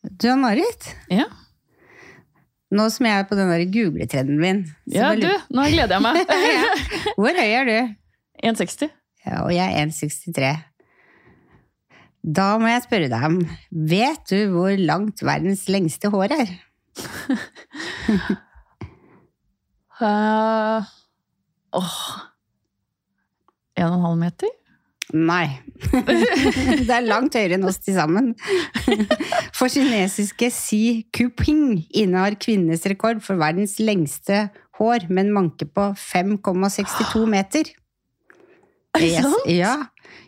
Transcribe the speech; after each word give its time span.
Du 0.00 0.30
Marit, 0.40 0.94
Ja, 1.12 1.26
nå 2.70 2.86
som 2.94 3.06
jeg 3.08 3.18
er 3.18 3.26
på 3.26 3.34
den 3.34 3.50
googletrenden 3.74 4.38
min 4.38 4.60
ja 4.90 5.10
du, 5.18 5.26
nå 5.50 5.66
gleder 5.72 5.96
jeg 5.96 6.04
meg. 6.04 6.20
Ja. 6.60 7.14
Hvor 7.18 7.34
høy 7.34 7.50
er 7.50 7.66
du? 7.66 7.78
1,60. 8.46 8.90
Ja, 9.26 9.42
og 9.42 9.50
jeg 9.52 9.66
er 9.66 9.90
1,63. 9.90 10.52
Da 12.20 12.46
må 12.60 12.68
jeg 12.70 12.84
spørre 12.84 13.08
deg 13.10 13.26
om 13.26 13.38
Vet 13.90 14.22
du 14.30 14.52
hvor 14.54 14.72
langt 14.78 15.22
verdens 15.24 15.66
lengste 15.72 16.12
hår 16.12 16.36
er? 16.36 16.54
Uh, 20.00 20.86
åh. 21.80 22.00
En 23.80 23.88
og 23.88 23.98
en 23.98 24.06
halv 24.06 24.20
meter? 24.20 24.54
Nei. 25.12 25.46
det 26.86 26.92
er 26.94 27.06
langt 27.06 27.34
høyere 27.34 27.56
enn 27.58 27.66
oss 27.66 27.80
til 27.82 27.96
sammen. 27.96 28.32
For 29.58 29.66
kinesiske 29.72 30.50
Xi 30.54 30.80
Kuping 31.16 31.80
innehar 31.98 32.36
kvinnenes 32.40 32.84
rekord 32.90 33.22
for 33.24 33.40
verdens 33.40 33.78
lengste 33.82 34.48
hår, 34.78 35.08
med 35.10 35.26
en 35.26 35.32
manke 35.34 35.66
på 35.66 35.88
5,62 35.98 37.24
meter. 37.30 37.70
Er 38.96 39.02
det 39.04 39.08
Yes. 39.12 39.22
sant? 39.26 39.46
Ja. 39.50 39.74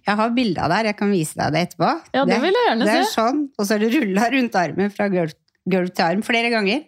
Jeg 0.07 0.19
har 0.19 0.31
bilde 0.35 0.63
av 0.63 0.71
det 0.71 0.77
her, 0.81 0.89
jeg 0.93 0.97
kan 0.99 1.11
vise 1.15 1.35
deg 1.39 1.55
det 1.55 1.63
etterpå. 1.67 1.89
Ja, 2.15 2.25
det 2.29 2.37
vil 2.43 2.55
jeg 2.55 2.67
gjerne 2.69 2.87
det 2.87 2.93
er 2.95 3.07
se. 3.09 3.15
sånn, 3.17 3.41
og 3.59 3.67
så 3.67 3.75
er 3.75 3.83
det 3.83 3.89
rulla 3.97 4.29
rundt 4.35 4.59
armen 4.61 4.93
fra 4.95 5.09
gulv, 5.11 5.33
gulv 5.71 5.91
til 5.95 6.05
arm 6.07 6.23
flere 6.27 6.51
ganger. 6.53 6.85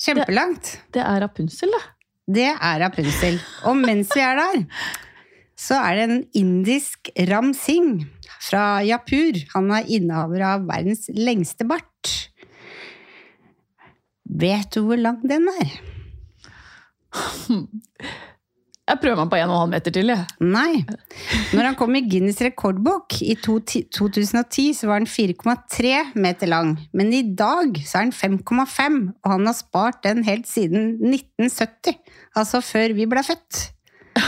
Kjempelangt. 0.00 0.74
Det 0.92 1.00
er 1.04 1.20
Rapunsel, 1.24 1.72
da. 1.76 1.80
Det 2.30 2.48
er 2.52 2.80
Rapunsel. 2.84 3.38
Og 3.68 3.76
mens 3.80 4.12
vi 4.16 4.22
er 4.24 4.40
der, 4.40 4.60
så 5.60 5.76
er 5.76 5.98
det 5.98 6.06
en 6.06 6.22
indisk 6.40 7.10
Ram 7.28 7.52
Singh 7.56 8.06
fra 8.40 8.80
Japur. 8.86 9.36
Han 9.52 9.68
er 9.76 9.90
innehaver 9.92 10.46
av 10.54 10.64
verdens 10.70 11.10
lengste 11.12 11.66
bart. 11.68 12.14
Vet 14.40 14.72
du 14.72 14.84
hvor 14.86 15.00
lang 15.00 15.20
den 15.26 15.48
er? 15.60 15.76
Jeg 18.90 18.98
prøver 18.98 19.20
meg 19.20 19.28
på 19.30 19.38
en 19.38 19.44
og 19.46 19.52
en 19.54 19.60
halv 19.60 19.70
meter 19.70 19.92
til, 19.94 20.08
jeg. 20.10 20.24
Nei. 20.42 20.80
Når 21.54 21.68
han 21.68 21.76
kom 21.78 21.94
i 21.94 22.00
Guinness 22.10 22.40
rekordbok 22.42 23.20
i 23.22 23.36
2010, 23.38 24.64
så 24.80 24.88
var 24.90 25.04
den 25.04 25.06
4,3 25.06 25.92
meter 26.18 26.50
lang. 26.50 26.72
Men 26.90 27.12
i 27.14 27.20
dag 27.22 27.78
så 27.86 28.00
er 28.00 28.08
den 28.08 28.40
5,5, 28.42 28.96
og 29.22 29.30
han 29.30 29.46
har 29.46 29.54
spart 29.54 30.02
den 30.08 30.24
helt 30.26 30.50
siden 30.50 30.96
1970. 31.06 32.00
Altså 32.34 32.58
før 32.66 32.96
vi 32.98 33.06
ble 33.12 33.22
født. 33.30 33.68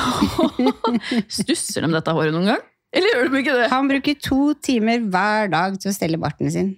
Stusser 1.41 1.85
de 1.87 1.91
dette 1.95 2.15
håret 2.17 2.35
noen 2.35 2.49
gang? 2.53 2.63
Eller 2.93 3.15
gjør 3.15 3.31
de 3.33 3.41
ikke 3.41 3.55
det? 3.57 3.69
Han 3.73 3.89
bruker 3.89 4.19
to 4.21 4.41
timer 4.65 5.05
hver 5.13 5.49
dag 5.53 5.79
til 5.81 5.91
å 5.93 5.95
stelle 5.97 6.19
barten 6.21 6.51
sin. 6.53 6.73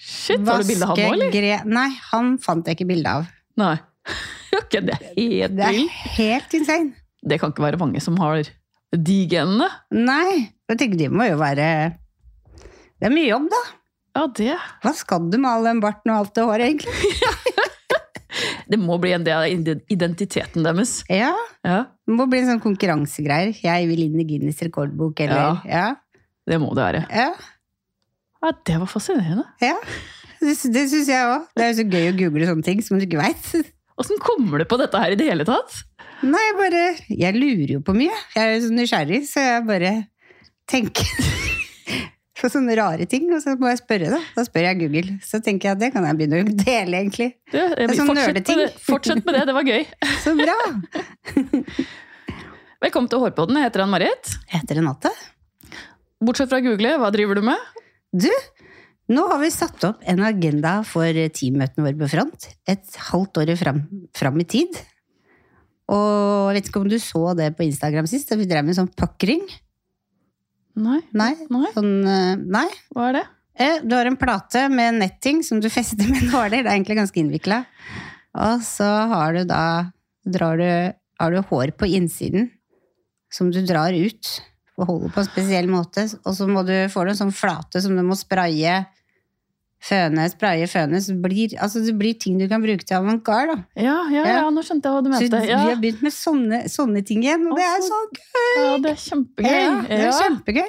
Shit, 0.00 0.40
har 0.48 0.62
du 0.62 0.68
bilde 0.68 0.86
av 0.88 0.96
han 0.96 1.00
nå, 1.00 1.14
eller? 1.16 1.32
gre- 1.32 1.64
Nei, 1.68 1.88
han 2.10 2.34
fant 2.40 2.66
jeg 2.68 2.78
ikke 2.78 2.88
bilde 2.94 3.16
av. 3.20 3.30
Nei. 3.60 3.76
Okay, 4.50 4.80
det 4.82 4.96
er 4.96 5.12
helt 5.14 5.52
Det 5.54 5.66
er 5.66 5.76
helt 6.16 6.54
insane. 6.58 6.88
Det 7.22 7.36
kan 7.38 7.52
ikke 7.52 7.62
være 7.62 7.78
mange 7.78 8.00
som 8.02 8.16
har 8.18 8.40
de 8.90 9.16
genene. 9.30 9.68
Nei, 9.94 10.48
jeg 10.66 10.78
tenker 10.80 10.98
det 10.98 11.06
må 11.14 11.28
jo 11.28 11.36
være 11.38 11.66
Det 12.98 13.06
er 13.06 13.14
mye 13.14 13.28
jobb, 13.28 13.46
da. 13.52 13.60
Ja, 14.18 14.24
det, 14.40 14.56
Hva 14.82 14.92
skal 14.98 15.28
du 15.30 15.36
med 15.38 15.46
all 15.52 15.68
den 15.70 15.82
barten 15.84 16.10
og 16.10 16.24
alt 16.24 16.34
det 16.34 16.46
håret, 16.48 16.66
egentlig? 16.66 17.14
det 18.70 18.78
må 18.78 18.96
bli 19.02 19.10
en 19.16 19.24
del 19.26 19.34
av 19.42 19.72
identiteten 19.90 20.62
deres. 20.66 21.00
Ja, 21.10 21.32
Ja, 21.66 21.80
Det 22.06 22.14
må 22.16 22.24
bli 22.30 22.38
en 22.40 22.46
sånn 22.52 22.62
konkurransegreier. 22.62 23.50
Jeg 23.62 23.88
vil 23.90 24.04
inn 24.06 24.20
i 24.22 24.24
Guinness 24.28 24.62
rekordbok, 24.62 25.20
eller 25.26 25.60
Ja. 25.68 25.96
det 26.46 26.58
må 26.62 26.70
det 26.74 26.84
være. 26.86 27.02
Ja. 27.10 27.32
Ja, 28.42 28.52
det 28.64 28.78
var 28.80 28.86
fascinerende. 28.88 29.44
ja. 29.60 29.74
Det, 30.40 30.54
det 30.72 30.86
syns 30.88 31.08
jeg 31.12 31.26
òg. 31.28 31.42
Det 31.54 31.62
er 31.66 31.72
jo 31.74 31.82
så 31.82 31.90
gøy 31.92 32.06
å 32.08 32.16
google 32.16 32.46
sånne 32.48 32.64
ting 32.64 32.80
som 32.82 32.96
du 32.98 33.04
ikke 33.04 33.20
veit. 33.20 33.50
Åssen 34.00 34.16
kommer 34.24 34.56
du 34.58 34.64
på 34.64 34.78
dette 34.80 34.96
her 34.96 35.12
i 35.12 35.18
det 35.20 35.26
hele 35.28 35.44
tatt? 35.44 35.82
Nei, 36.24 36.40
jeg 36.40 36.56
bare 36.56 36.84
Jeg 37.12 37.34
lurer 37.36 37.74
jo 37.74 37.80
på 37.84 37.92
mye. 37.92 38.16
Jeg 38.34 38.40
er 38.46 38.54
jo 38.54 38.62
så 38.68 38.72
nysgjerrig, 38.72 39.20
så 39.28 39.44
jeg 39.44 39.66
bare 39.68 39.90
tenker 40.66 41.04
på 42.40 42.48
sånne 42.52 42.76
rare 42.78 43.06
ting, 43.10 43.28
og 43.34 43.42
så 43.44 43.54
må 43.60 43.70
jeg 43.70 43.80
spørre, 43.82 44.10
da. 44.12 44.20
Da 44.36 44.44
spør 44.46 44.66
jeg 44.70 44.78
Google. 44.80 45.16
Så 45.24 45.42
tenker 45.44 45.70
jeg 45.70 45.76
at 45.76 45.82
det 45.82 45.90
kan 45.94 46.06
jeg 46.08 46.18
begynne 46.18 46.42
å 46.42 46.54
dele, 46.62 47.02
egentlig. 47.02 47.32
Du, 47.52 47.58
jeg, 47.58 47.74
er 47.86 47.96
sånn 47.98 48.14
nerdeting. 48.16 48.62
det. 48.64 48.70
fortsett 48.86 49.24
med 49.26 49.36
det, 49.38 49.44
det 49.50 49.56
var 49.56 49.68
gøy. 49.68 49.84
Så 50.24 50.34
bra! 50.38 50.56
Velkommen 52.86 53.10
til 53.12 53.20
Hårpodden, 53.20 53.60
jeg 53.60 53.68
heter 53.68 53.84
Ann-Marit. 53.84 54.32
Heter 54.54 54.80
Renate. 54.80 55.12
Bortsett 56.24 56.48
fra 56.52 56.62
Google, 56.64 56.96
hva 57.00 57.10
driver 57.12 57.40
du 57.40 57.44
med? 57.44 57.80
Du, 58.16 58.30
nå 59.12 59.26
har 59.28 59.40
vi 59.42 59.52
satt 59.52 59.84
opp 59.88 60.04
en 60.08 60.22
agenda 60.24 60.78
for 60.88 61.16
teammøtene 61.36 61.84
våre 61.84 62.00
på 62.00 62.08
front. 62.14 62.48
Et 62.68 63.00
halvt 63.10 63.42
år 63.42 63.52
fram, 63.60 63.84
fram 64.16 64.40
i 64.40 64.48
tid. 64.48 64.80
Og 65.90 66.50
jeg 66.50 66.56
vet 66.56 66.70
ikke 66.70 66.82
om 66.82 66.88
du 66.88 67.00
så 67.02 67.24
det 67.36 67.52
på 67.58 67.66
Instagram 67.66 68.08
sist, 68.08 68.30
da 68.30 68.38
vi 68.40 68.48
drev 68.48 68.64
med 68.64 68.78
sånn 68.78 68.90
puckring? 68.96 69.44
Nei. 70.80 71.00
Nei? 71.12 71.34
Nei, 71.52 71.70
Sånn, 71.74 71.92
eh, 72.08 72.34
nei? 72.40 72.66
hva 72.94 73.08
er 73.10 73.18
det? 73.20 73.24
Eh, 73.60 73.78
Du 73.84 73.94
har 73.98 74.08
en 74.08 74.16
plate 74.16 74.66
med 74.72 74.96
netting 75.02 75.42
som 75.44 75.60
du 75.60 75.68
fester 75.72 76.08
med 76.08 76.24
nåler. 76.32 76.62
Det 76.62 76.70
er 76.70 76.76
egentlig 76.78 76.96
ganske 77.00 77.20
innvikla. 77.20 77.62
Og 78.40 78.62
så 78.64 78.86
har 79.10 79.34
du 79.36 79.42
da 79.50 79.62
drar 80.24 80.56
du, 80.60 80.70
har 81.20 81.34
du 81.34 81.40
hår 81.50 81.72
på 81.76 81.88
innsiden 81.90 82.48
som 83.32 83.50
du 83.52 83.60
drar 83.66 83.92
ut 83.94 84.30
og 84.80 84.86
holder 84.88 85.12
på 85.12 85.20
en 85.22 85.28
spesiell 85.28 85.68
måte. 85.70 86.06
Og 86.24 86.34
så 86.38 86.46
må 86.48 86.62
du, 86.66 86.72
får 86.88 87.04
du 87.06 87.12
en 87.12 87.20
sånn 87.26 87.34
flate 87.36 87.82
som 87.84 87.92
du 87.98 88.02
må 88.06 88.16
spraye, 88.16 88.78
føne, 89.80 90.26
spraye, 90.30 90.66
føne. 90.68 91.00
Så 91.00 91.14
det 91.14 91.22
blir, 91.24 91.54
altså 91.58 91.80
det 91.84 91.94
blir 91.98 92.14
ting 92.20 92.38
du 92.38 92.46
kan 92.48 92.60
bruke 92.62 92.84
til 92.84 92.96
avantgarde. 92.98 93.64
Ja, 93.76 93.94
ja, 94.12 94.24
ja, 94.24 94.34
Ja. 94.42 94.50
nå 94.52 94.60
skjønte 94.62 94.84
jeg 94.84 94.92
hva 94.92 95.02
du 95.04 95.10
Så 95.12 95.20
mente. 95.20 95.40
vi 95.46 95.52
har 95.52 95.76
begynt 95.80 96.02
med 96.02 96.12
sånne, 96.12 96.58
sånne 96.68 97.04
ting 97.06 97.22
igjen, 97.24 97.46
og 97.50 97.56
det 97.56 97.64
er 97.64 97.80
så 97.86 98.00
gøy! 98.12 98.56
ja 98.60 98.76
det 98.84 98.90
er 98.90 99.00
kjempegøy. 99.04 99.50
Ja, 99.50 99.80
det 99.88 99.98
er 99.98 100.04
Ja. 100.04 100.18
kjempegøy. 100.20 100.68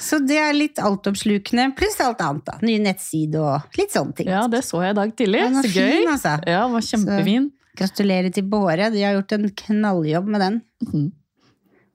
Så 0.00 0.18
det 0.26 0.36
er 0.38 0.52
litt 0.56 0.76
altoppslukende, 0.78 1.74
pluss 1.76 2.00
alt 2.00 2.20
annet. 2.20 2.44
da. 2.44 2.58
Nye 2.62 2.78
nettsider 2.78 3.40
og 3.40 3.62
litt 3.78 3.90
sånne 3.92 4.14
ting. 4.16 4.28
Ja, 4.28 4.46
det 4.46 4.62
så 4.64 4.80
jeg 4.82 4.90
i 4.92 4.98
dag 5.00 5.16
tidlig. 5.16 5.40
Den 5.44 5.54
var 5.54 5.62
Så 5.62 5.68
gøy. 5.74 5.90
fin, 5.90 6.08
altså. 6.08 6.34
Ja, 6.46 6.62
den 6.64 6.72
var 6.72 6.80
kjempefin. 6.80 7.50
Gratulerer 7.76 8.32
til 8.32 8.42
Båre, 8.44 8.90
de 8.92 9.02
har 9.02 9.14
gjort 9.14 9.32
en 9.32 9.48
knalljobb 9.50 10.26
med 10.26 10.40
den. 10.40 10.62
Mhm. 10.82 11.12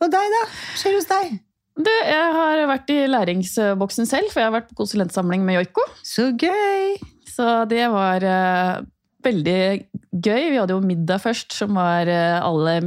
Og 0.01 0.11
deg, 0.11 0.27
da? 0.33 0.43
Skjer 0.75 0.95
hos 0.95 1.05
deg? 1.05 1.39
Du, 1.75 1.91
jeg 1.91 2.27
har 2.31 2.61
vært 2.69 2.91
i 2.93 3.01
læringsboksen 3.09 4.07
selv, 4.07 4.29
for 4.31 4.39
jeg 4.39 4.47
har 4.47 4.55
vært 4.55 4.69
på 4.69 4.77
konsulentsamling 4.79 5.43
med 5.43 5.57
Joiko. 5.57 5.83
Så 6.07 6.29
gøy! 6.31 6.95
Så 7.27 7.65
det 7.67 7.83
var 7.91 8.23
uh, 8.23 8.85
veldig 9.25 9.59
gøy. 10.13 10.43
Vi 10.53 10.61
hadde 10.61 10.77
jo 10.77 10.85
middag 10.85 11.19
først, 11.25 11.51
som 11.57 11.75
var 11.75 12.07
uh, 12.07 12.39
alle 12.47 12.77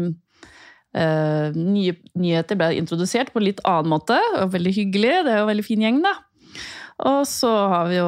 uh, 0.97 1.53
nye 1.53 1.99
nyheter 2.17 2.57
ble 2.57 2.71
introdusert 2.79 3.35
på 3.35 3.43
en 3.43 3.49
litt 3.51 3.61
annen 3.69 3.93
måte. 3.93 4.17
Var 4.39 4.55
veldig 4.57 4.73
hyggelig. 4.81 5.13
Det 5.27 5.35
er 5.35 5.43
jo 5.43 5.45
en 5.45 5.53
veldig 5.53 5.69
fin 5.69 5.85
gjeng, 5.85 6.01
da. 6.07 6.15
Og 7.07 7.21
så 7.31 7.47
har 7.71 7.85
vi 7.87 7.95
jo 8.01 8.07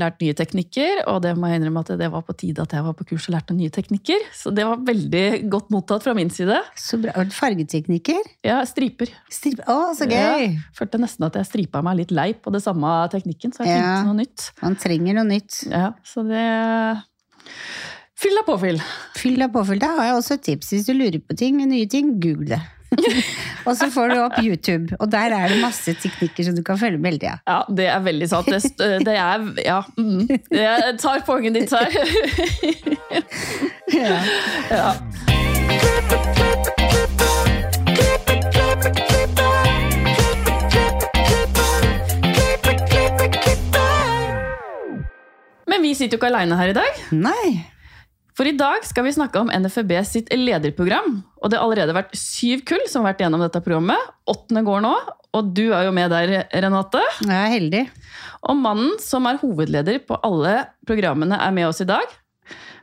lært 0.00 0.22
nye 0.22 0.32
teknikker, 0.32 1.02
og 1.12 1.18
det 1.26 1.34
må 1.36 1.50
jeg 1.50 1.60
innrømme 1.60 1.82
at 1.84 1.90
det 2.00 2.06
var 2.08 2.22
på 2.24 2.32
tide 2.40 2.62
at 2.64 2.72
jeg 2.72 2.84
var 2.86 2.94
på 2.96 3.04
kurs 3.10 3.26
og 3.28 3.34
lærte 3.34 3.52
nye 3.52 3.68
teknikker. 3.74 4.22
Så 4.32 4.48
det 4.56 4.64
var 4.64 4.80
veldig 4.86 5.24
godt 5.52 5.68
mottatt 5.74 6.06
fra 6.06 6.14
min 6.16 6.32
side. 6.32 6.56
Så 6.72 6.96
bra. 7.02 7.12
Du 7.28 7.34
Fargeteknikker? 7.36 8.22
Ja, 8.48 8.62
striper. 8.64 9.12
Strip. 9.28 9.60
Å, 9.68 9.90
så 9.98 10.08
gøy! 10.08 10.54
Følte 10.78 11.02
nesten 11.02 11.28
at 11.28 11.36
jeg 11.36 11.50
stripa 11.50 11.82
meg 11.84 12.00
litt 12.00 12.16
lei 12.16 12.30
på 12.32 12.48
det 12.54 12.62
samme 12.64 12.94
teknikken, 13.12 13.52
så 13.52 13.66
jeg 13.68 13.76
Ja. 13.76 13.84
tenkte 14.00 14.08
noe 14.08 14.20
nytt. 14.22 14.48
Man 14.64 14.76
trenger 14.80 15.20
noe 15.20 15.28
nytt. 15.34 15.60
Ja, 15.68 15.92
så 16.02 16.24
det 16.24 16.46
Fyll 18.20 18.36
deg 18.36 18.44
påfyll. 18.44 18.80
Fyll 19.16 19.38
deg 19.40 19.52
påfyll. 19.52 19.78
Da 19.80 19.94
har 19.96 20.04
jeg 20.10 20.16
også 20.18 20.34
et 20.36 20.42
tips. 20.48 20.72
Hvis 20.74 20.84
du 20.88 20.92
lurer 20.92 21.20
på 21.24 21.36
ting, 21.40 21.56
nye 21.68 21.86
ting, 21.88 22.18
google 22.20 22.50
det. 22.56 22.58
og 23.66 23.76
så 23.78 23.86
får 23.94 24.08
du 24.12 24.16
opp 24.24 24.38
YouTube, 24.42 24.96
og 24.98 25.10
der 25.12 25.34
er 25.36 25.48
det 25.52 25.60
masse 25.62 25.94
teknikker 26.02 26.44
som 26.48 26.56
du 26.58 26.62
kan 26.66 26.78
følge 26.80 26.98
med 26.98 27.12
hele 27.12 27.22
tida. 27.22 27.36
Ja, 27.46 27.60
det 27.80 27.86
er 27.92 28.00
veldig 28.04 28.28
sant. 28.32 28.50
Det, 28.50 28.60
st- 28.64 29.04
det 29.06 29.14
er 29.16 29.46
Ja. 29.64 29.80
Mm. 29.96 30.26
Jeg 30.50 30.96
tar 31.02 31.22
poenget 31.26 31.54
ditt 31.54 31.70
her. 31.70 31.90
ja. 34.80 34.94
Men 45.70 45.82
vi 45.84 45.92
sitter 45.94 46.16
jo 46.16 46.20
ikke 46.20 46.30
aleine 46.32 46.56
her 46.58 46.72
i 46.72 46.76
dag. 46.76 47.02
Nei. 47.14 47.50
For 48.40 48.48
i 48.48 48.56
dag 48.56 48.86
skal 48.88 49.04
vi 49.04 49.10
snakke 49.12 49.36
om 49.36 49.50
NFB 49.52 49.90
sitt 50.08 50.30
lederprogram. 50.32 51.18
Og 51.44 51.50
det 51.52 51.58
har 51.58 51.66
allerede 51.66 51.92
vært 51.92 52.14
syv 52.16 52.62
kull 52.64 52.86
som 52.88 53.04
har 53.04 53.12
vært 53.12 53.26
gjennom 53.26 53.42
dette 53.44 53.60
programmet. 53.60 54.00
Åttende 54.32 54.62
går 54.64 54.80
nå, 54.80 54.92
og 55.36 55.50
du 55.52 55.66
er 55.66 55.84
jo 55.84 55.90
med 55.92 56.08
der, 56.08 56.32
Renate. 56.64 57.02
Jeg 57.20 57.34
er 57.36 57.52
heldig. 57.52 57.82
Og 58.48 58.56
mannen 58.56 58.94
som 59.04 59.28
er 59.28 59.36
hovedleder 59.42 60.00
på 60.08 60.16
alle 60.24 60.54
programmene, 60.88 61.36
er 61.36 61.52
med 61.52 61.68
oss 61.68 61.82
i 61.84 61.88
dag. 61.90 62.16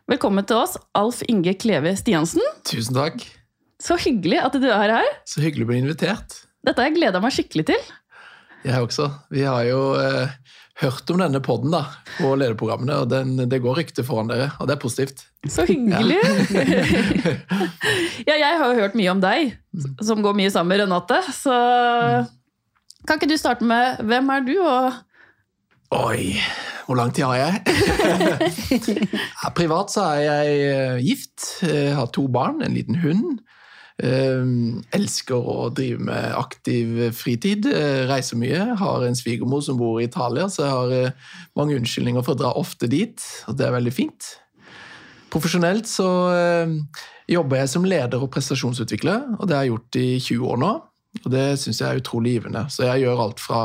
Velkommen 0.05 0.45
til 0.45 0.61
oss, 0.61 0.77
Alf 0.93 1.23
Inge 1.25 1.55
Kleve 1.57 1.95
Stiansen. 1.97 2.45
Tusen 2.69 2.93
takk. 2.93 3.25
Så 3.81 3.97
hyggelig 4.05 4.43
at 4.45 4.61
du 4.61 4.69
er 4.69 4.93
her. 4.99 5.09
Så 5.25 5.41
hyggelig 5.41 5.65
å 5.65 5.71
bli 5.73 5.81
invitert. 5.87 6.37
Dette 6.61 6.85
har 6.85 6.91
jeg 6.91 6.99
gleda 6.99 7.23
meg 7.25 7.33
skikkelig 7.33 7.65
til. 7.73 7.89
Jeg 8.61 8.85
også. 8.85 9.09
Vi 9.33 9.41
har 9.49 9.65
jo 9.65 9.81
eh, 9.97 10.37
hørt 10.77 11.09
om 11.09 11.21
denne 11.21 11.41
podden 11.41 11.73
da, 11.73 11.83
på 12.19 12.35
lederprogrammene, 12.37 12.99
og 13.01 13.09
den, 13.09 13.33
det 13.49 13.61
går 13.63 13.79
rykte 13.79 14.05
foran 14.05 14.29
dere, 14.29 14.51
og 14.61 14.69
det 14.69 14.75
er 14.75 14.81
positivt. 14.81 15.25
Så 15.49 15.65
hyggelig! 15.69 16.19
Ja. 18.27 18.35
jeg 18.37 18.59
har 18.61 18.65
jo 18.67 18.77
hørt 18.77 18.97
mye 18.97 19.13
om 19.13 19.23
deg, 19.23 19.55
som 20.05 20.21
går 20.25 20.37
mye 20.37 20.53
sammen 20.53 20.75
med 20.75 20.83
Renate. 20.83 21.21
Så 21.33 21.55
kan 23.07 23.17
ikke 23.17 23.31
du 23.31 23.37
starte 23.39 23.65
med 23.67 24.01
hvem 24.05 24.33
er 24.35 24.47
du, 24.47 24.55
og 24.61 25.03
Oi, 25.95 26.35
hvor 26.83 26.97
lang 26.99 27.13
tid 27.15 27.23
har 27.23 27.37
jeg? 27.39 27.61
ja, 29.43 29.51
privat 29.55 29.93
så 29.93 30.03
er 30.17 30.25
jeg 30.25 30.57
eh, 30.65 30.97
gift, 30.99 31.45
jeg 31.63 31.93
har 31.95 32.09
to 32.11 32.25
barn, 32.27 32.59
en 32.59 32.75
liten 32.75 32.99
hund. 32.99 33.37
Um, 33.97 34.83
elsker 34.93 35.41
å 35.41 35.71
drive 35.73 35.97
med 36.05 36.35
aktiv 36.37 36.99
fritid, 37.17 37.65
uh, 37.65 38.05
reiser 38.05 38.37
mye. 38.37 38.75
Har 38.77 39.05
en 39.07 39.17
svigermor 39.17 39.63
som 39.65 39.79
bor 39.79 39.97
i 39.97 40.05
Italia, 40.05 40.45
så 40.53 40.67
jeg 40.67 40.75
har 40.75 40.91
uh, 41.07 41.31
mange 41.57 41.79
unnskyldninger 41.79 42.25
for 42.25 42.35
å 42.35 42.41
dra 42.43 42.51
ofte 42.61 42.89
dit. 42.91 43.23
Og 43.49 43.57
det 43.57 43.65
er 43.65 43.73
veldig 43.73 43.93
fint. 43.95 44.27
Profesjonelt 45.33 45.89
så 45.89 46.09
uh, 46.29 46.75
jobber 47.27 47.63
jeg 47.63 47.71
som 47.73 47.87
leder 47.89 48.21
og 48.21 48.29
prestasjonsutvikler, 48.35 49.33
og 49.39 49.49
det 49.49 49.57
har 49.57 49.65
jeg 49.65 49.73
gjort 49.73 49.99
i 50.03 50.07
20 50.29 50.53
år 50.53 50.61
nå. 50.61 50.71
Og 51.23 51.33
det 51.33 51.47
syns 51.57 51.81
jeg 51.81 51.89
er 51.89 52.03
utrolig 52.03 52.35
givende. 52.37 52.67
Så 52.69 52.85
jeg 52.85 53.07
gjør 53.07 53.23
alt 53.25 53.41
fra 53.41 53.63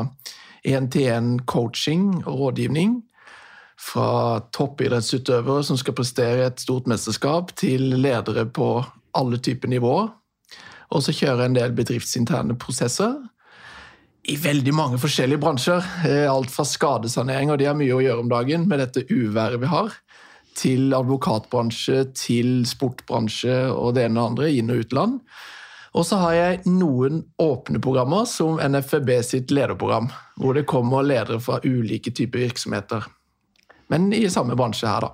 én-til-én-coaching 0.64 2.22
og 2.22 2.40
rådgivning. 2.46 3.02
Fra 3.82 4.40
toppidrettsutøvere 4.54 5.60
som 5.66 5.76
skal 5.76 5.96
prestere 5.98 6.40
i 6.40 6.48
et 6.48 6.64
stort 6.64 6.88
mesterskap, 6.88 7.52
til 7.58 7.98
ledere 8.00 8.46
på 8.48 8.78
alle 9.18 9.40
typer 9.42 9.68
nivåer. 9.68 10.08
Og 10.92 11.04
så 11.04 11.14
kjører 11.16 11.44
jeg 11.44 11.50
en 11.50 11.58
del 11.58 11.76
bedriftsinterne 11.76 12.56
prosesser 12.60 13.16
i 14.30 14.36
veldig 14.38 14.74
mange 14.76 14.98
forskjellige 15.02 15.40
bransjer. 15.42 15.86
Eh, 16.06 16.26
alt 16.30 16.52
fra 16.52 16.66
skadesanering, 16.68 17.50
og 17.50 17.58
de 17.58 17.66
har 17.66 17.78
mye 17.78 17.96
å 17.96 18.02
gjøre 18.02 18.22
om 18.22 18.30
dagen 18.30 18.68
med 18.70 18.82
dette 18.82 19.06
uværet 19.10 19.62
vi 19.62 19.70
har, 19.70 19.96
til 20.58 20.92
advokatbransje, 20.94 22.04
til 22.18 22.62
sportbransje 22.68 23.56
og 23.72 23.96
det 23.96 24.06
ene 24.06 24.20
og 24.20 24.34
andre, 24.34 24.52
inn- 24.52 24.70
og 24.70 24.84
utland. 24.84 25.18
Og 25.92 26.06
så 26.08 26.20
har 26.22 26.36
jeg 26.36 26.60
noen 26.70 27.24
åpne 27.42 27.80
programmer, 27.82 28.24
som 28.28 28.60
NFB 28.60 29.10
sitt 29.26 29.52
lederprogram, 29.52 30.08
hvor 30.40 30.56
det 30.56 30.68
kommer 30.70 31.04
ledere 31.04 31.40
fra 31.42 31.58
ulike 31.64 32.14
typer 32.14 32.46
virksomheter. 32.46 33.08
Men 33.92 34.12
i 34.16 34.24
samme 34.32 34.56
bransje 34.56 34.88
her, 34.88 35.04
da. 35.04 35.12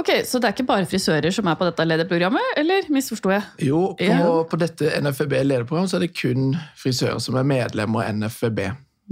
Ok, 0.00 0.08
Så 0.24 0.40
det 0.40 0.48
er 0.48 0.54
ikke 0.56 0.66
bare 0.70 0.86
frisører 0.88 1.34
som 1.34 1.48
er 1.50 1.56
på 1.60 1.66
dette 1.68 1.84
lederprogrammet, 1.84 2.54
eller 2.56 2.86
misforsto 2.94 3.28
jeg? 3.34 3.42
Jo, 3.68 3.80
på, 3.98 4.06
Ja. 4.08 4.28
på 4.48 4.58
dette 4.58 4.88
NFB 5.04 5.34
lederprogram 5.44 5.84
så 5.90 5.98
er 5.98 6.06
det 6.06 6.14
kun 6.16 6.54
frisører 6.80 7.20
som 7.20 7.36
er 7.36 7.44
medlemmer 7.44 8.06
av 8.06 8.14
NFB. 8.16 8.62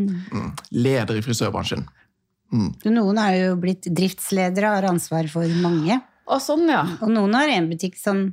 Mm. 0.00 0.54
Leder 0.72 1.18
i 1.18 1.24
frisørbransjen. 1.26 1.84
Noen 2.50 3.18
er 3.22 3.34
jo 3.36 3.56
blitt 3.60 3.86
driftsledere 3.94 4.70
og 4.70 4.78
har 4.80 4.88
ansvar 4.90 5.28
for 5.30 5.46
mange. 5.62 6.00
Og, 6.30 6.40
sånn, 6.42 6.64
ja. 6.70 6.82
Og 7.02 7.12
noen 7.12 7.34
har 7.36 7.52
en 7.52 7.68
butikk 7.70 7.98
som 8.00 8.24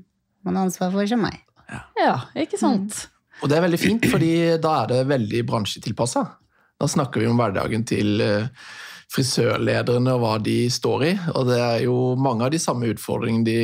man 0.46 0.56
har 0.56 0.70
ansvar 0.70 0.92
for, 0.96 1.06
som 1.10 1.22
meg. 1.22 1.42
Ja, 2.00 2.16
ikke 2.40 2.58
sant? 2.58 3.10
Og 3.44 3.50
det 3.52 3.58
er 3.58 3.66
veldig 3.68 3.80
fint, 3.82 4.06
fordi 4.10 4.32
da 4.64 4.84
er 4.84 4.88
det 4.94 5.04
veldig 5.12 5.44
bransjetilpassa. 5.50 6.24
Da 6.80 6.88
snakker 6.90 7.22
vi 7.22 7.28
om 7.30 7.38
hverdagen 7.38 7.84
til 7.90 8.22
eh, 8.24 8.48
frisørlederne 9.14 10.14
og 10.16 10.24
hva 10.24 10.38
de 10.44 10.58
står 10.72 11.06
i. 11.08 11.12
Og 11.36 11.48
det 11.50 11.60
er 11.64 11.84
jo 11.86 12.16
mange 12.20 12.48
av 12.48 12.54
de 12.54 12.60
samme 12.62 12.90
utfordringene 12.92 13.48
de, 13.48 13.60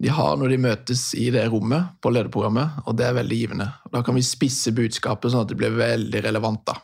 de 0.00 0.12
har 0.16 0.38
når 0.40 0.54
de 0.54 0.60
møtes 0.64 1.02
i 1.18 1.28
det 1.34 1.46
rommet 1.52 1.96
på 2.00 2.12
lederprogrammet, 2.14 2.84
og 2.86 2.96
det 2.96 3.08
er 3.08 3.18
veldig 3.18 3.40
givende. 3.42 3.68
Da 3.92 4.02
kan 4.06 4.16
vi 4.16 4.24
spisse 4.24 4.72
budskapet 4.76 5.32
sånn 5.32 5.44
at 5.44 5.52
det 5.52 5.58
blir 5.60 5.76
veldig 5.76 6.24
relevant. 6.28 6.64
da. 6.70 6.78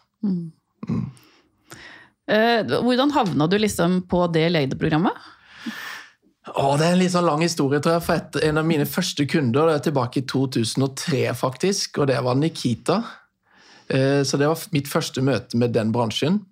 Eh, 2.27 2.77
hvordan 2.83 3.15
havna 3.15 3.47
du 3.49 3.57
liksom 3.59 4.03
på 4.11 4.27
det 4.35 4.49
lederprogrammet? 4.53 5.33
Åh, 6.47 6.75
det 6.79 6.87
er 6.87 6.93
en 6.95 7.01
litt 7.01 7.11
sånn 7.15 7.27
lang 7.27 7.43
historie, 7.43 7.81
tror 7.83 7.97
jeg. 7.97 8.05
For 8.07 8.21
et, 8.21 8.37
en 8.47 8.61
av 8.61 8.67
mine 8.67 8.87
første 8.87 9.27
kunder 9.31 9.67
det 9.67 9.79
er 9.81 9.87
tilbake 9.89 10.21
i 10.21 10.27
2003, 10.31 11.23
faktisk, 11.39 11.99
og 12.03 12.11
det 12.11 12.21
var 12.23 12.39
Nikita. 12.39 13.01
Eh, 13.89 14.23
Så 14.23 14.39
det 14.39 14.47
var 14.51 14.63
mitt 14.75 14.91
første 14.91 15.23
møte 15.23 15.59
med 15.59 15.75
den 15.75 15.91
bransjen. 15.95 16.45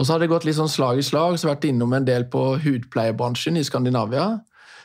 Og 0.00 0.06
så 0.06 0.14
har 0.14 0.22
det 0.22 0.30
gått 0.32 0.46
litt 0.48 0.56
sånn 0.56 0.70
slag 0.72 0.96
i 0.96 1.04
slag, 1.04 1.34
så 1.36 1.50
vært 1.50 1.66
innom 1.68 1.92
en 1.92 2.06
del 2.06 2.24
på 2.32 2.40
hudpleiebransjen 2.62 3.58
i 3.60 3.64
Skandinavia. 3.66 4.30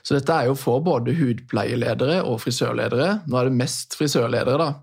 Så 0.04 0.18
dette 0.18 0.36
er 0.36 0.50
jo 0.50 0.58
for 0.60 0.84
både 0.84 1.16
hudpleieledere 1.16 2.18
og 2.28 2.42
frisørledere. 2.44 3.22
Nå 3.24 3.38
er 3.40 3.48
det 3.48 3.56
mest 3.56 3.96
frisørledere, 3.96 4.60
da. 4.60 4.74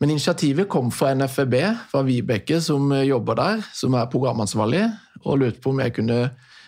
Men 0.00 0.14
initiativet 0.14 0.70
kom 0.72 0.88
fra 0.92 1.12
NFB, 1.16 1.54
fra 1.92 2.00
Vibeke, 2.04 2.62
som 2.64 2.88
jobber 3.04 3.36
der, 3.36 3.60
som 3.76 3.94
er 3.96 4.08
programansvarlig, 4.12 4.86
og 5.26 5.38
lurte 5.42 5.60
på 5.60 5.74
om 5.74 5.84
jeg 5.84 5.94
kunne 6.00 6.18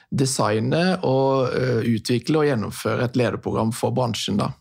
designe 0.08 0.82
og 1.04 1.48
ø, 1.52 1.64
utvikle 1.96 2.40
og 2.40 2.46
gjennomføre 2.48 3.08
et 3.08 3.18
lederprogram 3.20 3.72
for 3.76 3.96
bransjen. 3.96 4.40
da. 4.40 4.52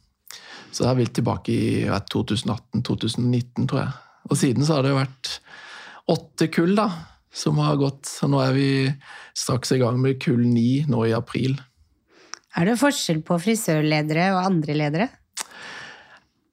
Så 0.72 0.84
det 0.86 0.90
er 0.94 1.00
vilt 1.02 1.16
tilbake 1.20 1.52
i 1.52 1.68
2018-2019, 2.16 3.68
tror 3.68 3.84
jeg. 3.84 3.94
Og 4.32 4.40
siden 4.40 4.68
så 4.68 4.80
har 4.80 4.88
det 4.88 4.96
vært 4.96 5.38
åtte 6.12 6.48
kull 6.56 6.76
da, 6.76 6.90
som 7.38 7.60
har 7.62 7.78
gått. 7.80 8.10
Nå 8.26 8.42
er 8.42 8.56
vi 8.58 8.70
straks 9.38 9.72
i 9.76 9.82
gang 9.82 10.00
med 10.02 10.20
kull 10.24 10.42
ni 10.48 10.84
nå 10.90 11.06
i 11.08 11.16
april. 11.18 11.58
Er 12.58 12.66
det 12.66 12.80
forskjell 12.82 13.22
på 13.26 13.38
frisørledere 13.42 14.32
og 14.34 14.44
andre 14.48 14.78
ledere? 14.78 15.08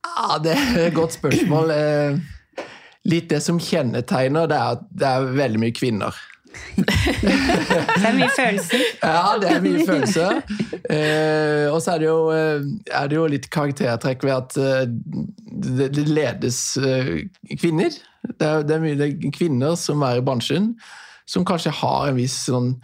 Ja, 0.04 0.38
Det 0.38 0.52
er 0.52 0.86
et 0.88 0.94
godt 0.94 1.16
spørsmål. 1.16 1.70
Eh, 1.75 2.22
Litt 3.04 3.28
det 3.28 3.42
som 3.44 3.58
kjennetegner, 3.60 4.46
det 4.48 4.56
er 4.56 4.78
at 4.78 4.84
det 4.88 5.08
er 5.08 5.26
veldig 5.36 5.60
mye 5.60 5.75
kvinner. 5.76 6.14
Det 6.84 8.06
er 8.06 8.14
mye 8.14 8.31
følelser. 8.31 8.84
Ja, 9.02 9.34
det 9.42 9.48
er 9.50 9.60
mye 9.64 9.82
følelser. 9.84 10.38
Eh, 10.86 11.66
og 11.69 11.81
så 11.82 11.96
er 11.96 12.04
eh, 12.06 12.69
er 12.94 13.10
det 13.10 13.19
jo 13.19 13.26
litt 13.28 13.48
karaktertrekk 13.52 14.25
ved 14.25 14.34
at 14.38 14.56
det, 15.90 16.06
ledes 16.06 16.60
kvinner. 17.58 17.98
Det 18.25 18.47
er, 18.47 18.65
det 18.65 18.76
er 18.76 18.82
mye 18.82 18.99
det 18.99 19.09
er 19.11 19.35
kvinner 19.35 19.76
som 19.79 20.03
er 20.06 20.21
i 20.21 20.25
bransjen, 20.25 20.73
som 21.29 21.44
kanskje 21.47 21.75
har 21.82 22.09
en 22.09 22.19
viss 22.19 22.37
sånn 22.49 22.75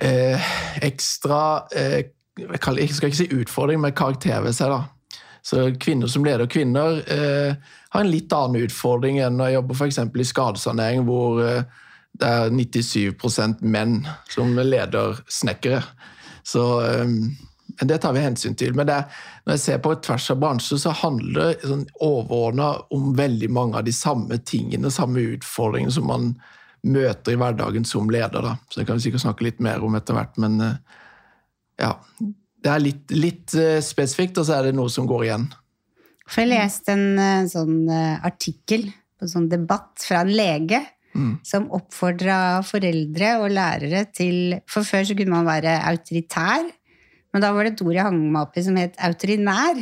eh, 0.00 0.52
ekstra 0.84 1.42
eh, 1.76 2.00
jeg, 2.38 2.48
jeg 2.56 2.96
skal 2.96 3.10
ikke 3.10 3.18
si 3.18 3.28
utfordring, 3.42 3.80
men 3.82 3.94
karakter 3.96 4.40
ved 4.44 4.56
seg. 4.56 4.72
da. 4.72 5.12
Så 5.42 5.72
kvinner 5.80 6.06
som 6.06 6.24
leder 6.24 6.46
kvinner 6.46 7.02
eh, 7.10 7.54
har 7.92 8.04
en 8.04 8.10
litt 8.10 8.32
annen 8.32 8.62
utfordring 8.62 9.18
enn 9.24 9.42
å 9.42 9.50
jobbe 9.50 9.76
for 9.76 9.90
eksempel 9.90 10.22
i 10.22 10.28
skadesanering, 10.28 11.04
hvor 11.08 11.42
eh, 11.44 11.64
det 12.20 12.28
er 12.28 12.52
97% 12.54 13.64
menn 13.64 14.02
som 14.30 14.54
leder 14.58 15.18
snekkere. 15.28 15.82
Så 16.46 16.66
eh, 16.86 17.16
men 17.78 17.88
det 17.88 17.98
tar 18.02 18.14
vi 18.16 18.22
hensyn 18.24 18.56
til. 18.58 18.74
Men 18.74 18.88
er- 18.88 19.04
når 19.46 19.56
jeg 19.56 19.60
ser 19.60 19.78
på 19.78 19.94
tvers 20.02 20.30
av 20.30 20.40
bransjer, 20.40 20.78
så 20.78 20.92
handler 20.92 21.52
det 21.52 21.68
sånn 21.68 21.86
overordna 22.00 22.82
om 22.90 23.14
veldig 23.14 23.50
mange 23.50 23.76
av 23.76 23.84
de 23.84 23.92
samme 23.92 24.38
tingene, 24.44 24.90
samme 24.90 25.18
utfordringene 25.36 25.92
som 25.92 26.06
man 26.06 26.36
møter 26.82 27.32
i 27.32 27.36
hverdagen 27.38 27.86
som 27.86 28.10
leder. 28.10 28.42
Da. 28.42 28.56
Så 28.68 28.80
det 28.80 28.86
kan 28.86 28.98
vi 28.98 29.06
sikkert 29.10 29.24
snakke 29.26 29.46
litt 29.46 29.60
mer 29.60 29.82
om 29.84 29.94
etter 29.94 30.14
hvert, 30.14 30.38
men 30.38 30.60
eh, 30.60 30.78
ja. 31.78 31.96
Det 32.62 32.70
er 32.70 32.78
litt, 32.78 33.10
litt 33.10 33.54
eh, 33.58 33.80
spesifikt, 33.82 34.38
og 34.38 34.46
så 34.46 34.60
er 34.60 34.68
det 34.68 34.76
noe 34.78 34.90
som 34.92 35.06
går 35.10 35.24
igjen. 35.26 35.48
For 36.28 36.44
jeg 36.44 36.52
leste 36.52 36.94
en 36.94 37.18
eh, 37.18 37.46
sånn 37.50 37.88
artikkel 37.90 38.86
på 39.18 39.26
en 39.26 39.32
sånn 39.32 39.48
debatt 39.50 40.02
fra 40.06 40.22
en 40.22 40.30
lege 40.30 40.82
som 41.44 41.66
oppfordra 41.76 42.62
foreldre 42.64 43.34
og 43.42 43.50
lærere 43.52 44.06
til 44.16 44.54
For 44.70 44.86
før 44.86 45.04
så 45.04 45.16
kunne 45.18 45.34
man 45.34 45.44
være 45.44 45.74
autoritær, 45.90 46.64
men 47.32 47.44
da 47.44 47.52
var 47.54 47.66
det 47.66 47.74
et 47.74 47.84
ord 47.84 47.96
jeg 47.96 48.06
hang 48.06 48.20
meg 48.32 48.46
opp 48.46 48.56
i 48.56 48.64
som 48.64 48.78
het 48.80 48.98
autorinær. 49.02 49.80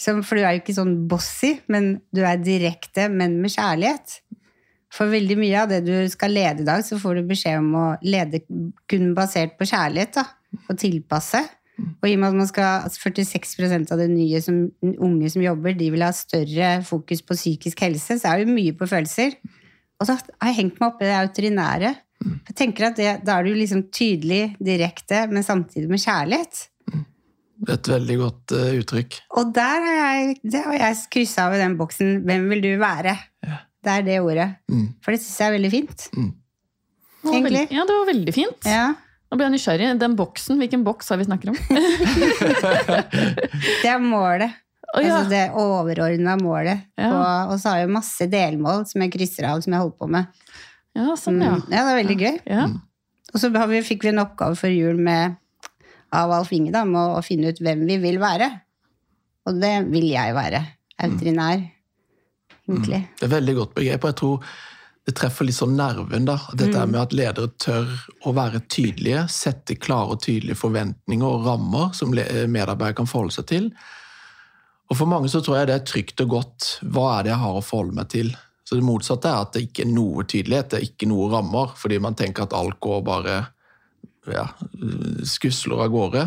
Som, 0.00 0.22
for 0.24 0.38
du 0.38 0.44
er 0.44 0.56
jo 0.56 0.62
ikke 0.62 0.76
sånn 0.76 0.94
bossy, 1.08 1.54
men 1.72 1.98
du 2.14 2.22
er 2.24 2.40
direkte, 2.40 3.08
men 3.12 3.38
med 3.42 3.52
kjærlighet. 3.52 4.20
For 4.90 5.10
veldig 5.12 5.36
mye 5.38 5.62
av 5.62 5.70
det 5.70 5.80
du 5.86 5.94
skal 6.10 6.32
lede 6.34 6.64
i 6.64 6.66
dag, 6.66 6.82
så 6.86 6.98
får 6.98 7.20
du 7.20 7.30
beskjed 7.30 7.60
om 7.60 7.74
å 7.78 7.86
lede 8.02 8.42
kun 8.90 9.12
basert 9.16 9.56
på 9.58 9.68
kjærlighet. 9.68 10.16
da, 10.16 10.26
Og 10.68 10.78
tilpasse. 10.80 11.42
Og 12.00 12.08
i 12.08 12.14
og 12.14 12.20
med 12.20 12.28
at 12.28 12.38
man 12.40 12.48
skal, 12.48 12.84
altså 12.84 13.08
46% 13.08 13.92
av 13.94 14.00
det 14.02 14.10
nye 14.12 14.40
som, 14.44 14.66
unge 14.82 15.30
som 15.32 15.44
jobber, 15.44 15.76
de 15.76 15.88
vil 15.94 16.04
ha 16.04 16.10
større 16.16 16.72
fokus 16.84 17.22
på 17.24 17.36
psykisk 17.38 17.80
helse, 17.86 18.18
så 18.20 18.32
er 18.32 18.40
det 18.40 18.48
jo 18.48 18.56
mye 18.56 18.76
på 18.76 18.88
følelser. 18.90 19.36
Og 20.00 20.08
så 20.08 20.16
har 20.16 20.50
jeg 20.50 20.58
hengt 20.58 20.80
meg 20.80 20.90
opp 20.90 21.00
i 21.00 21.08
det 21.08 21.16
autorinære. 21.16 21.94
Jeg 22.20 22.54
tenker 22.56 22.90
at 22.90 22.98
det, 23.00 23.12
Da 23.24 23.38
er 23.38 23.46
du 23.48 23.54
liksom 23.56 23.86
tydelig, 23.94 24.56
direkte, 24.60 25.22
men 25.30 25.42
samtidig 25.46 25.88
med 25.88 26.02
kjærlighet. 26.02 26.66
Et 27.68 27.88
veldig 27.92 28.16
godt 28.16 28.52
uh, 28.56 28.70
uttrykk. 28.80 29.18
Og 29.36 29.50
der 29.56 29.82
har 29.84 29.96
jeg, 30.00 30.36
det 30.48 30.62
har 30.64 30.76
jeg 30.80 30.96
kryssa 31.12 31.44
av 31.48 31.54
i 31.56 31.60
den 31.60 31.74
boksen 31.80 32.22
'Hvem 32.24 32.48
vil 32.52 32.62
du 32.64 32.70
være?' 32.80 33.18
Det 33.80 33.88
er 33.92 34.02
det 34.04 34.18
ordet. 34.20 34.48
Mm. 34.68 34.88
For 35.00 35.12
det 35.12 35.20
syns 35.22 35.38
jeg 35.40 35.48
er 35.48 35.56
veldig 35.56 35.70
fint. 35.72 36.08
Mm. 36.16 36.32
Egentlig. 37.24 37.44
veldig- 37.44 37.70
Ja, 37.76 37.84
det 37.88 37.94
var 37.96 38.06
veldig 38.12 38.34
fint. 38.34 38.64
Ja, 38.68 38.94
Nå 39.30 39.36
ble 39.38 39.44
jeg 39.46 39.52
nysgjerrig. 39.54 39.98
Den 40.00 40.16
boksen, 40.16 40.58
Hvilken 40.58 40.82
boks 40.84 41.08
har 41.08 41.16
vi 41.20 41.24
snakker 41.24 41.48
om? 41.52 41.56
Det 43.82 43.88
er 43.88 43.98
målet. 44.02 44.50
Oh, 44.90 44.98
ja. 45.04 45.20
Altså 45.20 45.28
det 45.30 45.42
overordna 45.54 46.34
målet. 46.40 46.80
Ja. 46.98 47.10
Og, 47.14 47.52
og 47.52 47.60
så 47.62 47.68
har 47.70 47.78
jeg 47.84 47.92
masse 47.94 48.26
delmål 48.26 48.82
som 48.90 49.04
jeg 49.04 49.12
krysser 49.14 49.46
av, 49.46 49.60
som 49.62 49.72
jeg 49.76 49.84
holder 49.84 49.98
på 50.02 50.08
med. 50.10 50.24
Ja, 50.96 51.14
sånn, 51.16 51.40
ja. 51.42 51.54
Mm. 51.56 51.66
Ja, 51.70 51.82
det 51.84 51.90
er 51.92 51.98
veldig 52.02 52.18
gøy. 52.20 52.38
ja. 52.50 52.68
Og 53.30 53.38
så 53.38 53.50
har 53.54 53.68
vi, 53.70 53.78
fikk 53.86 54.02
vi 54.02 54.08
en 54.10 54.18
oppgave 54.24 54.56
før 54.58 54.72
jul 54.74 54.96
med, 54.98 55.36
av 56.12 56.32
Alf 56.34 56.48
Inge 56.52 56.72
da, 56.74 56.80
med 56.84 56.98
å, 56.98 57.20
finne 57.22 57.52
ut 57.52 57.60
hvem 57.62 57.84
vi 57.86 57.98
vil 58.02 58.18
være. 58.18 58.48
Og 59.46 59.60
det 59.62 59.70
vil 59.86 60.08
jeg 60.10 60.34
være. 60.34 60.64
Autorinær, 61.06 61.62
egentlig. 62.66 63.04
Det 63.20 63.28
er 63.28 63.32
veldig 63.36 63.54
godt 63.60 63.74
begrep, 63.78 64.02
og 64.04 64.10
jeg 64.10 64.18
tror 64.18 64.50
det 65.06 65.14
treffer 65.16 65.46
litt 65.46 65.56
sånn 65.56 65.76
nerven. 65.78 66.26
da. 66.26 66.36
Dette 66.52 66.74
Mm. 66.74 66.82
er 66.82 66.86
med 66.86 67.00
at 67.00 67.12
ledere 67.12 67.48
tør 67.56 67.86
å 68.26 68.34
være 68.34 68.60
tydelige, 68.68 69.22
sette 69.30 69.78
klare 69.78 70.10
og 70.10 70.20
tydelige 70.22 70.58
forventninger 70.58 71.24
og 71.24 71.46
rammer 71.46 71.94
som 71.94 72.10
medarbeidere 72.10 72.96
kan 72.96 73.06
forholde 73.06 73.32
seg 73.32 73.46
til. 73.46 73.70
Og 74.90 74.96
For 74.96 75.06
mange 75.06 75.28
så 75.30 75.40
tror 75.40 75.58
jeg 75.58 75.66
det 75.68 75.74
er 75.80 75.86
trygt 75.86 76.20
og 76.20 76.28
godt. 76.28 76.80
Hva 76.82 77.20
er 77.20 77.22
det 77.22 77.30
jeg 77.30 77.38
har 77.38 77.54
å 77.54 77.62
forholde 77.62 77.94
meg 77.94 78.08
til? 78.08 78.36
Så 78.70 78.76
Det 78.78 78.86
motsatte 78.86 79.26
er 79.26 79.42
at 79.42 79.56
det 79.56 79.64
ikke 79.64 79.82
er 79.82 79.88
noe 79.90 80.22
tydelighet, 80.30 80.68
det 80.70 80.78
er 80.78 80.84
ikke 80.86 81.08
noe 81.10 81.24
rammer, 81.32 81.72
fordi 81.74 81.96
man 81.98 82.14
tenker 82.14 82.44
at 82.46 82.52
alt 82.54 82.76
går 82.78 83.00
bare 83.02 83.32
ja, 84.30 84.44
skusler 85.26 85.82
av 85.82 85.90
gårde. 85.90 86.22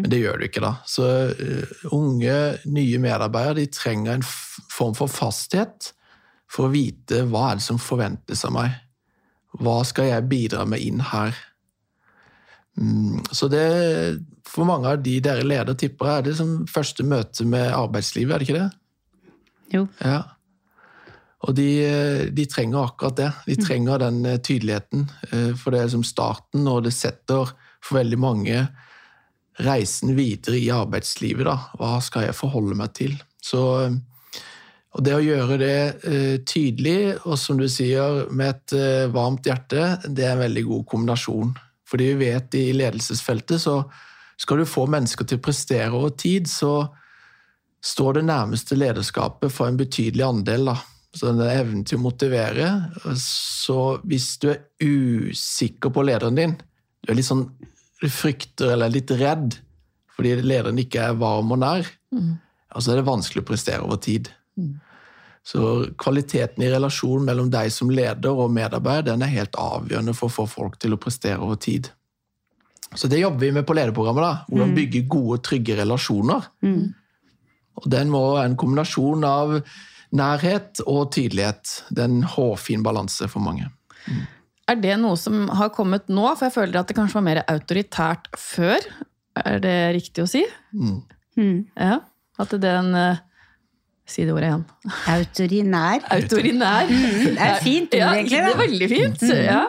Men 0.00 0.08
det 0.08 0.22
gjør 0.22 0.40
det 0.40 0.48
ikke, 0.48 0.62
da. 0.64 0.70
Så 0.88 1.04
uh, 1.36 1.84
unge, 1.92 2.38
nye 2.64 3.02
medarbeidere 3.02 3.58
de 3.60 3.68
trenger 3.76 4.16
en 4.16 4.24
form 4.24 4.96
for 4.96 5.12
fasthet 5.12 5.92
for 6.48 6.70
å 6.70 6.72
vite 6.72 7.26
hva 7.28 7.50
er 7.50 7.60
det 7.60 7.66
som 7.68 7.80
forventes 7.80 8.46
av 8.48 8.56
meg. 8.56 8.80
Hva 9.60 9.82
skal 9.84 10.08
jeg 10.14 10.30
bidra 10.32 10.64
med 10.64 10.80
inn 10.80 11.04
her? 11.12 11.36
Mm, 12.80 13.20
så 13.36 13.52
det, 13.52 13.66
for 14.48 14.64
mange 14.64 14.88
av 14.96 15.04
de 15.04 15.18
dere 15.20 15.44
leder, 15.44 15.76
tipper 15.76 16.08
jeg, 16.08 16.22
er 16.22 16.30
det 16.30 16.38
som 16.40 16.62
første 16.72 17.04
møte 17.04 17.44
med 17.44 17.68
arbeidslivet, 17.68 18.32
er 18.32 18.40
det 18.40 18.48
ikke 18.48 18.62
det? 18.62 18.70
Jo. 19.76 19.90
Ja. 20.00 20.22
Og 21.42 21.56
de, 21.58 21.66
de 22.30 22.44
trenger 22.46 22.84
akkurat 22.86 23.18
det. 23.18 23.30
De 23.48 23.56
trenger 23.58 23.98
den 24.04 24.22
eh, 24.26 24.38
tydeligheten. 24.38 25.08
eh, 25.32 25.50
For 25.58 25.74
det 25.74 25.80
er 25.82 25.92
som 25.96 26.04
starten, 26.06 26.68
og 26.70 26.84
det 26.86 26.94
setter 26.94 27.50
for 27.82 27.98
veldig 27.98 28.18
mange 28.22 28.60
reisen 29.62 30.14
videre 30.16 30.60
i 30.60 30.70
arbeidslivet. 30.72 31.44
Da. 31.48 31.56
Hva 31.80 31.96
skal 32.04 32.28
jeg 32.28 32.38
forholde 32.38 32.78
meg 32.78 32.94
til? 32.94 33.16
Så, 33.42 33.64
eh, 33.82 33.98
og 34.92 35.02
det 35.02 35.16
å 35.16 35.24
gjøre 35.24 35.56
det 35.56 36.42
tydelig, 36.44 37.14
og 37.24 37.38
som 37.40 37.56
du 37.56 37.64
sier, 37.64 38.26
med 38.28 38.50
et 38.50 38.74
varmt 39.08 39.46
hjerte, 39.48 39.86
det 40.04 40.26
er 40.26 40.34
en 40.34 40.42
veldig 40.42 40.64
god 40.68 40.82
kombinasjon. 40.90 41.54
Fordi 41.88 42.10
vi 42.10 42.26
vet 42.28 42.56
i 42.60 42.66
ledelsesfeltet 42.76 43.62
så 43.64 43.78
skal 44.36 44.60
du 44.60 44.68
få 44.68 44.84
mennesker 44.92 45.24
til 45.24 45.40
å 45.40 45.44
prestere 45.46 45.88
over 45.96 46.12
tid, 46.12 46.44
så 46.44 46.90
står 47.80 48.18
det 48.18 48.26
nærmeste 48.28 48.76
lederskapet 48.76 49.48
for 49.52 49.72
en 49.72 49.80
betydelig 49.80 50.28
andel. 50.28 50.68
da. 50.74 50.76
Så 51.12 51.28
den 51.28 51.42
evnen 51.44 51.82
til 51.84 51.98
å 51.98 52.04
motivere. 52.06 52.68
Så 53.20 53.98
hvis 54.08 54.38
du 54.40 54.48
er 54.54 54.62
usikker 54.80 55.92
på 55.92 56.04
lederen 56.08 56.38
din, 56.38 56.54
du 57.02 57.12
er 57.12 57.18
litt 57.18 57.28
sånn 57.28 57.48
du 58.02 58.08
frykter 58.10 58.72
eller 58.72 58.88
er 58.88 58.96
litt 58.96 59.12
redd 59.14 59.58
fordi 60.12 60.34
lederen 60.44 60.78
ikke 60.82 61.04
er 61.08 61.18
varm 61.18 61.52
og 61.54 61.60
nær, 61.62 61.86
altså 62.68 62.92
er 62.92 62.98
det 63.00 63.06
vanskelig 63.06 63.42
å 63.42 63.46
prestere 63.48 63.84
over 63.86 64.00
tid. 64.02 64.28
Så 65.42 65.86
kvaliteten 65.98 66.62
i 66.62 66.70
relasjonen 66.70 67.24
mellom 67.26 67.48
deg 67.50 67.72
som 67.74 67.90
leder 67.90 68.30
og 68.30 68.52
medarbeider 68.54 69.08
den 69.08 69.24
er 69.24 69.32
helt 69.32 69.56
avgjørende 69.58 70.14
for 70.14 70.28
å 70.28 70.34
få 70.36 70.46
folk 70.50 70.76
til 70.82 70.94
å 70.94 71.00
prestere 71.00 71.40
over 71.42 71.56
tid. 71.56 71.88
Så 72.94 73.08
det 73.08 73.22
jobber 73.22 73.40
vi 73.46 73.52
med 73.56 73.66
på 73.66 73.74
lederprogrammet. 73.74 74.22
da. 74.22 74.44
Hvordan 74.50 74.74
bygge 74.76 75.06
gode, 75.08 75.40
trygge 75.42 75.78
relasjoner. 75.80 76.50
Og 77.80 77.88
den 77.90 78.12
må 78.12 78.20
være 78.34 78.50
en 78.50 78.56
kombinasjon 78.60 79.24
av 79.24 79.54
nærhet 80.12 80.82
og 80.86 81.10
tydelighet. 81.14 81.82
Det 81.90 82.04
er 82.04 82.10
en 82.10 82.22
hårfin 82.34 82.82
balanse 82.84 83.28
for 83.32 83.40
mange. 83.44 83.70
Er 84.68 84.78
det 84.80 84.94
noe 85.00 85.16
som 85.18 85.48
har 85.58 85.72
kommet 85.74 86.08
nå? 86.12 86.26
For 86.36 86.46
jeg 86.48 86.54
føler 86.56 86.80
at 86.82 86.88
det 86.92 86.96
kanskje 86.98 87.18
var 87.20 87.26
mer 87.30 87.42
autoritært 87.50 88.28
før. 88.38 88.84
Er 89.42 89.58
det 89.64 89.76
riktig 89.96 90.24
å 90.24 90.28
si? 90.30 90.44
Mm. 90.76 90.98
Mm. 91.40 91.58
Ja. 91.76 92.00
At 92.42 92.52
det 92.60 92.68
er 92.68 92.80
en 92.82 93.18
Si 94.12 94.24
det 94.26 94.32
ordet 94.34 94.48
igjen. 94.50 94.62
Autorinær. 95.08 96.02
Autorinær. 96.12 96.88
Det 96.90 97.36
er 97.40 97.60
fint 97.62 97.92
Ja, 97.94 98.08
egentlig. 98.16 98.40
det 98.42 98.48
er 98.50 98.58
veldig 98.58 98.88
fint. 98.90 99.22
Ja. 99.46 99.60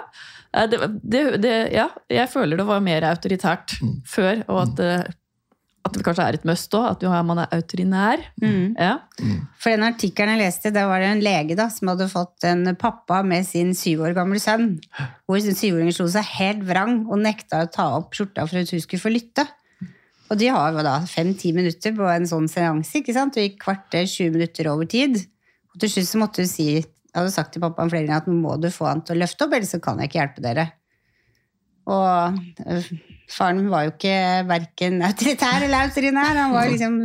Eh, 0.53 0.65
Det, 0.71 0.79
det, 1.03 1.21
det, 1.43 1.51
ja. 1.71 1.85
Jeg 2.11 2.29
føler 2.33 2.57
det 2.59 2.65
var 2.67 2.81
mer 2.83 3.05
autoritært 3.11 3.75
før, 4.09 4.41
og 4.49 4.59
at, 4.65 4.79
eh, 4.83 5.03
at 5.83 5.97
det 5.97 6.03
kanskje 6.05 6.25
er 6.25 6.37
et 6.37 6.45
must 6.47 6.75
òg. 6.77 6.85
At 6.93 7.25
man 7.27 7.41
er 7.43 7.55
autorinær. 7.57 8.21
Mm. 8.41 8.75
Ja. 8.79 8.93
For 9.59 9.73
den 9.73 9.83
artikkelen 9.87 10.37
jeg 10.37 10.41
leste, 10.45 10.71
da 10.75 10.85
var 10.87 11.03
det 11.03 11.09
en 11.11 11.23
lege 11.23 11.57
da, 11.59 11.67
som 11.73 11.91
hadde 11.91 12.07
fått 12.11 12.47
en 12.47 12.71
pappa 12.79 13.19
med 13.27 13.45
sin 13.47 13.73
syv 13.77 14.05
år 14.07 14.15
gamle 14.15 14.39
sønn, 14.41 14.77
hvor 15.27 15.41
sin 15.43 15.57
syvåring 15.59 15.91
slo 15.95 16.07
seg 16.11 16.29
helt 16.37 16.63
vrang 16.67 17.03
og 17.09 17.19
nekta 17.23 17.65
å 17.65 17.71
ta 17.71 17.89
opp 17.97 18.15
skjorta 18.15 18.47
for 18.47 18.61
at 18.61 18.71
hun 18.71 18.83
skulle 18.83 19.03
få 19.03 19.11
lytte. 19.11 19.45
Og 20.31 20.39
de 20.39 20.47
har 20.49 20.71
jo 20.73 20.85
da 20.85 20.95
fem-ti 21.05 21.51
minutter 21.53 21.93
på 21.97 22.07
en 22.09 22.25
sånn 22.29 22.47
seanse, 22.49 23.01
ikke 23.01 23.13
sant? 23.15 23.35
Og 23.37 23.43
gikk 23.43 23.59
kvarter, 23.65 24.07
20 24.07 24.33
minutter 24.33 24.71
over 24.71 24.87
tid. 24.89 25.19
Og 25.73 25.83
til 25.83 25.91
slutt 25.91 26.09
så 26.09 26.21
måtte 26.21 26.45
hun 26.45 26.49
si, 26.49 26.69
jeg 26.79 27.19
hadde 27.19 27.33
sagt 27.35 27.53
til 27.53 27.61
pappaen 27.61 27.91
flere 27.91 28.07
ganger 28.07 28.23
at 28.23 28.31
nå 28.31 28.39
må 28.39 28.55
du 28.61 28.71
få 28.73 28.87
han 28.87 29.03
til 29.05 29.17
å 29.17 29.21
løfte 29.21 29.45
opp, 29.45 29.53
ellers 29.53 29.75
så 29.75 29.81
kan 29.83 29.99
jeg 29.99 30.09
ikke 30.09 30.21
hjelpe 30.21 30.45
dere. 30.47 30.65
Og 31.91 32.37
øh, 32.63 32.87
faren 33.31 33.65
var 33.71 33.87
jo 33.87 33.93
ikke 33.93 34.15
verken 34.47 35.01
autoritær 35.03 35.65
eller 35.65 35.87
autorinær. 35.87 36.39
Han 36.39 36.55
var 36.55 36.71
liksom 36.71 36.97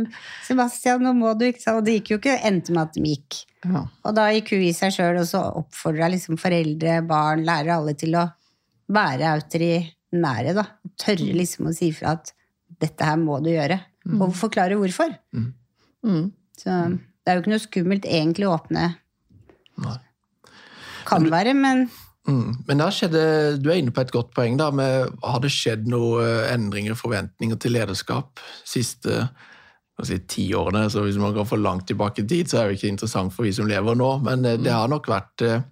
Sebastian, 0.47 1.03
nå 1.03 1.13
må 1.17 1.33
du 1.39 1.47
ikke? 1.49 1.75
Og 1.75 1.83
det 1.85 1.99
gikk 1.99 2.13
jo 2.13 2.19
ikke, 2.21 2.39
endte 2.47 2.75
med 2.75 2.85
at 2.85 2.95
de 2.95 3.03
gikk. 3.13 3.41
Ja. 3.67 3.83
Og 4.07 4.15
da 4.15 4.29
gikk 4.31 4.53
hun 4.55 4.65
i 4.69 4.73
seg 4.75 4.95
sjøl 4.95 5.19
og 5.19 5.27
så 5.27 5.43
oppfordra 5.61 6.09
liksom 6.13 6.39
foreldre, 6.39 7.01
barn, 7.07 7.43
lærere, 7.47 7.79
alle 7.79 7.95
til 7.99 8.15
å 8.15 8.25
være 8.95 9.33
autorinære. 9.35 10.55
da. 10.57 10.65
Tørre 10.99 11.35
liksom 11.35 11.69
å 11.69 11.75
si 11.75 11.91
fra 11.95 12.15
at 12.17 12.33
dette 12.79 13.05
her 13.05 13.19
må 13.19 13.41
du 13.43 13.51
gjøre. 13.51 13.81
Og 14.15 14.31
forklare 14.37 14.77
hvorfor. 14.79 15.11
Mm. 15.35 16.29
Så 16.57 16.75
det 16.95 17.31
er 17.31 17.37
jo 17.37 17.43
ikke 17.43 17.51
noe 17.51 17.63
skummelt 17.63 18.07
egentlig 18.07 18.47
å 18.47 18.55
åpne. 18.55 18.85
Nei. 19.83 19.97
Kan 21.09 21.27
være, 21.31 21.55
men 21.57 21.87
Mm. 22.27 22.57
Men 22.67 22.81
der 22.81 22.93
skjedde, 22.93 23.21
du 23.61 23.69
er 23.71 23.79
inne 23.79 23.93
på 23.95 24.03
et 24.03 24.11
godt 24.13 24.33
poeng. 24.35 24.57
da, 24.59 24.69
med 24.71 25.15
Har 25.23 25.39
det 25.43 25.53
skjedd 25.53 25.87
noen 25.89 26.49
endringer 26.49 26.93
og 26.93 27.01
forventninger 27.01 27.57
til 27.57 27.73
lederskap 27.77 28.41
siste 28.67 29.29
si, 30.03 30.19
ti 30.27 30.49
årene? 30.55 30.89
så 30.89 31.05
Hvis 31.05 31.17
man 31.17 31.33
går 31.33 31.47
for 31.47 31.57
langt 31.57 31.87
tilbake 31.87 32.23
i 32.23 32.27
tid, 32.27 32.49
så 32.49 32.59
er 32.59 32.67
det 32.67 32.79
ikke 32.79 32.93
interessant 32.93 33.33
for 33.33 33.47
vi 33.47 33.53
som 33.55 33.67
lever 33.67 33.95
nå. 33.95 34.11
Men 34.25 34.45
eh, 34.45 34.59
det 34.59 34.73
har 34.73 34.91
nok 34.91 35.09
vært 35.09 35.47
eh, 35.47 35.63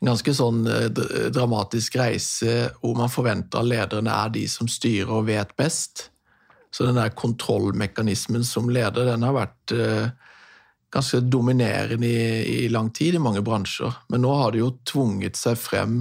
en 0.00 0.12
ganske 0.12 0.34
sånn 0.36 0.64
eh, 0.68 0.88
dramatisk 1.32 1.98
reise 2.00 2.70
hvor 2.80 2.96
man 2.96 3.12
forventer 3.12 3.60
at 3.60 3.68
lederne 3.68 4.14
er 4.24 4.32
de 4.36 4.46
som 4.48 4.68
styrer 4.68 5.12
og 5.12 5.28
vet 5.28 5.54
best. 5.60 6.08
Så 6.70 6.86
den 6.86 7.00
der 7.00 7.10
kontrollmekanismen 7.18 8.44
som 8.46 8.70
leder, 8.70 9.08
den 9.10 9.26
har 9.26 9.34
vært 9.34 9.74
eh, 9.74 10.10
ganske 10.90 11.20
dominerende 11.22 12.06
i, 12.06 12.64
i 12.64 12.68
lang 12.68 12.90
tid 12.94 13.14
i 13.14 13.22
mange 13.22 13.42
bransjer. 13.46 13.94
Men 14.10 14.24
nå 14.24 14.32
har 14.42 14.54
det 14.54 14.62
jo 14.62 14.72
tvunget 14.88 15.38
seg 15.38 15.58
frem 15.60 16.00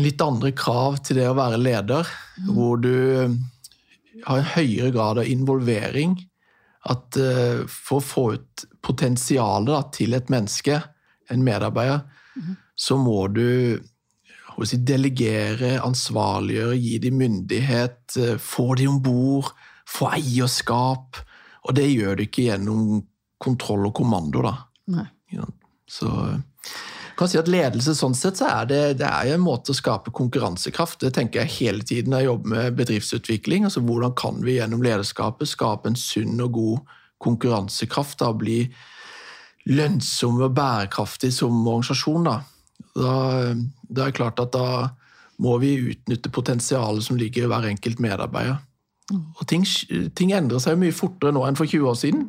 litt 0.00 0.22
andre 0.24 0.52
krav 0.56 1.00
til 1.04 1.20
det 1.20 1.28
å 1.28 1.36
være 1.36 1.60
leder, 1.60 2.08
hvor 2.48 2.78
du 2.80 2.92
eh, 2.92 3.34
har 4.26 4.40
en 4.40 4.52
høyere 4.54 4.92
grad 4.94 5.22
av 5.22 5.28
involvering. 5.28 6.16
At 6.82 7.14
uh, 7.14 7.62
for 7.70 8.00
å 8.00 8.02
få 8.02 8.22
ut 8.34 8.62
potensialet 8.82 9.68
da, 9.70 9.82
til 9.94 10.16
et 10.16 10.32
menneske, 10.34 10.80
en 11.30 11.44
medarbeider, 11.46 12.00
så 12.74 12.96
må 12.98 13.28
du 13.30 13.78
si, 14.66 14.80
delegere, 14.82 15.76
ansvarliggjøre, 15.78 16.80
gi 16.82 16.96
dem 17.04 17.20
myndighet, 17.22 18.00
uh, 18.18 18.34
få 18.34 18.72
dem 18.80 18.96
om 18.96 18.98
bord, 19.04 19.52
få 19.86 20.10
eierskap. 20.16 21.22
Og 21.62 21.78
det 21.78 21.86
gjør 21.92 22.18
du 22.18 22.24
ikke 22.26 22.48
gjennom 22.48 22.82
kontroll 23.42 23.88
og 23.88 23.94
kommando, 23.98 24.44
da. 24.44 24.56
Nei. 24.92 25.06
Ja, 25.32 25.46
Så 25.88 26.08
jeg 27.12 27.18
kan 27.18 27.28
si 27.28 27.38
at 27.38 27.50
ledelse 27.50 27.92
sånn 27.96 28.14
sett 28.16 28.38
så 28.40 28.48
er 28.48 28.68
det, 28.70 28.80
det 29.02 29.08
er 29.08 29.34
en 29.34 29.42
måte 29.44 29.74
å 29.74 29.76
skape 29.76 30.12
konkurransekraft. 30.16 31.02
Det 31.04 31.12
tenker 31.16 31.42
jeg 31.42 31.56
hele 31.58 31.84
tiden 31.86 32.14
når 32.14 32.22
jeg 32.22 32.28
jobber 32.30 32.52
med 32.54 32.78
bedriftsutvikling. 32.78 33.66
altså 33.68 33.82
Hvordan 33.84 34.14
kan 34.16 34.40
vi 34.44 34.56
gjennom 34.56 34.82
lederskapet 34.84 35.50
skape 35.50 35.92
en 35.92 35.98
sunn 35.98 36.40
og 36.40 36.56
god 36.56 36.96
konkurransekraft? 37.22 38.18
da, 38.24 38.32
Bli 38.32 38.64
lønnsomme 39.68 40.48
og 40.48 40.56
bærekraftige 40.56 41.36
som 41.36 41.60
organisasjon. 41.60 42.26
Da. 42.26 42.38
Da, 42.96 43.14
det 43.88 44.06
er 44.06 44.16
klart 44.16 44.40
at 44.42 44.56
da 44.56 44.88
må 45.42 45.58
vi 45.62 45.76
utnytte 45.92 46.32
potensialet 46.32 47.04
som 47.04 47.20
ligger 47.20 47.44
i 47.44 47.52
hver 47.52 47.68
enkelt 47.70 48.02
medarbeider. 48.02 48.60
Og 49.10 49.42
ting, 49.50 49.64
ting 50.16 50.30
endrer 50.32 50.60
seg 50.62 50.78
mye 50.80 50.94
fortere 50.94 51.34
nå 51.34 51.42
enn 51.44 51.56
for 51.58 51.68
20 51.68 51.88
år 51.90 51.96
siden. 51.98 52.20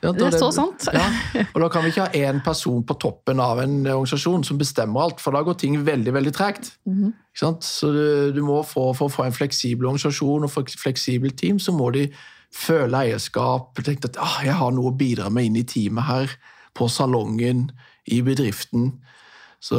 Ja, 0.00 0.12
Det 0.14 0.28
er 0.28 0.36
så 0.38 0.50
sant. 0.54 0.86
Ja, 0.94 1.02
og 1.50 1.58
da 1.60 1.68
kan 1.72 1.84
vi 1.84 1.90
ikke 1.90 2.06
ha 2.06 2.30
én 2.30 2.38
person 2.44 2.84
på 2.86 2.96
toppen 3.02 3.42
av 3.42 3.60
en 3.60 3.82
organisasjon 3.82 4.46
som 4.46 4.60
bestemmer 4.60 5.02
alt, 5.04 5.20
for 5.20 5.34
da 5.34 5.42
går 5.44 5.58
ting 5.60 5.76
veldig 5.84 6.14
veldig 6.14 6.32
tregt. 6.36 6.70
Ikke 6.86 7.42
sant? 7.42 7.66
Så 7.66 7.90
du, 7.92 8.06
du 8.36 8.40
må 8.46 8.62
få, 8.62 8.92
For 8.94 9.10
å 9.10 9.12
få 9.12 9.26
en 9.26 9.36
fleksibel 9.36 9.90
organisasjon 9.90 10.46
og 10.46 10.54
fleksibel 10.54 10.84
fleksibelt 10.86 11.38
team, 11.40 11.58
så 11.58 11.74
må 11.74 11.90
de 11.92 12.06
føle 12.54 13.04
eierskap. 13.04 13.74
tenke 13.82 14.08
at 14.08 14.16
ah, 14.22 14.40
'jeg 14.44 14.54
har 14.54 14.70
noe 14.70 14.92
å 14.92 14.96
bidra 14.96 15.28
med 15.30 15.50
inn 15.50 15.56
i 15.56 15.66
teamet 15.66 16.04
her', 16.04 16.38
på 16.74 16.88
salongen, 16.88 17.70
i 18.06 18.20
bedriften. 18.20 18.92
Så 19.60 19.78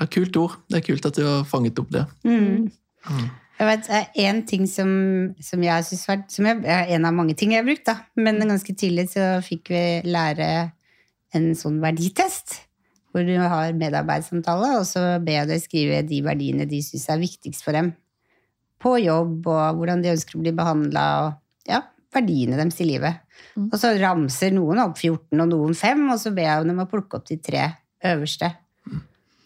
ja, 0.00 0.06
kult 0.06 0.36
ord. 0.36 0.58
Det 0.68 0.76
er 0.80 0.86
kult 0.86 1.06
at 1.06 1.16
du 1.16 1.24
har 1.26 1.44
fanget 1.44 1.78
opp 1.78 1.90
det. 1.90 2.06
Mm. 2.24 2.70
Jeg 3.62 3.68
vet, 3.68 3.88
en 4.18 4.40
ting 4.42 4.64
som, 4.66 4.88
som 5.38 5.62
jeg 5.62 5.84
synes 5.86 6.06
var 6.08 6.22
som 6.34 6.48
jeg, 6.48 6.62
en 6.66 7.04
av 7.06 7.14
mange 7.14 7.36
ting 7.38 7.52
jeg 7.54 7.62
har 7.62 7.68
brukt, 7.68 7.84
da. 7.86 8.00
Men 8.18 8.42
ganske 8.42 8.74
tidlig 8.74 9.04
så 9.12 9.36
fikk 9.46 9.70
vi 9.70 9.82
lære 10.08 10.48
en 11.38 11.52
sånn 11.54 11.76
verditest. 11.84 12.56
Hvor 13.12 13.22
du 13.28 13.36
har 13.38 13.76
medarbeidssamtale, 13.76 14.72
og 14.80 14.86
så 14.88 15.04
ber 15.22 15.36
jeg 15.36 15.50
deg 15.52 15.62
skrive 15.62 16.00
de 16.08 16.18
verdiene 16.26 16.66
de 16.66 16.80
syns 16.82 17.06
er 17.12 17.22
viktigst 17.22 17.62
for 17.62 17.76
dem. 17.76 17.92
På 18.82 18.96
jobb, 18.98 19.46
og 19.46 19.78
hvordan 19.78 20.02
de 20.02 20.10
ønsker 20.16 20.40
å 20.40 20.42
bli 20.42 20.54
behandla, 20.58 21.06
og 21.28 21.70
ja, 21.70 21.84
verdiene 22.16 22.58
deres 22.58 22.82
i 22.82 22.88
livet. 22.88 23.22
Og 23.68 23.78
så 23.78 23.92
ramser 24.00 24.56
noen 24.56 24.82
opp 24.88 24.98
14 24.98 25.38
og 25.38 25.52
noen 25.52 25.78
5, 25.78 26.02
og 26.10 26.18
så 26.24 26.34
ber 26.34 26.48
jeg 26.48 26.66
dem 26.72 26.82
å 26.82 26.88
plukke 26.90 27.20
opp 27.20 27.30
de 27.30 27.38
tre 27.38 27.68
øverste. 28.10 28.50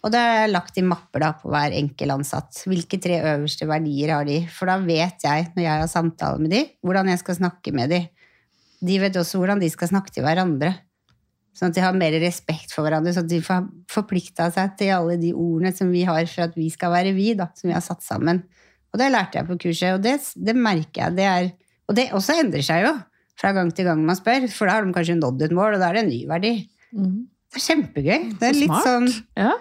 Og 0.05 0.13
det 0.13 0.19
er 0.21 0.51
lagt 0.51 0.77
i 0.77 0.85
mapper 0.85 1.23
da, 1.23 1.31
på 1.39 1.49
hver 1.51 1.73
enkel 1.75 2.13
ansatt. 2.13 2.61
Hvilke 2.69 2.99
tre 3.01 3.17
øverste 3.33 3.67
verdier 3.69 4.13
har 4.13 4.27
de? 4.27 4.43
For 4.53 4.69
da 4.69 4.77
vet 4.83 5.25
jeg, 5.25 5.47
når 5.55 5.63
jeg 5.63 5.83
har 5.83 5.89
samtale 5.91 6.41
med 6.43 6.53
de, 6.53 6.63
hvordan 6.85 7.09
jeg 7.11 7.21
skal 7.23 7.39
snakke 7.39 7.73
med 7.75 7.91
de. 7.91 8.03
De 8.87 8.99
vet 9.01 9.17
også 9.17 9.41
hvordan 9.41 9.61
de 9.63 9.71
skal 9.73 9.89
snakke 9.89 10.13
til 10.13 10.25
hverandre. 10.27 10.75
Sånn 11.57 11.71
at 11.71 11.77
de 11.79 11.81
har 11.81 11.97
mer 11.97 12.13
respekt 12.21 12.73
for 12.75 12.85
hverandre, 12.85 13.15
sånn 13.15 13.25
at 13.25 13.31
de 13.31 13.41
får 13.41 13.65
forplikta 13.89 14.51
seg 14.53 14.75
til 14.77 14.93
alle 14.93 15.15
de 15.17 15.31
ordene 15.33 15.73
som 15.73 15.89
vi 15.89 16.03
har 16.05 16.27
for 16.29 16.45
at 16.45 16.57
vi 16.57 16.69
skal 16.69 16.93
være 16.93 17.15
vi, 17.17 17.31
da, 17.39 17.49
som 17.57 17.71
vi 17.71 17.73
har 17.73 17.81
satt 17.81 18.05
sammen. 18.05 18.43
Og 18.93 19.01
det 19.01 19.09
lærte 19.09 19.39
jeg 19.39 19.47
på 19.47 19.57
kurset, 19.65 19.95
og 19.97 20.03
det, 20.05 20.19
det 20.37 20.53
merker 20.53 21.07
jeg. 21.07 21.15
Det 21.17 21.25
er, 21.25 21.49
og 21.89 21.97
det 21.97 22.11
også 22.13 22.37
endrer 22.43 22.65
seg 22.65 22.85
jo 22.85 22.93
fra 23.37 23.55
gang 23.57 23.73
til 23.73 23.89
gang 23.89 24.05
man 24.05 24.17
spør, 24.17 24.45
for 24.53 24.69
da 24.69 24.77
har 24.77 24.85
de 24.85 24.93
kanskje 24.93 25.17
nådd 25.17 25.47
et 25.47 25.57
mål, 25.57 25.75
og 25.75 25.81
da 25.81 25.89
er 25.89 25.97
det 25.97 26.05
en 26.05 26.13
ny 26.13 26.21
verdi. 26.29 26.53
Det 27.53 27.61
er 27.61 27.65
kjempegøy. 27.67 28.27
Det 28.39 28.49
er 28.49 28.53
Så 28.53 28.59
litt 28.59 28.71
smart. 28.71 28.85
sånn 28.87 29.09
Ja. 29.37 29.53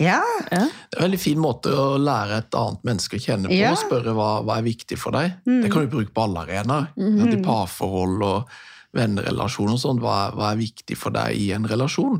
Ja. 0.00 0.20
Det 0.48 0.56
er 0.58 0.62
en 0.96 1.02
veldig 1.04 1.20
fin 1.20 1.38
måte 1.38 1.72
å 1.76 1.98
lære 2.00 2.38
et 2.38 2.54
annet 2.56 2.84
menneske 2.88 3.18
å 3.18 3.22
kjenne 3.22 3.50
på. 3.50 3.56
Ja. 3.58 3.72
og 3.74 3.78
Spørre 3.82 4.14
hva, 4.16 4.28
hva 4.42 4.56
er 4.58 4.64
viktig 4.66 4.96
for 4.98 5.12
deg. 5.12 5.34
Det 5.44 5.70
kan 5.72 5.84
du 5.84 5.92
bruke 5.92 6.14
på 6.16 6.24
alle 6.24 6.46
arenaer. 6.46 6.88
I 6.96 7.42
parforhold 7.44 8.24
og 8.24 8.48
vennerelasjoner 8.96 9.76
og 9.76 9.82
sånn. 9.82 10.00
Hva, 10.02 10.16
hva 10.36 10.52
er 10.52 10.62
viktig 10.62 10.96
for 10.98 11.14
deg 11.14 11.36
i 11.36 11.50
en 11.52 11.68
relasjon? 11.68 12.16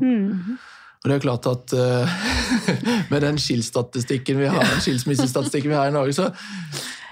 Og 1.03 1.09
det 1.09 1.17
er 1.17 1.23
klart 1.25 1.47
at 1.51 1.73
uh, 1.75 2.07
med 3.11 3.25
den 3.25 3.35
skilsstatistikken 3.41 4.37
vi 4.39 4.47
har, 4.47 4.63
den 4.71 4.83
skilsmissestatistikken 4.85 5.73
vi 5.73 5.75
har 5.75 5.89
i 5.91 5.95
Norge, 5.97 6.13
så 6.15 6.29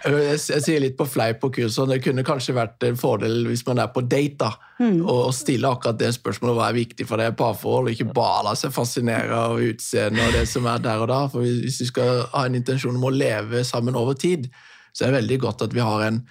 jeg, 0.05 0.39
jeg 0.53 0.63
sier 0.65 0.81
litt 0.83 0.97
på 0.97 1.05
fleip 1.09 1.39
på 1.41 1.51
kurset, 1.57 1.89
det 1.89 2.01
kunne 2.03 2.25
kanskje 2.25 2.55
vært 2.57 2.83
en 2.87 2.99
fordel 2.99 3.45
hvis 3.49 3.63
man 3.67 3.81
er 3.83 3.91
på 3.93 4.03
date, 4.05 4.37
da, 4.41 4.51
og, 4.81 5.09
og 5.27 5.33
stille 5.35 5.69
akkurat 5.69 5.99
det 5.99 6.11
spørsmålet 6.15 6.57
hva 6.57 6.67
er 6.71 6.77
viktig 6.79 7.07
for 7.09 7.21
det 7.21 7.31
parforhold, 7.39 7.89
og 7.89 7.95
ikke 7.95 8.15
bare 8.15 8.45
la 8.49 8.55
seg 8.57 8.73
fascinere 8.75 9.37
av 9.37 9.61
utseendet 9.61 10.25
og 10.25 10.37
det 10.39 10.45
som 10.49 10.69
er 10.71 10.83
der 10.83 11.03
og 11.03 11.11
da. 11.11 11.21
For 11.31 11.45
hvis 11.45 11.81
du 11.81 11.89
skal 11.89 12.23
ha 12.33 12.45
en 12.47 12.57
intensjon 12.57 12.97
om 12.97 13.09
å 13.09 13.13
leve 13.13 13.65
sammen 13.67 13.97
over 13.99 14.17
tid, 14.17 14.49
så 14.91 15.05
er 15.05 15.11
det 15.11 15.21
veldig 15.21 15.41
godt 15.45 15.67
at 15.67 15.75
vi 15.75 15.83
har 15.85 16.07
en 16.07 16.23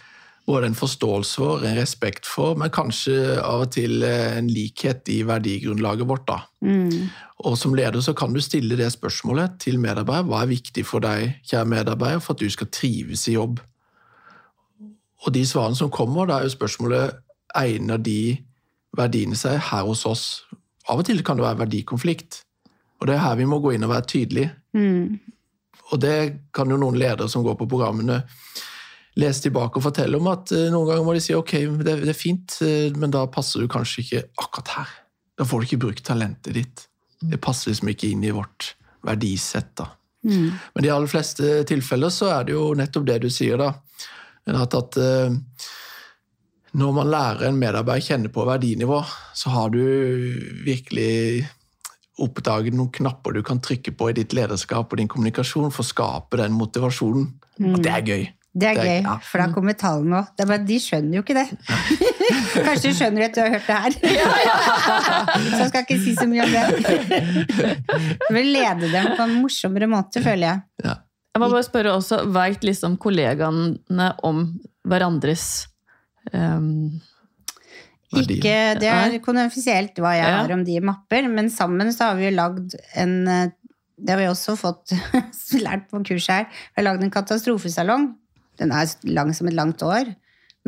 både 0.51 0.67
en 0.71 0.77
forståelse 0.77 1.39
for, 1.39 1.65
en 1.65 1.79
respekt 1.79 2.27
for, 2.27 2.59
men 2.59 2.73
kanskje 2.75 3.17
av 3.39 3.65
og 3.65 3.73
til 3.77 4.03
eh, 4.07 4.37
en 4.39 4.51
likhet 4.51 5.09
i 5.13 5.21
verdigrunnlaget 5.29 6.09
vårt. 6.11 6.27
da. 6.29 6.41
Og 7.47 7.57
som 7.59 7.75
leder 7.79 8.03
så 8.05 8.15
kan 8.19 8.35
du 8.35 8.41
stille 8.45 8.77
det 8.77 8.91
spørsmålet 8.93 9.61
til 9.63 9.79
medarbeider. 9.81 10.27
Hva 10.29 10.43
er 10.43 10.53
viktig 10.53 10.85
for 10.87 11.05
deg, 11.05 11.39
kjære 11.47 11.71
medarbeider, 11.73 12.23
for 12.25 12.37
at 12.37 12.43
du 12.43 12.51
skal 12.53 12.71
trives 12.75 13.27
i 13.31 13.39
jobb? 13.39 13.63
Og 15.25 15.35
de 15.35 15.47
svarene 15.47 15.77
som 15.77 15.93
kommer, 15.93 16.27
da 16.29 16.41
er 16.41 16.49
jo 16.49 16.57
spørsmålet 16.57 17.19
egner 17.57 18.01
de 18.01 18.39
verdiene 18.97 19.39
seg 19.39 19.59
her 19.71 19.87
hos 19.89 20.07
oss? 20.09 20.25
Av 20.91 21.01
og 21.01 21.07
til 21.07 21.23
kan 21.25 21.39
det 21.39 21.47
være 21.47 21.63
verdikonflikt. 21.65 22.43
Og 23.01 23.09
det 23.09 23.17
er 23.17 23.25
her 23.25 23.39
vi 23.39 23.49
må 23.49 23.61
gå 23.61 23.75
inn 23.77 23.85
og 23.87 23.93
være 23.95 24.09
tydelige. 24.09 24.51
Og 25.91 26.01
det 26.01 26.17
kan 26.55 26.71
jo 26.71 26.79
noen 26.81 26.99
ledere 26.99 27.29
som 27.29 27.45
går 27.47 27.57
på 27.59 27.69
programmene 27.71 28.21
lese 29.21 29.47
tilbake 29.47 29.79
og 29.79 29.85
fortelle 29.85 30.19
om 30.19 30.29
at 30.33 30.53
eh, 30.57 30.69
noen 30.73 30.89
ganger 30.89 31.07
må 31.07 31.15
de 31.17 31.23
si 31.25 31.37
ok, 31.37 31.55
det, 31.85 31.97
det 32.05 32.13
er 32.13 32.19
fint, 32.19 32.57
eh, 32.67 32.89
men 32.97 33.13
da 33.15 33.27
passer 33.33 33.63
du 33.63 33.71
kanskje 33.71 34.05
ikke 34.05 34.23
akkurat 34.41 34.75
her. 34.79 34.95
Da 35.41 35.47
får 35.49 35.61
du 35.61 35.69
ikke 35.69 35.83
brukt 35.87 36.05
talentet 36.07 36.57
ditt. 36.57 36.87
Det 37.21 37.41
passer 37.43 37.73
liksom 37.73 37.93
ikke 37.93 38.11
inn 38.15 38.25
i 38.25 38.33
vårt 38.35 38.75
verdisett. 39.07 39.73
da. 39.81 39.91
Men 40.23 40.83
i 40.83 40.87
de 40.87 40.93
aller 40.93 41.11
fleste 41.11 41.61
tilfeller 41.69 42.13
så 42.13 42.29
er 42.35 42.49
det 42.49 42.57
jo 42.57 42.71
nettopp 42.77 43.07
det 43.09 43.21
du 43.25 43.31
sier, 43.33 43.61
da. 43.61 43.73
At, 44.51 44.75
at 44.77 44.99
eh, 45.01 45.37
når 46.81 46.93
man 46.97 47.11
lærer 47.11 47.49
en 47.49 47.61
medarbeider 47.61 48.05
å 48.05 48.09
kjenne 48.13 48.33
på 48.33 48.45
verdinivå, 48.49 49.01
så 49.37 49.53
har 49.55 49.73
du 49.75 49.81
virkelig 50.67 51.47
oppdaget 52.21 52.77
noen 52.77 52.93
knapper 52.93 53.37
du 53.37 53.43
kan 53.47 53.63
trykke 53.65 53.95
på 53.97 54.11
i 54.11 54.17
ditt 54.19 54.35
lederskap 54.37 54.93
og 54.93 55.01
din 55.01 55.09
kommunikasjon 55.11 55.73
for 55.73 55.85
å 55.85 55.89
skape 55.89 56.41
den 56.41 56.53
motivasjonen. 56.57 57.31
Og 57.71 57.81
det 57.85 57.93
er 57.93 58.07
gøy. 58.07 58.29
Det 58.53 58.67
er 58.67 58.75
Det 58.75 58.83
er- 58.83 58.87
gøy, 58.87 59.03
ja. 59.07 59.17
for 59.23 59.39
da 59.39 59.47
kommer 59.55 59.77
tallene 59.79 60.17
òg. 60.21 60.31
Det 60.37 60.43
er 60.43 60.49
bare, 60.51 60.65
de 60.67 60.79
skjønner 60.83 61.15
jo 61.15 61.23
ikke 61.23 61.37
det. 61.39 61.49
Kanskje 62.67 62.89
de 62.89 62.95
skjønner 62.99 63.23
etter 63.29 63.45
å 63.45 63.47
ha 63.47 63.53
hørt 63.55 63.69
det 63.69 63.77
her. 63.85 63.93
Så 65.51 65.61
jeg 65.61 65.69
skal 65.71 65.85
ikke 65.85 65.99
si 66.03 66.15
så 66.19 66.27
mye 66.27 66.43
om 66.43 66.51
det. 66.51 66.65
Jeg 67.61 68.35
vil 68.35 68.51
lede 68.57 68.91
dem 68.91 69.13
på 69.15 69.23
en 69.27 69.37
morsommere 69.45 69.87
måte, 69.91 70.23
føler 70.25 70.47
jeg. 70.49 70.63
Ja. 70.85 70.97
Jeg 71.31 71.43
må 71.45 71.51
bare 71.53 71.63
spørre 71.67 71.93
også, 71.95 72.25
Veit 72.35 72.65
liksom 72.67 72.97
kollegaene 72.99 74.09
om 74.27 74.43
hverandres 74.89 75.47
um. 76.35 76.99
Ikke, 78.11 78.75
det 78.75 78.89
er 78.91 79.13
Nei. 79.15 79.21
hva 79.23 80.11
jeg 80.19 80.27
har 80.35 80.51
om 80.51 80.65
de 80.67 80.75
i 80.75 80.81
mapper, 80.83 81.29
men 81.31 81.47
sammen 81.55 81.93
så 81.95 82.09
har 82.09 82.17
vi 82.19 82.25
jo 82.27 82.33
lagd 82.35 82.75
en 82.99 83.13
eh, 83.31 83.53
Det 83.95 84.11
har 84.11 84.19
vi 84.19 84.27
også 84.27 84.57
fått 84.59 84.91
lært 85.67 85.87
på 85.93 86.01
kurs 86.09 86.27
her. 86.33 86.49
Vi 86.51 86.81
har 86.81 86.89
lagd 86.89 87.05
en 87.07 87.13
katastrofesalong. 87.15 88.09
Den 88.61 88.75
er 88.77 88.91
lang 89.09 89.33
som 89.37 89.49
et 89.49 89.57
langt 89.57 89.83
år. 89.83 90.13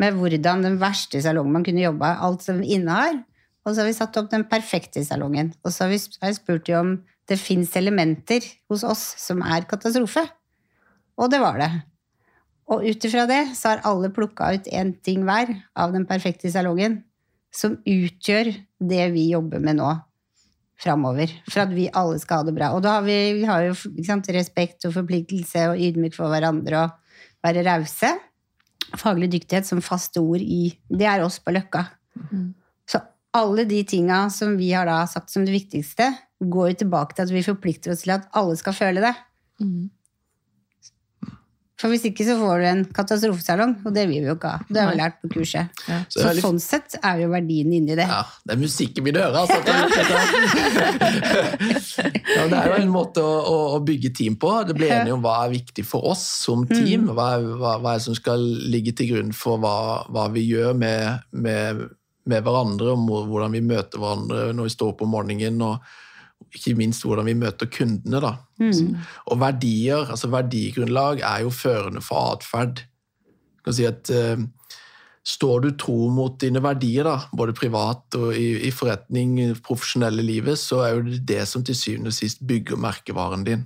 Med 0.00 0.16
hvordan 0.16 0.64
den 0.64 0.78
verste 0.80 1.20
salongen 1.20 1.52
man 1.52 1.66
kunne 1.66 1.84
jobba, 1.84 2.16
alt 2.24 2.44
som 2.44 2.62
inne 2.64 2.96
har. 2.96 3.20
Og 3.62 3.74
så 3.74 3.82
har 3.82 3.90
vi 3.90 3.96
satt 3.96 4.16
opp 4.18 4.30
den 4.32 4.46
perfekte 4.48 5.04
salongen. 5.06 5.52
Og 5.62 5.74
så 5.74 5.84
har 5.86 5.92
vi 5.92 6.34
spurt 6.34 6.70
om 6.74 6.96
det 7.30 7.38
fins 7.38 7.76
elementer 7.78 8.44
hos 8.70 8.82
oss 8.84 9.02
som 9.22 9.42
er 9.44 9.68
katastrofe. 9.68 10.24
Og 11.20 11.30
det 11.30 11.40
var 11.42 11.60
det. 11.60 11.70
Og 12.72 12.86
ut 12.86 13.04
ifra 13.04 13.26
det 13.28 13.42
så 13.58 13.74
har 13.74 13.84
alle 13.88 14.10
plukka 14.14 14.54
ut 14.56 14.70
én 14.72 14.94
ting 15.04 15.26
hver 15.28 15.50
av 15.76 15.92
den 15.94 16.06
perfekte 16.08 16.50
salongen 16.50 17.02
som 17.52 17.76
utgjør 17.84 18.48
det 18.80 19.06
vi 19.12 19.28
jobber 19.34 19.60
med 19.60 19.76
nå 19.78 19.90
framover. 20.82 21.30
For 21.50 21.62
at 21.66 21.74
vi 21.74 21.90
alle 21.94 22.18
skal 22.22 22.42
ha 22.42 22.48
det 22.48 22.56
bra. 22.56 22.72
Og 22.74 22.82
da 22.84 22.96
har 22.96 23.06
vi, 23.06 23.18
vi 23.38 23.46
har 23.46 23.68
jo 23.68 23.76
sant, 24.06 24.30
respekt 24.34 24.88
og 24.88 24.96
forpliktelse 24.96 25.68
og 25.70 25.82
ydmyk 25.84 26.16
for 26.16 26.32
hverandre 26.32 26.86
og 26.86 26.98
være 27.44 27.64
rause. 27.66 28.12
Faglig 28.98 29.30
dyktighet 29.32 29.66
som 29.66 29.80
faste 29.84 30.20
ord 30.20 30.42
i 30.42 30.78
Det 30.88 31.06
er 31.08 31.24
oss 31.24 31.38
på 31.40 31.54
Løkka. 31.54 31.86
Så 32.88 33.00
alle 33.34 33.64
de 33.64 33.82
tinga 33.88 34.28
som 34.30 34.56
vi 34.58 34.72
har 34.72 34.86
da 34.86 35.06
sagt 35.06 35.30
som 35.32 35.46
det 35.46 35.54
viktigste, 35.54 36.10
går 36.42 36.72
jo 36.72 36.78
tilbake 36.82 37.14
til 37.16 37.22
at 37.22 37.32
vi 37.32 37.42
forplikter 37.46 37.92
oss 37.94 38.02
til 38.04 38.14
at 38.16 38.28
alle 38.34 38.56
skal 38.56 38.76
føle 38.76 39.00
det. 39.00 39.14
For 41.82 41.90
hvis 41.90 42.04
ikke 42.06 42.22
så 42.22 42.36
får 42.38 42.60
du 42.62 42.66
en 42.70 42.82
katastrofesalong, 42.94 43.72
og 43.82 43.94
det 43.96 44.04
vil 44.06 44.20
vi 44.22 44.28
jo 44.30 44.36
ikke 44.36 44.50
ha. 44.54 44.58
Det 44.70 44.78
har 44.78 44.92
vi 44.92 44.98
lært 45.00 45.16
på 45.24 45.30
kurset. 45.32 45.80
Ja. 45.90 45.96
Så 46.06 46.20
Så, 46.22 46.28
litt- 46.36 46.44
sånn 46.44 46.60
sett 46.62 46.94
er 47.02 47.24
jo 47.24 47.30
verdien 47.32 47.72
inni 47.74 47.96
det. 47.98 48.06
Ja, 48.06 48.20
det 48.46 48.54
er 48.54 48.60
musikken 48.60 49.02
min 49.02 49.18
hører. 49.18 49.34
ører. 49.34 49.42
Altså. 49.42 49.58
ja, 52.36 52.44
det 52.52 52.58
er 52.60 52.68
jo 52.70 52.76
en 52.84 52.92
måte 52.94 53.22
å, 53.24 53.32
å, 53.50 53.56
å 53.76 53.80
bygge 53.82 54.12
team 54.14 54.36
på. 54.38 54.52
Det 54.68 54.76
blir 54.78 54.92
enige 54.94 55.16
om 55.16 55.24
hva 55.24 55.34
er 55.48 55.56
viktig 55.56 55.84
for 55.88 56.06
oss 56.12 56.22
som 56.44 56.62
team. 56.70 57.08
Hva 57.10 57.26
er, 57.36 57.48
hva, 57.58 57.74
hva 57.82 57.96
er 57.96 57.98
det 57.98 58.06
som 58.06 58.18
skal 58.18 58.46
ligge 58.72 58.94
til 58.98 59.10
grunn 59.12 59.34
for 59.36 59.58
hva, 59.62 59.74
hva 60.12 60.28
vi 60.34 60.46
gjør 60.52 60.78
med, 60.78 61.26
med, 61.34 61.82
med 62.30 62.46
hverandre, 62.46 62.94
og 62.94 63.26
hvordan 63.32 63.58
vi 63.58 63.64
møter 63.72 63.98
hverandre 64.02 64.52
når 64.54 64.70
vi 64.70 64.74
står 64.76 64.94
opp 64.94 65.02
om 65.06 65.12
morgenen, 65.16 65.58
og 65.66 65.82
ikke 66.54 66.74
minst 66.78 67.04
hvordan 67.06 67.28
vi 67.28 67.36
møter 67.38 67.70
kundene. 67.72 68.20
Da. 68.22 68.32
Og 69.30 69.38
verdier, 69.40 70.08
altså 70.10 70.30
verdigrunnlag, 70.32 71.22
er 71.26 71.44
jo 71.46 71.52
førende 71.54 72.02
for 72.04 72.34
atferd. 72.36 72.84
Kan 73.62 73.76
si 73.76 73.86
at 73.88 74.10
uh, 74.10 74.42
Står 75.22 75.60
du 75.62 75.68
tro 75.78 76.08
mot 76.10 76.34
dine 76.42 76.58
verdier, 76.58 77.06
da, 77.06 77.28
både 77.30 77.52
privat 77.54 78.16
og 78.18 78.32
i, 78.34 78.56
i 78.66 78.72
forretning, 78.74 79.36
i 79.38 79.52
profesjonelle 79.54 80.22
livet, 80.26 80.58
så 80.58 80.80
er 80.82 80.96
jo 80.96 81.04
det 81.06 81.20
det 81.30 81.44
som 81.46 81.62
til 81.62 81.78
syvende 81.78 82.10
og 82.10 82.16
sist 82.16 82.42
bygger 82.42 82.80
merkevaren 82.82 83.44
din. 83.46 83.62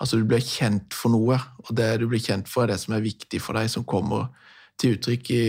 Altså 0.00 0.16
Du 0.16 0.24
blir 0.24 0.40
kjent 0.40 0.96
for 0.96 1.12
noe, 1.12 1.36
og 1.36 1.76
det 1.76 1.90
du 2.00 2.08
blir 2.08 2.22
kjent 2.24 2.48
for, 2.48 2.64
er 2.64 2.72
det 2.72 2.80
som 2.80 2.96
er 2.96 3.04
viktig 3.04 3.42
for 3.44 3.60
deg, 3.60 3.68
som 3.68 3.84
kommer 3.84 4.30
til 4.80 4.96
uttrykk 4.96 5.30
i 5.36 5.44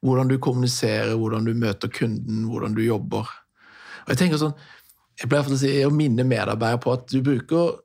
hvordan 0.00 0.32
du 0.32 0.38
kommuniserer, 0.42 1.12
hvordan 1.14 1.44
du 1.44 1.52
møter 1.54 1.92
kunden, 1.92 2.46
hvordan 2.48 2.74
du 2.74 2.82
jobber. 2.82 3.28
Og 4.04 4.08
Jeg 4.12 4.20
tenker 4.20 4.40
sånn, 4.40 4.56
jeg 5.20 5.30
pleier 5.30 5.50
å 5.50 5.58
si, 5.58 5.72
å 5.86 5.92
minne 5.94 6.26
medarbeidere 6.26 6.82
på 6.82 6.94
at 6.94 7.08
du 7.12 7.20
bruker 7.24 7.78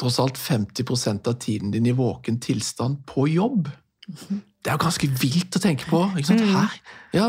tross 0.00 0.18
alt 0.22 0.38
50% 0.40 1.28
av 1.28 1.38
tiden 1.42 1.70
din 1.74 1.86
i 1.86 1.94
våken 1.96 2.40
tilstand 2.42 3.04
på 3.06 3.28
jobb. 3.30 3.68
det 4.08 4.70
er 4.70 4.76
jo 4.76 4.82
ganske 4.86 5.10
vilt 5.20 5.58
å 5.58 5.62
tenke 5.62 5.86
på. 5.90 6.02
ikke 6.16 6.32
sant? 6.32 6.44
Her, 6.48 6.76
ja, 7.14 7.28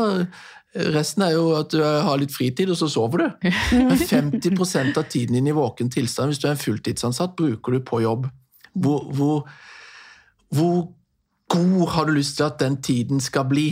Resten 0.74 1.22
er 1.22 1.36
jo 1.36 1.52
at 1.54 1.70
du 1.70 1.78
har 1.84 2.18
litt 2.18 2.34
fritid, 2.34 2.70
og 2.72 2.78
så 2.80 2.88
sover 2.90 3.20
du. 3.22 3.50
Men 3.78 3.94
50% 3.94 4.98
av 4.98 5.06
tiden 5.06 5.38
din 5.38 5.52
i 5.52 5.54
våken 5.54 5.90
tilstand, 5.92 6.32
hvis 6.32 6.40
du 6.42 6.48
er 6.48 6.56
en 6.56 6.64
fulltidsansatt, 6.64 7.36
bruker 7.38 7.76
du 7.76 7.84
på 7.86 8.00
jobb. 8.02 8.26
Hvor, 8.74 9.04
hvor, 9.14 9.44
hvor 10.50 10.80
god 11.54 11.92
har 11.94 12.08
du 12.08 12.16
lyst 12.16 12.40
til 12.40 12.48
at 12.48 12.58
den 12.58 12.80
tiden 12.82 13.22
skal 13.22 13.46
bli? 13.46 13.68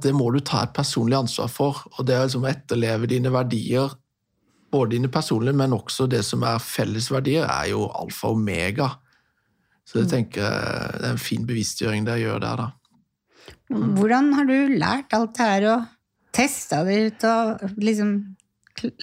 Det 0.00 0.14
må 0.16 0.30
du 0.32 0.40
ta 0.40 0.62
et 0.64 0.72
personlig 0.72 1.18
ansvar 1.18 1.52
for. 1.52 1.82
Og 1.98 2.08
det 2.08 2.16
å 2.16 2.24
liksom 2.24 2.48
etterleve 2.48 3.10
dine 3.10 3.32
verdier, 3.34 3.92
både 4.74 4.96
dine 4.96 5.08
personlige, 5.14 5.54
men 5.62 5.72
også 5.78 6.06
det 6.10 6.20
som 6.26 6.42
er 6.46 6.58
fellesverdier, 6.62 7.46
er 7.46 7.70
jo 7.72 7.86
alfa 7.94 8.28
og 8.32 8.40
omega. 8.40 8.90
Så 9.86 10.00
jeg 10.02 10.10
tenker 10.10 10.44
det 10.98 11.06
er 11.08 11.12
en 11.14 11.20
fin 11.22 11.44
bevisstgjøring 11.48 12.06
det 12.08 12.18
gjør 12.22 12.40
der, 12.42 12.62
da. 12.64 12.70
Hvordan 13.74 14.32
har 14.36 14.46
du 14.48 14.56
lært 14.78 15.12
alt 15.16 15.34
det 15.38 15.46
her 15.50 15.66
og 15.74 15.84
testa 16.34 16.82
det 16.86 16.96
ut 17.08 17.26
og 17.28 17.62
liksom 17.84 18.14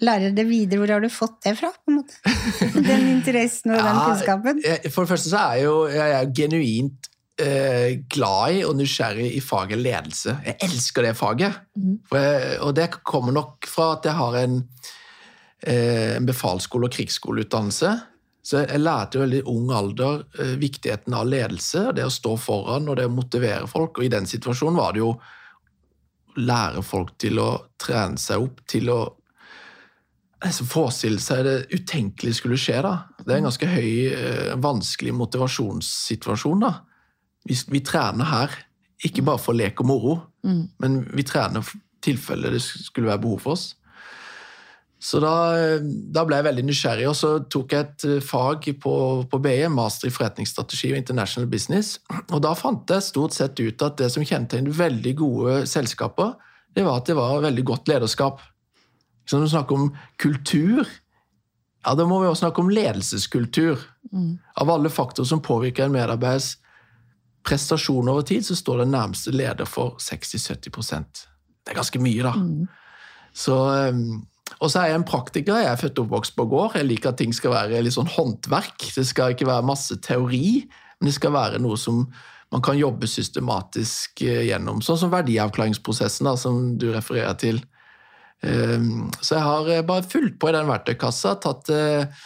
lære 0.03 0.31
det 0.35 0.45
videre? 0.49 0.81
Hvor 0.81 0.93
har 0.95 1.03
du 1.05 1.09
fått 1.13 1.37
det 1.45 1.53
fra? 1.59 1.69
på 1.71 1.91
en 1.93 1.99
måte? 2.01 2.17
Den 2.89 3.07
interessen 3.13 3.71
og 3.75 3.81
den 3.85 4.01
kunnskapen? 4.05 4.61
jeg- 4.65 4.91
For 4.91 5.05
det 5.05 5.13
første 5.13 5.31
så 5.33 5.39
er 5.45 5.59
jeg 5.61 5.65
jo 5.69 5.77
jeg 5.93 6.15
er 6.17 6.31
genuint 6.41 7.07
eh, 7.41 7.99
glad 8.11 8.57
i 8.59 8.63
og 8.67 8.75
nysgjerrig 8.77 9.29
i 9.37 9.41
faget 9.41 9.79
ledelse. 9.81 10.35
Jeg 10.45 10.57
elsker 10.67 11.07
det 11.07 11.15
faget. 11.17 11.55
For 12.09 12.17
jeg, 12.21 12.57
og 12.61 12.75
det 12.77 12.89
kommer 13.07 13.33
nok 13.37 13.65
fra 13.69 13.93
at 13.95 14.05
jeg 14.09 14.13
har 14.19 14.37
en, 14.43 14.57
eh, 14.61 14.91
en 15.67 16.25
befalsskole- 16.25 16.87
og 16.89 16.95
krigsskoleutdannelse. 16.95 17.91
Så 18.41 18.63
jeg, 18.63 18.81
lærte 18.81 19.17
jo 19.19 19.21
veldig 19.25 19.41
ung 19.51 19.69
alder 19.77 20.23
eh, 20.39 20.55
viktigheten 20.57 21.13
av 21.13 21.27
ledelse, 21.29 21.91
det 21.93 22.07
å 22.07 22.13
stå 22.13 22.33
foran 22.41 22.89
og 22.89 22.97
det 22.97 23.05
å 23.05 23.13
motivere 23.13 23.69
folk. 23.69 23.99
Og 23.99 24.07
i 24.07 24.13
den 24.13 24.25
situasjonen 24.25 24.79
var 24.79 24.95
det 24.95 25.03
jo 25.03 25.11
å 25.13 26.41
lære 26.41 26.81
folk 26.85 27.13
til 27.21 27.37
å 27.43 27.49
trene 27.81 28.17
seg 28.17 28.41
opp 28.47 28.63
til 28.71 28.89
å 28.89 28.99
altså, 30.41 30.65
forestille 30.65 31.21
seg 31.21 31.43
det 31.45 31.55
utenkelige 31.75 32.39
skulle 32.39 32.57
skje. 32.57 32.81
da. 32.81 32.95
Det 33.21 33.29
er 33.29 33.43
en 33.43 33.49
ganske 33.51 33.69
høy, 33.69 33.93
eh, 34.09 34.55
vanskelig 34.57 35.13
motivasjonssituasjon. 35.13 36.65
da. 36.65 36.73
Vi, 37.45 37.57
vi 37.69 37.83
trener 37.85 38.25
her, 38.25 38.57
ikke 39.05 39.25
bare 39.25 39.41
for 39.41 39.53
lek 39.57 39.81
og 39.81 39.87
moro, 39.87 40.21
Mm. 40.41 40.69
men 40.79 41.03
vi 41.13 41.21
trener 41.21 41.61
i 41.61 41.79
tilfelle 42.01 42.49
det 42.49 42.63
skulle 42.63 43.11
være 43.11 43.21
behov 43.21 43.41
for 43.43 43.53
oss. 43.53 43.75
Så 45.01 45.17
da, 45.17 45.33
eh, 45.57 45.81
da 46.13 46.21
ble 46.27 46.37
jeg 46.37 46.45
veldig 46.45 46.63
nysgjerrig, 46.67 47.07
og 47.09 47.15
så 47.17 47.31
tok 47.49 47.73
jeg 47.73 47.87
et 47.87 48.03
eh, 48.05 48.19
fag 48.21 48.67
på, 48.83 48.93
på 49.31 49.39
BI, 49.41 49.57
master 49.73 50.11
i 50.11 50.13
forretningsstrategi 50.13 50.91
og 50.91 50.99
international 50.99 51.49
business. 51.49 51.95
Og 52.29 52.43
da 52.45 52.53
fant 52.57 52.93
jeg 52.93 53.07
stort 53.07 53.33
sett 53.33 53.57
ut 53.63 53.81
at 53.81 53.97
det 53.97 54.11
som 54.13 54.25
kjennetegnet 54.25 54.77
veldig 54.77 55.15
gode 55.17 55.55
selskaper, 55.69 56.35
det 56.77 56.85
var 56.85 57.01
at 57.01 57.09
det 57.09 57.17
var 57.17 57.41
veldig 57.41 57.65
godt 57.67 57.89
lederskap. 57.89 58.45
Så 59.25 59.39
når 59.39 59.47
vi 59.47 59.53
snakker 59.55 59.79
om 59.79 59.89
kultur, 60.21 60.85
ja, 61.81 61.95
da 61.97 62.05
må 62.05 62.21
vi 62.21 62.29
også 62.29 62.45
snakke 62.45 62.61
om 62.61 62.69
ledelseskultur. 62.69 63.81
Mm. 64.13 64.35
Av 64.61 64.69
alle 64.69 64.93
faktorer 64.93 65.33
som 65.33 65.41
påvirker 65.41 65.87
en 65.87 65.95
medarbeiders 65.95 66.59
prestasjon 67.47 68.09
over 68.11 68.21
tid, 68.27 68.45
så 68.45 68.53
står 68.55 68.83
den 68.83 68.93
nærmeste 68.93 69.33
leder 69.33 69.65
for 69.65 69.97
60-70% 69.97 71.25
Det 71.65 71.73
er 71.73 71.77
ganske 71.77 72.01
mye, 72.01 72.21
da. 72.21 72.35
Mm. 72.37 72.67
Så, 73.33 73.55
um, 73.89 74.27
og 74.59 74.71
så 74.71 74.81
er 74.81 74.91
jeg 74.91 74.99
en 74.99 75.07
praktiker. 75.07 75.61
Jeg 75.61 75.71
er 75.71 75.79
født 75.79 76.01
og 76.01 76.09
oppvokst 76.09 76.35
på 76.37 76.47
gård. 76.51 76.75
Jeg 76.77 76.89
liker 76.89 77.13
at 77.13 77.21
ting 77.21 77.31
skal 77.35 77.55
være 77.55 77.81
litt 77.85 77.95
sånn 77.95 78.09
håndverk. 78.11 78.91
Det 78.97 79.05
skal 79.07 79.35
ikke 79.35 79.49
være 79.49 79.65
masse 79.65 79.97
teori, 80.03 80.65
men 80.99 81.09
det 81.09 81.15
skal 81.15 81.33
være 81.35 81.61
noe 81.63 81.79
som 81.79 82.03
man 82.51 82.63
kan 82.65 82.75
jobbe 82.75 83.07
systematisk 83.07 84.25
eh, 84.27 84.43
gjennom. 84.49 84.81
Sånn 84.83 84.99
som 84.99 85.13
verdiavklaringsprosessen, 85.13 86.27
da, 86.27 86.35
som 86.39 86.75
du 86.81 86.89
refererer 86.91 87.37
til. 87.39 87.61
Um, 88.41 89.07
Så 89.21 89.37
jeg 89.37 89.45
har 89.45 89.69
eh, 89.71 89.85
bare 89.87 90.03
fulgt 90.03 90.39
på 90.41 90.49
i 90.49 90.55
den 90.55 90.67
verktøykassa, 90.67 91.37
tatt 91.39 91.71
eh, 91.71 92.25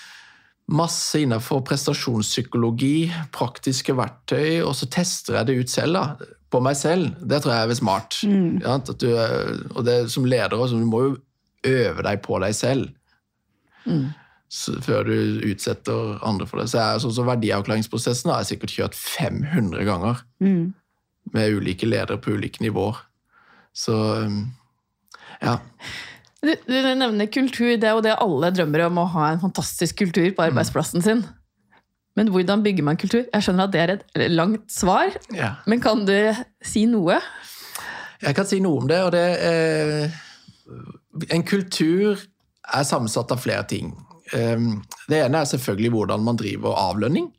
masse 0.74 1.22
innenfor 1.22 1.62
prestasjonspsykologi, 1.68 3.12
praktiske 3.36 3.94
verktøy, 3.94 4.64
og 4.66 4.74
så 4.80 4.90
tester 4.90 5.38
jeg 5.38 5.52
det 5.52 5.60
ut 5.60 5.76
selv, 5.76 6.00
da. 6.00 6.34
På 6.50 6.62
meg 6.64 6.78
selv. 6.80 7.12
Det 7.20 7.44
tror 7.44 7.52
jeg 7.54 7.70
er 7.70 7.78
smart. 7.78 8.18
Mm. 8.26 8.62
Ja, 8.64 8.80
at 8.80 8.90
du, 9.02 9.10
og 9.76 9.82
det 9.86 9.98
som 10.14 10.26
leder 10.26 10.56
også, 10.56 10.80
du 10.80 10.88
må 10.90 11.02
jo 11.04 11.16
øve 11.66 12.04
deg 12.06 12.22
på 12.26 12.40
deg 12.44 12.56
selv 12.58 12.90
Mm. 13.86 14.08
så, 14.50 14.74
før 14.82 15.04
du 15.06 15.42
utsetter 15.46 16.16
andre 16.26 16.48
for 16.50 16.58
det. 16.58 16.70
Så 16.72 16.80
er, 16.82 16.98
så, 17.04 17.12
så 17.14 17.22
Verdiavklaringsprosessen 17.28 18.32
har 18.32 18.40
jeg 18.42 18.56
sikkert 18.56 18.74
kjørt 18.74 18.96
500 18.98 19.84
ganger 19.86 20.24
Mm. 20.42 20.74
med 21.34 21.54
ulike 21.60 21.86
ledere 21.86 22.18
på 22.18 22.34
ulike 22.34 22.62
nivåer. 22.66 22.98
Så 23.76 23.94
um, 24.26 24.40
ja. 25.42 25.58
Du, 26.42 26.52
du 26.66 26.74
nevner 26.96 27.26
kultur. 27.30 27.76
Det 27.78 27.84
er 27.90 27.94
jo 27.98 28.02
det 28.06 28.16
alle 28.22 28.50
drømmer 28.56 28.86
om, 28.88 28.98
å 29.04 29.06
ha 29.14 29.32
en 29.34 29.42
fantastisk 29.42 29.98
kultur 30.02 30.32
på 30.38 30.46
arbeidsplassen 30.50 31.02
sin. 31.06 31.24
Men 32.16 32.30
hvordan 32.32 32.64
bygger 32.64 32.86
man 32.88 32.98
kultur? 32.98 33.26
Jeg 33.34 33.44
skjønner 33.44 33.68
at 33.68 33.74
det 33.74 33.82
er 33.84 33.96
et 33.98 34.32
langt 34.32 34.70
svar, 34.72 35.12
ja. 35.36 35.56
men 35.68 35.82
kan 35.84 36.06
du 36.08 36.14
si 36.64 36.86
noe? 36.88 37.18
Jeg 38.22 38.34
kan 38.38 38.48
si 38.48 38.62
noe 38.64 38.80
om 38.82 38.88
det, 38.88 39.02
og 39.04 39.12
det 39.12 39.26
eh, 39.44 40.14
En 41.32 41.46
kultur 41.46 42.20
er 42.74 42.88
sammensatt 42.88 43.32
av 43.34 43.44
flere 43.44 43.66
ting. 43.70 43.94
Eh, 44.34 44.68
det 45.12 45.22
ene 45.22 45.42
er 45.42 45.50
selvfølgelig 45.50 45.94
hvordan 45.94 46.26
man 46.26 46.40
driver 46.42 46.78
avlønning. 46.80 47.30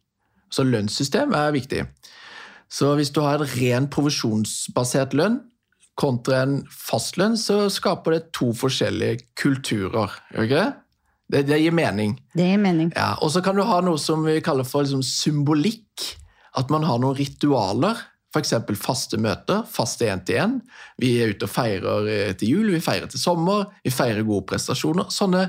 Så 0.52 0.64
lønnssystem 0.66 1.34
er 1.34 1.54
viktig. 1.54 1.82
Så 2.70 2.94
hvis 2.98 3.12
du 3.14 3.20
har 3.22 3.42
en 3.42 3.52
ren 3.58 3.90
provisjonsbasert 3.90 5.14
lønn 5.14 5.40
kontra 5.96 6.42
en 6.44 6.58
fastlønn, 6.68 7.38
så 7.40 7.66
skaper 7.72 8.16
det 8.16 8.32
to 8.36 8.50
forskjellige 8.56 9.22
kulturer. 9.38 10.12
Det? 10.36 10.66
Det, 11.26 11.42
det 11.48 11.60
gir 11.62 11.74
mening. 11.74 12.18
Det 12.36 12.50
gir 12.50 12.60
mening. 12.60 12.92
Ja, 12.94 13.14
og 13.24 13.32
så 13.34 13.42
kan 13.42 13.56
du 13.56 13.64
ha 13.66 13.80
noe 13.84 13.98
som 14.00 14.26
vi 14.26 14.36
kaller 14.44 14.66
for 14.68 14.84
liksom 14.84 15.04
symbolikk. 15.06 16.12
At 16.56 16.70
man 16.72 16.86
har 16.88 17.00
noen 17.02 17.16
ritualer. 17.18 17.98
F.eks. 18.36 18.52
faste 18.76 19.18
møter, 19.20 19.64
faste 19.70 20.10
én-til-én. 20.12 20.58
Vi 21.00 21.14
er 21.22 21.32
ute 21.32 21.48
og 21.48 21.52
feirer 21.52 22.10
eh, 22.12 22.34
til 22.36 22.56
jul, 22.56 22.74
vi 22.74 22.82
feirer 22.84 23.08
til 23.08 23.22
sommer, 23.22 23.70
vi 23.84 23.92
feirer 23.94 24.26
gode 24.26 24.44
prestasjoner. 24.50 25.08
Sånne 25.12 25.46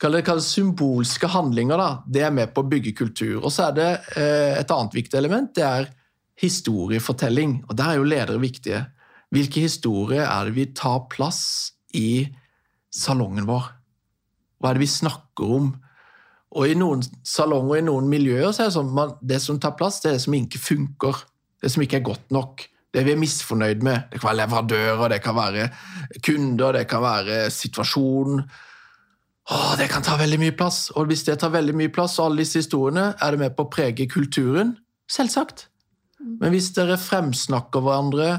kall 0.00 0.18
det, 0.18 0.24
symbolske 0.44 1.30
handlinger 1.32 1.80
da, 1.80 1.88
det 2.06 2.26
er 2.26 2.34
med 2.34 2.52
på 2.54 2.62
å 2.62 2.68
bygge 2.70 2.94
kultur. 2.98 3.40
Og 3.42 3.50
så 3.52 3.70
er 3.70 3.78
det 3.78 3.88
eh, 4.20 4.58
et 4.60 4.74
annet 4.74 4.94
viktig 4.94 5.18
element, 5.18 5.54
det 5.56 5.66
er 5.66 5.88
historiefortelling. 6.40 7.62
Og 7.66 7.78
der 7.78 7.94
er 7.94 7.98
jo 7.98 8.10
ledere 8.10 8.42
viktige. 8.42 8.84
Hvilke 9.34 9.64
historier 9.64 10.26
er 10.28 10.46
det 10.46 10.56
vi 10.56 10.68
tar 10.76 11.06
plass 11.10 11.42
i 11.96 12.28
salongen 12.92 13.48
vår? 13.48 13.72
Hva 14.60 14.70
er 14.70 14.78
det 14.78 14.84
vi 14.84 14.92
snakker 14.92 15.56
om? 15.58 15.72
Og 16.56 16.70
i 16.70 16.76
noen 16.78 17.02
salonger, 17.26 17.80
i 17.80 17.86
noen 17.88 18.06
miljøer, 18.08 18.52
så 18.54 18.64
er 18.64 18.70
det 18.70 18.76
sånn 18.76 18.92
man, 18.94 19.16
det 19.20 19.40
som 19.42 19.58
tar 19.60 19.74
plass, 19.76 19.98
det 20.04 20.12
er 20.12 20.20
det 20.20 20.24
som 20.24 20.36
ikke 20.36 20.62
funker. 20.62 21.24
Det 21.66 21.72
som 21.74 21.82
ikke 21.82 21.98
er 21.98 22.06
godt 22.06 22.30
nok. 22.30 22.62
Det 22.94 23.02
vi 23.02 23.12
er 23.16 23.18
misfornøyd 23.18 23.82
med. 23.82 24.06
Det 24.12 24.20
kan 24.20 24.28
være 24.28 24.38
leverandører, 24.44 25.08
det 25.10 25.18
kan 25.24 25.34
være 25.34 25.64
kunder, 26.22 26.78
det 26.78 26.84
kan 26.86 27.02
være 27.02 27.50
situasjon. 27.50 28.44
Åh, 29.50 29.72
det 29.78 29.88
kan 29.90 30.06
ta 30.06 30.14
veldig 30.20 30.38
mye 30.44 30.54
plass. 30.54 30.92
Og 30.94 31.10
hvis 31.10 31.26
det 31.26 31.40
tar 31.42 31.50
veldig 31.50 31.74
mye 31.74 31.90
plass, 31.90 32.20
og 32.20 32.30
alle 32.30 32.44
disse 32.44 32.62
historiene, 32.62 33.08
er 33.18 33.34
det 33.34 33.42
med 33.42 33.56
på 33.58 33.66
å 33.66 33.72
prege 33.74 34.06
kulturen? 34.06 34.76
Selvsagt. 35.10 35.66
Men 36.22 36.54
hvis 36.54 36.70
dere 36.78 36.96
fremsnakker 36.98 37.82
hverandre, 37.82 38.30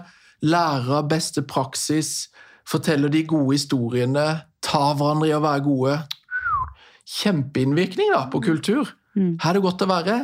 lærer 0.48 1.02
av 1.02 1.12
beste 1.12 1.44
praksis, 1.44 2.30
forteller 2.68 3.12
de 3.12 3.26
gode 3.28 3.60
historiene, 3.60 4.28
tar 4.64 4.96
hverandre 4.96 5.30
i 5.30 5.36
å 5.36 5.44
være 5.44 5.68
gode 5.68 5.98
Kjempeinnvirkning 7.08 8.10
da, 8.12 8.26
på 8.32 8.42
kultur. 8.44 8.90
Mm. 9.16 9.38
Her 9.40 9.54
er 9.54 9.56
det 9.60 9.64
godt 9.64 9.84
å 9.86 9.92
være. 9.92 10.16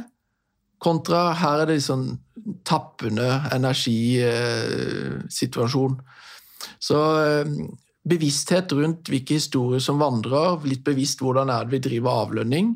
Kontra 0.84 1.32
her 1.40 1.64
er 1.64 1.68
det 1.72 1.80
sånn 1.86 2.06
tappende 2.68 3.30
energisituasjon. 3.56 5.94
Så 6.84 6.98
eh, 7.24 7.48
bevissthet 8.04 8.74
rundt 8.76 9.08
hvilke 9.12 9.38
historier 9.40 9.82
som 9.84 10.02
vandrer, 10.02 10.60
litt 10.68 10.84
bevisst 10.86 11.22
hvordan 11.24 11.52
er 11.54 11.66
det 11.66 11.78
vi 11.78 11.84
driver 11.88 12.26
avlønning, 12.26 12.74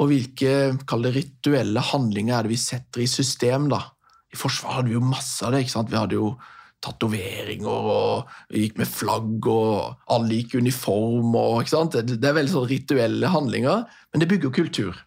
og 0.00 0.10
hvilke 0.10 0.54
det, 0.74 1.12
rituelle 1.14 1.82
handlinger 1.92 2.38
er 2.38 2.46
det 2.46 2.54
vi 2.54 2.60
setter 2.60 3.04
i 3.04 3.10
system. 3.10 3.68
da. 3.70 3.84
I 4.32 4.38
Forsvaret 4.38 4.80
hadde 4.80 4.90
vi 4.90 4.98
jo 4.98 5.04
masse 5.04 5.46
av 5.46 5.52
det. 5.52 5.64
ikke 5.64 5.76
sant? 5.76 5.92
Vi 5.92 6.00
hadde 6.00 6.18
jo 6.18 6.34
tatoveringer, 6.80 7.88
og 7.94 8.30
vi 8.48 8.64
gikk 8.64 8.78
med 8.80 8.88
flagg, 8.88 9.46
og 9.46 9.98
alle 10.10 10.38
gikk 10.38 10.54
i 10.54 10.62
uniform. 10.64 11.34
og 11.36 11.60
ikke 11.60 11.76
sant? 11.76 11.98
Det 12.10 12.24
er 12.24 12.38
veldig 12.38 12.54
sånn 12.54 12.70
rituelle 12.70 13.30
handlinger, 13.30 13.84
men 14.10 14.22
det 14.22 14.30
bygger 14.30 14.56
kultur. 14.56 15.02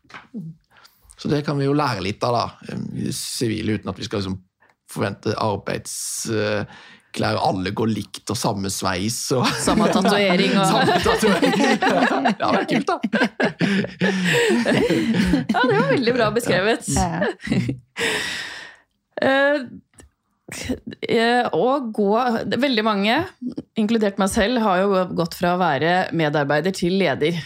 Så 1.23 1.29
det 1.31 1.45
kan 1.47 1.55
vi 1.55 1.63
jo 1.63 1.71
lære 1.71 2.01
litt 2.03 2.23
av, 2.27 2.35
da, 2.35 2.75
sivile, 3.15 3.77
uten 3.77 3.87
at 3.93 3.99
vi 3.99 4.03
skal 4.03 4.19
liksom 4.19 4.33
forvente 4.91 5.31
arbeidsklær. 5.39 7.37
Alle 7.39 7.71
går 7.71 7.93
likt 7.93 8.27
og 8.33 8.35
samme 8.35 8.67
sveis. 8.67 9.21
og... 9.31 9.47
Samme 9.67 9.87
tatovering 9.93 10.51
og 10.57 10.65
Samme 10.73 10.97
tatovering. 11.05 11.55
Ja, 12.43 12.49
det 12.51 12.59
er 12.59 12.67
kult, 12.73 12.91
da. 12.91 12.97
Ja, 15.47 15.63
det 15.63 15.77
var 15.77 15.87
veldig 15.93 16.15
bra 16.17 16.27
beskrevet. 16.35 16.91
Ja. 16.91 17.31
Eh, 19.23 19.61
eh, 21.07 21.47
å 21.55 21.67
gå 21.95 22.11
Veldig 22.51 22.83
mange, 22.83 23.15
inkludert 23.79 24.19
meg 24.19 24.27
selv, 24.33 24.59
har 24.65 24.83
jo 24.83 25.05
gått 25.15 25.39
fra 25.39 25.55
å 25.55 25.61
være 25.61 26.11
medarbeider 26.11 26.75
til 26.75 26.99
leder. 26.99 27.39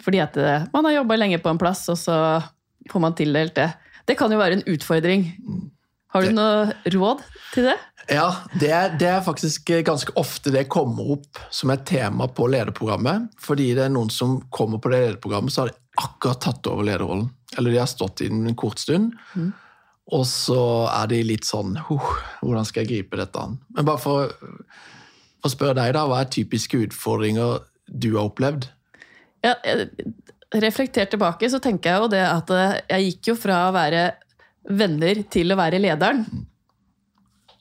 Fordi 0.00 0.24
at 0.24 0.40
eh, 0.40 0.66
man 0.72 0.88
har 0.88 1.02
jobba 1.02 1.20
lenge 1.20 1.44
på 1.44 1.52
en 1.52 1.60
plass, 1.60 1.84
og 1.92 2.00
så 2.00 2.16
får 2.90 3.00
man 3.04 3.14
tildelt 3.18 3.54
det. 3.58 3.70
Det 4.08 4.16
kan 4.18 4.32
jo 4.34 4.38
være 4.40 4.58
en 4.58 4.66
utfordring. 4.72 5.28
Har 6.12 6.26
du 6.26 6.32
noe 6.36 6.72
råd 6.92 7.22
til 7.54 7.68
det? 7.70 7.76
Ja, 8.10 8.26
det 8.58 8.68
er, 8.74 8.96
det 8.98 9.06
er 9.08 9.22
faktisk 9.24 9.70
ganske 9.86 10.12
ofte 10.18 10.50
det 10.52 10.66
kommer 10.72 11.14
opp 11.14 11.38
som 11.54 11.70
et 11.72 11.84
tema 11.88 12.26
på 12.28 12.48
lederprogrammet. 12.50 13.30
Fordi 13.40 13.70
det 13.78 13.84
er 13.86 13.94
noen 13.94 14.10
som 14.12 14.40
kommer 14.52 14.82
på 14.82 14.90
det 14.92 14.98
lederprogrammet, 15.06 15.54
så 15.54 15.64
har 15.64 15.70
de 15.72 15.78
akkurat 16.02 16.42
tatt 16.42 16.66
over 16.68 16.84
lederrollen. 16.88 17.30
Eller 17.56 17.70
de 17.76 17.80
har 17.80 17.88
stått 17.90 18.24
i 18.26 18.28
den 18.32 18.42
en 18.50 18.58
kort 18.58 18.82
stund. 18.82 19.14
Og 20.12 20.26
så 20.28 20.58
er 20.90 21.06
de 21.12 21.22
litt 21.24 21.46
sånn 21.46 21.76
Hvordan 21.78 22.66
skal 22.68 22.82
jeg 22.82 22.90
gripe 22.90 23.16
dette 23.20 23.38
an? 23.38 23.54
Men 23.72 23.86
bare 23.86 24.02
for, 24.02 24.32
for 24.34 25.48
å 25.48 25.52
spørre 25.54 25.78
deg, 25.78 25.94
da. 25.96 26.02
Hva 26.10 26.24
er 26.24 26.32
typiske 26.34 26.80
utfordringer 26.88 27.62
du 27.86 28.10
har 28.18 28.26
opplevd? 28.28 28.66
Ja, 29.46 29.54
jeg- 29.66 29.88
reflektert 30.60 31.12
tilbake, 31.14 31.48
så 31.50 31.60
tenker 31.62 31.92
jeg 31.92 32.02
jo 32.04 32.08
det 32.12 32.22
at 32.26 32.50
eh, 32.56 32.78
jeg 32.90 33.10
gikk 33.10 33.32
jo 33.32 33.36
fra 33.40 33.66
å 33.68 33.74
være 33.74 34.06
venner 34.68 35.22
til 35.32 35.52
å 35.52 35.58
være 35.58 35.80
lederen. 35.82 36.24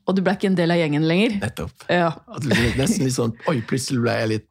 Og 0.09 0.17
du 0.17 0.23
ble 0.25 0.33
ikke 0.35 0.49
en 0.49 0.57
del 0.57 0.73
av 0.73 0.81
gjengen 0.81 1.05
lenger. 1.07 1.37
Nettopp. 1.43 1.85
Ja. 1.91 2.11
At 2.27 2.43
du 2.43 2.49
ble 2.51 2.73
nesten 2.79 3.05
litt 3.05 3.15
sånn 3.15 3.35
Oi, 3.47 3.61
plutselig 3.67 4.01
ble 4.03 4.17
jeg 4.17 4.31
litt 4.33 4.47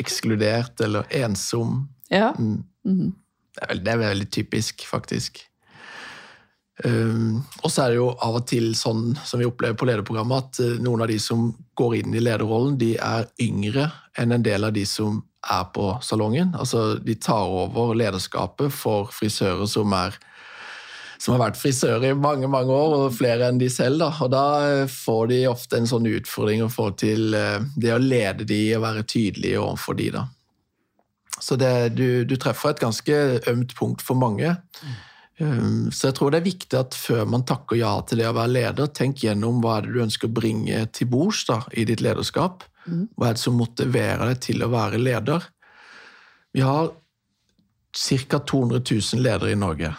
ekskludert 0.00 0.80
eller 0.84 1.06
ensom. 1.24 1.86
ja. 2.12 2.32
Mm. 2.38 2.64
Mhm. 2.86 3.14
Det 3.56 3.62
er, 3.64 3.68
veldig, 3.70 3.84
det 3.84 3.92
er 3.92 4.00
veldig 4.02 4.26
typisk, 4.36 4.82
faktisk. 4.84 5.38
Um, 6.84 7.38
og 7.64 7.70
så 7.72 7.86
er 7.86 7.94
det 7.94 7.96
jo 7.96 8.10
av 8.20 8.34
og 8.36 8.42
til 8.50 8.74
sånn 8.76 9.14
som 9.24 9.40
vi 9.40 9.46
opplever 9.48 9.78
på 9.80 9.86
lederprogrammet, 9.88 10.36
at 10.44 10.60
eh, 10.60 10.74
noen 10.84 11.06
av 11.06 11.08
de 11.08 11.16
som 11.16 11.46
går 11.80 11.94
inn 12.02 12.12
i 12.12 12.20
lederrollen, 12.20 12.74
de 12.76 12.90
er 13.00 13.24
yngre 13.40 13.86
enn 14.20 14.36
en 14.36 14.44
del 14.44 14.68
av 14.68 14.74
de 14.76 14.84
som 14.84 15.22
er 15.52 15.66
på 15.74 15.90
salongen. 16.02 16.54
Altså, 16.58 16.96
de 17.02 17.14
tar 17.14 17.46
over 17.46 17.94
lederskapet 17.98 18.74
for 18.74 19.12
frisører 19.14 19.68
som 19.70 19.94
er 19.96 20.16
som 21.18 21.32
har 21.32 21.46
vært 21.46 21.56
frisører 21.56 22.10
i 22.10 22.16
mange 22.18 22.48
mange 22.50 22.72
år, 22.72 22.94
og 22.96 23.14
flere 23.16 23.48
enn 23.48 23.60
de 23.60 23.70
selv. 23.72 24.02
Da. 24.02 24.10
Og 24.22 24.30
da 24.34 24.44
eh, 24.66 24.92
får 24.92 25.30
de 25.32 25.40
ofte 25.48 25.78
en 25.80 25.88
sånn 25.88 26.08
utfordring 26.10 26.64
å 26.64 26.72
få 26.72 26.90
til 27.00 27.34
eh, 27.34 27.62
det 27.76 27.94
å 27.94 28.02
lede 28.02 28.44
de 28.48 28.60
og 28.76 28.84
være 28.84 29.06
tydelig 29.08 29.56
overfor 29.62 29.96
de. 29.98 30.10
Da. 30.18 30.26
Så 31.40 31.56
det, 31.60 31.72
du, 31.96 32.24
du 32.28 32.36
treffer 32.40 32.74
et 32.74 32.82
ganske 32.84 33.18
ømt 33.48 33.74
punkt 33.78 34.04
for 34.04 34.18
mange. 34.20 34.54
Um, 34.82 34.94
Så 35.36 36.08
jeg 36.08 36.16
tror 36.16 36.32
det 36.32 36.38
er 36.40 36.46
viktig 36.46 36.78
at 36.78 36.96
før 36.96 37.26
man 37.28 37.42
takker 37.44 37.76
ja 37.76 37.90
til 38.08 38.22
det 38.22 38.28
å 38.30 38.36
være 38.36 38.54
leder, 38.54 38.88
tenk 38.96 39.20
gjennom 39.26 39.58
hva 39.60 39.74
er 39.76 39.84
det 39.84 39.92
du 39.92 39.98
ønsker 40.06 40.30
å 40.30 40.36
bringe 40.38 40.78
til 40.96 41.10
bords 41.12 41.42
da, 41.50 41.58
i 41.76 41.84
ditt 41.88 42.00
lederskap. 42.04 42.64
Hva 42.86 43.28
er 43.28 43.36
det 43.36 43.42
som 43.42 43.58
motiverer 43.58 44.24
deg 44.30 44.40
til 44.46 44.64
å 44.64 44.70
være 44.72 45.00
leder? 45.02 45.44
Vi 46.56 46.62
har 46.64 46.88
ca. 47.96 48.38
200 48.38 48.80
000 48.80 49.22
ledere 49.22 49.52
i 49.52 49.58
Norge. 49.60 49.92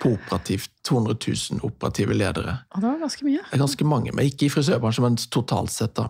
På 0.00 0.14
operativt. 0.14 0.70
200 0.88 1.16
000 1.52 1.60
operative 1.62 2.14
ledere. 2.14 2.56
Og 2.74 2.80
det 2.80 2.88
var 2.88 3.02
ganske 3.04 3.26
mye. 3.26 3.42
Det 3.44 3.56
er 3.56 3.62
ganske 3.62 3.86
mange, 3.86 4.14
men 4.16 4.28
ikke 4.28 4.48
i 4.48 4.52
frisørbransjen, 4.52 5.06
men 5.06 5.18
totalt 5.32 5.72
sett. 5.72 5.94
da. 5.98 6.08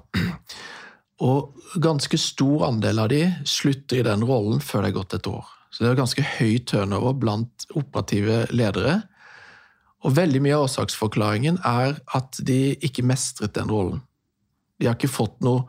Og 1.22 1.52
ganske 1.82 2.18
stor 2.18 2.68
andel 2.70 3.02
av 3.02 3.10
de 3.12 3.24
slutter 3.46 4.00
i 4.00 4.06
den 4.06 4.24
rollen 4.26 4.62
før 4.64 4.86
det 4.86 4.92
er 4.92 4.96
gått 4.96 5.18
et 5.18 5.28
år. 5.30 5.50
Så 5.72 5.82
det 5.82 5.90
er 5.90 6.02
ganske 6.02 6.24
høy 6.36 6.58
turnover 6.68 7.16
blant 7.16 7.66
operative 7.72 8.44
ledere. 8.52 9.00
Og 10.02 10.16
veldig 10.18 10.42
mye 10.44 10.58
av 10.58 10.66
årsaksforklaringen 10.66 11.60
er 11.64 11.96
at 12.16 12.40
de 12.44 12.74
ikke 12.84 13.06
mestret 13.06 13.54
den 13.56 13.70
rollen. 13.72 14.02
De 14.78 14.88
har 14.88 14.98
ikke 14.98 15.12
fått 15.12 15.38
noe 15.46 15.64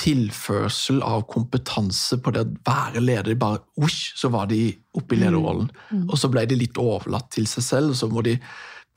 tilførsel 0.00 1.00
av 1.04 1.24
kompetanse 1.30 2.18
på 2.22 2.32
det 2.34 2.44
å 2.44 2.52
være 2.66 3.02
leder. 3.02 3.36
Bare, 3.38 3.62
osj, 3.80 4.12
så 4.18 4.30
var 4.32 4.48
de 4.50 4.70
oppe 4.96 5.16
i 5.16 5.20
lederrollen. 5.20 5.70
Og 6.06 6.16
så 6.18 6.30
ble 6.32 6.44
de 6.48 6.58
litt 6.58 6.78
overlatt 6.80 7.30
til 7.34 7.48
seg 7.50 7.66
selv, 7.66 7.92
og 7.94 8.00
så 8.00 8.08
må 8.10 8.24
de 8.26 8.36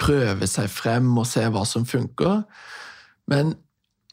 prøve 0.02 0.48
seg 0.50 0.70
frem 0.72 1.12
og 1.18 1.28
se 1.30 1.44
hva 1.54 1.64
som 1.70 1.86
funker. 1.88 2.44
Men 3.32 3.56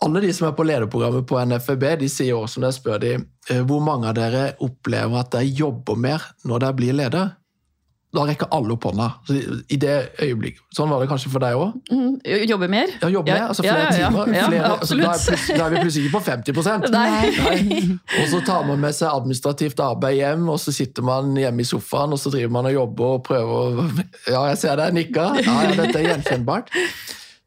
alle 0.05 0.23
de 0.25 0.31
som 0.33 0.49
er 0.49 0.55
på 0.57 0.65
lederprogrammet 0.65 1.27
på 1.29 1.41
NFB, 1.51 1.85
de 2.01 2.09
sier 2.09 2.39
også 2.39 2.63
når 2.63 2.71
jeg 2.73 2.79
spør 2.81 3.03
de, 3.03 3.13
eh, 3.51 3.61
hvor 3.69 3.83
mange 3.85 4.09
av 4.09 4.17
dere 4.17 4.47
opplever 4.65 5.21
at 5.21 5.35
dere 5.35 5.51
jobber 5.51 5.99
mer 6.01 6.25
når 6.49 6.65
dere 6.65 6.79
blir 6.79 6.97
leder. 6.97 7.37
Da 8.11 8.25
rekker 8.27 8.49
alle 8.51 8.75
opp 8.75 8.89
hånda. 8.89 9.05
Så 9.29 9.37
I 9.71 9.77
det 9.79 9.93
øyeblikket. 10.19 10.65
Sånn 10.75 10.89
var 10.91 10.99
det 10.99 11.07
kanskje 11.13 11.31
for 11.31 11.45
deg 11.45 11.55
òg? 11.55 11.77
Mm, 11.95 12.17
Jobbe 12.51 12.67
mer? 12.73 12.91
Ja, 12.99 13.11
jobbe 13.13 13.31
mer, 13.37 13.45
altså 13.53 13.63
flere 13.63 13.85
ja, 13.85 13.93
ja, 14.01 14.09
timer. 14.09 14.33
ja, 14.35 14.49
flere, 14.49 14.73
altså, 14.75 14.97
da, 14.99 15.13
er 15.15 15.61
da 15.61 15.67
er 15.69 15.71
vi 15.77 15.85
plutselig 15.85 16.09
ikke 16.09 16.17
på 16.17 16.25
50 16.27 16.91
Nei. 16.97 17.05
Nei. 17.37 17.85
Og 18.19 18.27
så 18.33 18.41
tar 18.49 18.67
man 18.67 18.83
med 18.83 18.97
seg 18.99 19.13
administrativt 19.13 19.85
arbeid 19.85 20.19
hjem, 20.19 20.49
og 20.51 20.59
så 20.59 20.75
sitter 20.75 21.07
man 21.07 21.39
hjemme 21.39 21.63
i 21.63 21.71
sofaen 21.71 22.17
og 22.17 22.19
så 22.19 22.35
driver 22.35 22.57
man 22.59 22.73
og 22.73 22.77
jobber 22.81 23.15
og 23.15 23.25
prøver 23.31 23.55
å 23.55 23.87
Ja, 24.27 24.43
jeg 24.51 24.59
ser 24.65 24.83
deg 24.83 24.99
nikker. 24.99 25.39
Ja, 25.47 25.57
ja, 25.69 25.79
dette 25.79 26.03
er 26.03 26.09
gjenkjennbart. 26.11 26.75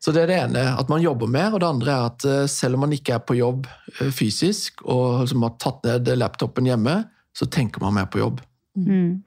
Så 0.03 0.11
det 0.11 0.25
er 0.25 0.31
det 0.33 0.39
ene, 0.41 0.63
at 0.75 0.89
man 0.91 0.99
jobber 0.99 1.29
mer. 1.31 1.53
Og 1.53 1.61
det 1.63 1.69
andre 1.69 1.93
er 1.93 2.07
at 2.09 2.25
eh, 2.27 2.45
selv 2.51 2.75
om 2.75 2.83
man 2.83 2.95
ikke 2.95 3.15
er 3.15 3.21
på 3.23 3.37
jobb 3.37 3.69
eh, 4.01 4.09
fysisk, 4.11 4.83
og 4.83 5.21
liksom 5.23 5.45
har 5.47 5.53
tatt 5.63 5.85
ned 5.87 6.11
laptopen 6.19 6.67
hjemme, 6.67 6.97
så 7.33 7.47
tenker 7.47 7.83
man 7.83 7.95
mer 7.95 8.09
på 8.11 8.19
jobb. 8.19 8.41
Mm. 8.75 9.21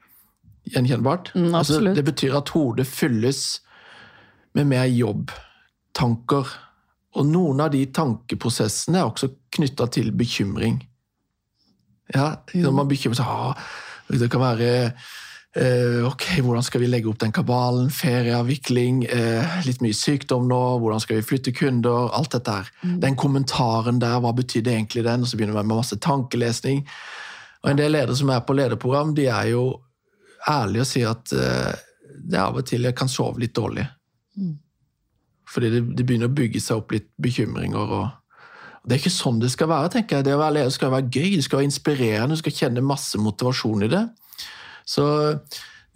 Gjenkjennbart? 0.74 1.32
Mm, 1.34 1.54
altså, 1.54 1.80
det 1.80 2.04
betyr 2.04 2.36
at 2.36 2.52
hodet 2.52 2.84
fylles 2.90 3.42
med 4.58 4.68
mer 4.68 4.84
jobbtanker. 4.90 6.52
Og 7.16 7.28
noen 7.30 7.62
av 7.64 7.72
de 7.72 7.80
tankeprosessene 7.96 9.00
er 9.00 9.08
også 9.08 9.30
knytta 9.56 9.88
til 9.96 10.12
bekymring. 10.12 10.82
Ja, 12.12 12.34
når 12.52 12.74
man 12.76 12.86
bekymrer 12.86 13.18
seg 13.18 13.26
ah, 13.26 13.70
Det 14.06 14.28
kan 14.30 14.44
være 14.44 14.68
Ok, 15.56 16.24
hvordan 16.44 16.64
skal 16.66 16.82
vi 16.82 16.88
legge 16.90 17.08
opp 17.08 17.20
den 17.22 17.32
kabalen? 17.32 17.86
Ferieavvikling, 17.88 19.04
eh, 19.08 19.54
litt 19.64 19.80
mye 19.80 19.96
sykdom 19.96 20.44
nå, 20.50 20.58
hvordan 20.82 21.00
skal 21.00 21.16
vi 21.16 21.24
flytte 21.24 21.54
kunder? 21.56 22.10
Alt 22.12 22.34
dette 22.36 22.56
her. 22.58 22.68
Den 23.00 23.16
kommentaren 23.16 23.98
der, 24.02 24.18
hva 24.20 24.34
betydde 24.36 24.74
egentlig 24.74 25.06
den? 25.06 25.24
Og 25.24 25.30
så 25.30 25.38
begynner 25.38 25.56
vi 25.56 25.64
med 25.64 25.78
masse 25.78 25.96
tankelesning. 25.96 26.84
Og 27.64 27.70
en 27.70 27.80
del 27.80 27.92
ledere 27.92 28.16
som 28.16 28.30
er 28.30 28.44
på 28.44 28.56
lederprogram, 28.58 29.14
de 29.16 29.26
er 29.32 29.48
jo 29.54 29.64
ærlige 30.46 30.84
og 30.84 30.90
sier 30.90 31.14
at 31.14 31.32
eh, 31.32 31.72
det 32.26 32.38
av 32.40 32.60
og 32.60 32.66
til 32.68 32.84
jeg 32.86 32.96
kan 32.96 33.08
sove 33.08 33.40
litt 33.40 33.56
dårlig. 33.56 33.86
Fordi 35.48 35.72
det, 35.72 35.82
det 35.96 36.04
begynner 36.06 36.28
å 36.30 36.36
bygge 36.36 36.60
seg 36.60 36.82
opp 36.82 36.92
litt 36.92 37.08
bekymringer. 37.22 37.96
og 37.96 38.84
Det 38.84 38.96
er 38.96 39.02
ikke 39.02 39.14
sånn 39.14 39.40
det 39.40 39.50
skal 39.54 39.70
være. 39.72 39.92
tenker 39.94 40.18
jeg. 40.18 40.28
Det 40.28 40.36
å 40.36 40.42
være 40.42 40.58
leder 40.58 40.74
skal 40.74 40.92
være 40.94 41.08
gøy, 41.08 41.36
det 41.36 41.46
skal 41.46 41.62
være 41.62 41.70
inspirerende, 41.70 42.36
du 42.36 42.42
skal 42.44 42.56
kjenne 42.60 42.84
masse 42.84 43.18
motivasjon 43.18 43.86
i 43.86 43.92
det. 43.96 44.04
Så 44.86 45.04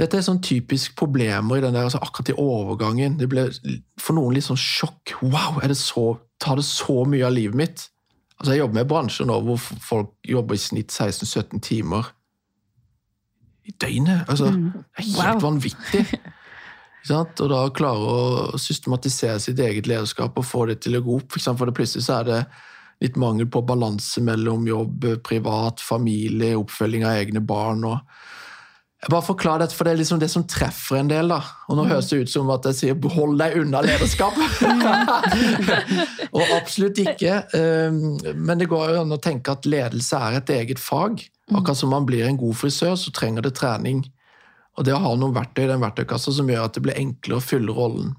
dette 0.01 0.17
er 0.19 0.25
sånn 0.25 0.41
typisk 0.43 0.95
problemer 0.99 1.59
i 1.61 1.63
den 1.65 1.75
der, 1.77 1.87
altså 1.87 2.01
akkurat 2.03 2.33
i 2.33 2.39
overgangen. 2.41 3.19
Det 3.21 3.29
ble 3.31 3.47
for 4.01 4.17
noen 4.17 4.35
litt 4.37 4.47
sånn 4.49 4.59
sjokk. 4.61 5.15
Wow, 5.23 5.61
er 5.63 5.71
det 5.73 5.79
så, 5.81 6.15
tar 6.41 6.57
det 6.61 6.65
så 6.67 7.03
mye 7.09 7.27
av 7.29 7.35
livet 7.37 7.59
mitt? 7.61 7.87
Altså 8.41 8.55
Jeg 8.55 8.63
jobber 8.63 8.79
med 8.81 8.89
bransjer 8.89 9.29
nå 9.29 9.37
hvor 9.45 9.61
folk 9.61 10.15
jobber 10.25 10.57
i 10.57 10.63
snitt 10.63 10.95
16-17 10.95 11.61
timer 11.61 12.09
i 13.69 13.75
døgnet. 13.77 14.25
Altså, 14.33 14.49
Det 14.51 15.03
er 15.03 15.03
helt 15.05 15.19
Wow. 15.37 15.41
vanvittig. 15.51 16.07
Og 17.11 17.49
da 17.49 17.61
klare 17.73 18.09
å 18.53 18.59
systematisere 18.61 19.41
sitt 19.41 19.59
eget 19.59 19.87
lederskap 19.89 20.37
og 20.37 20.45
få 20.45 20.67
det 20.69 20.81
til 20.85 20.99
å 20.99 21.05
gå 21.05 21.15
opp. 21.17 21.31
For 21.33 21.41
eksempel, 21.41 21.63
for 21.63 21.71
det 21.71 21.77
plutselig 21.79 22.05
så 22.05 22.19
er 22.21 22.25
det 22.29 22.41
litt 23.01 23.17
mangel 23.17 23.47
på 23.49 23.63
balanse 23.65 24.21
mellom 24.21 24.67
jobb, 24.69 25.07
privat, 25.25 25.81
familie, 25.81 26.59
oppfølging 26.61 27.07
av 27.09 27.17
egne 27.23 27.41
barn. 27.41 27.85
og 27.89 28.01
bare 29.09 29.25
forklarer 29.25 29.65
dette, 29.65 29.75
for 29.75 29.89
Det 29.89 29.95
er 29.95 30.01
liksom 30.03 30.19
det 30.21 30.29
som 30.29 30.45
treffer 30.45 30.99
en 31.01 31.09
del. 31.09 31.33
da. 31.33 31.41
Og 31.69 31.79
Nå 31.79 31.87
høres 31.89 32.11
det 32.11 32.21
ut 32.21 32.31
som 32.31 32.51
at 32.53 32.67
jeg 32.69 32.75
sier 32.75 32.95
'hold 32.95 33.39
deg 33.39 33.57
unna 33.57 33.81
lederskap'. 33.81 34.37
og 36.37 36.45
absolutt 36.53 36.99
ikke. 36.99 37.45
Um, 37.57 38.19
Men 38.37 38.59
det 38.59 38.69
går 38.69 38.91
jo 38.91 39.01
an 39.01 39.13
å 39.13 39.21
tenke 39.21 39.53
at 39.53 39.65
ledelse 39.65 40.17
er 40.17 40.37
et 40.37 40.51
eget 40.51 40.79
fag. 40.79 41.25
Akkurat 41.51 41.77
som 41.77 41.89
man 41.89 42.05
blir 42.05 42.27
en 42.27 42.37
god 42.37 42.55
frisør, 42.55 42.95
så 42.95 43.11
trenger 43.11 43.43
det 43.43 43.55
trening. 43.55 44.05
Og 44.77 44.85
det 44.85 44.95
å 44.95 45.01
ha 45.01 45.17
noen 45.17 45.35
verktøy 45.35 45.65
i 45.65 45.73
den 45.73 45.81
verktøykassa 45.81 46.33
som 46.33 46.49
gjør 46.49 46.69
at 46.69 46.75
det 46.75 46.83
blir 46.83 47.01
enklere 47.01 47.41
å 47.41 47.45
fylle 47.45 47.73
rollen. 47.73 48.17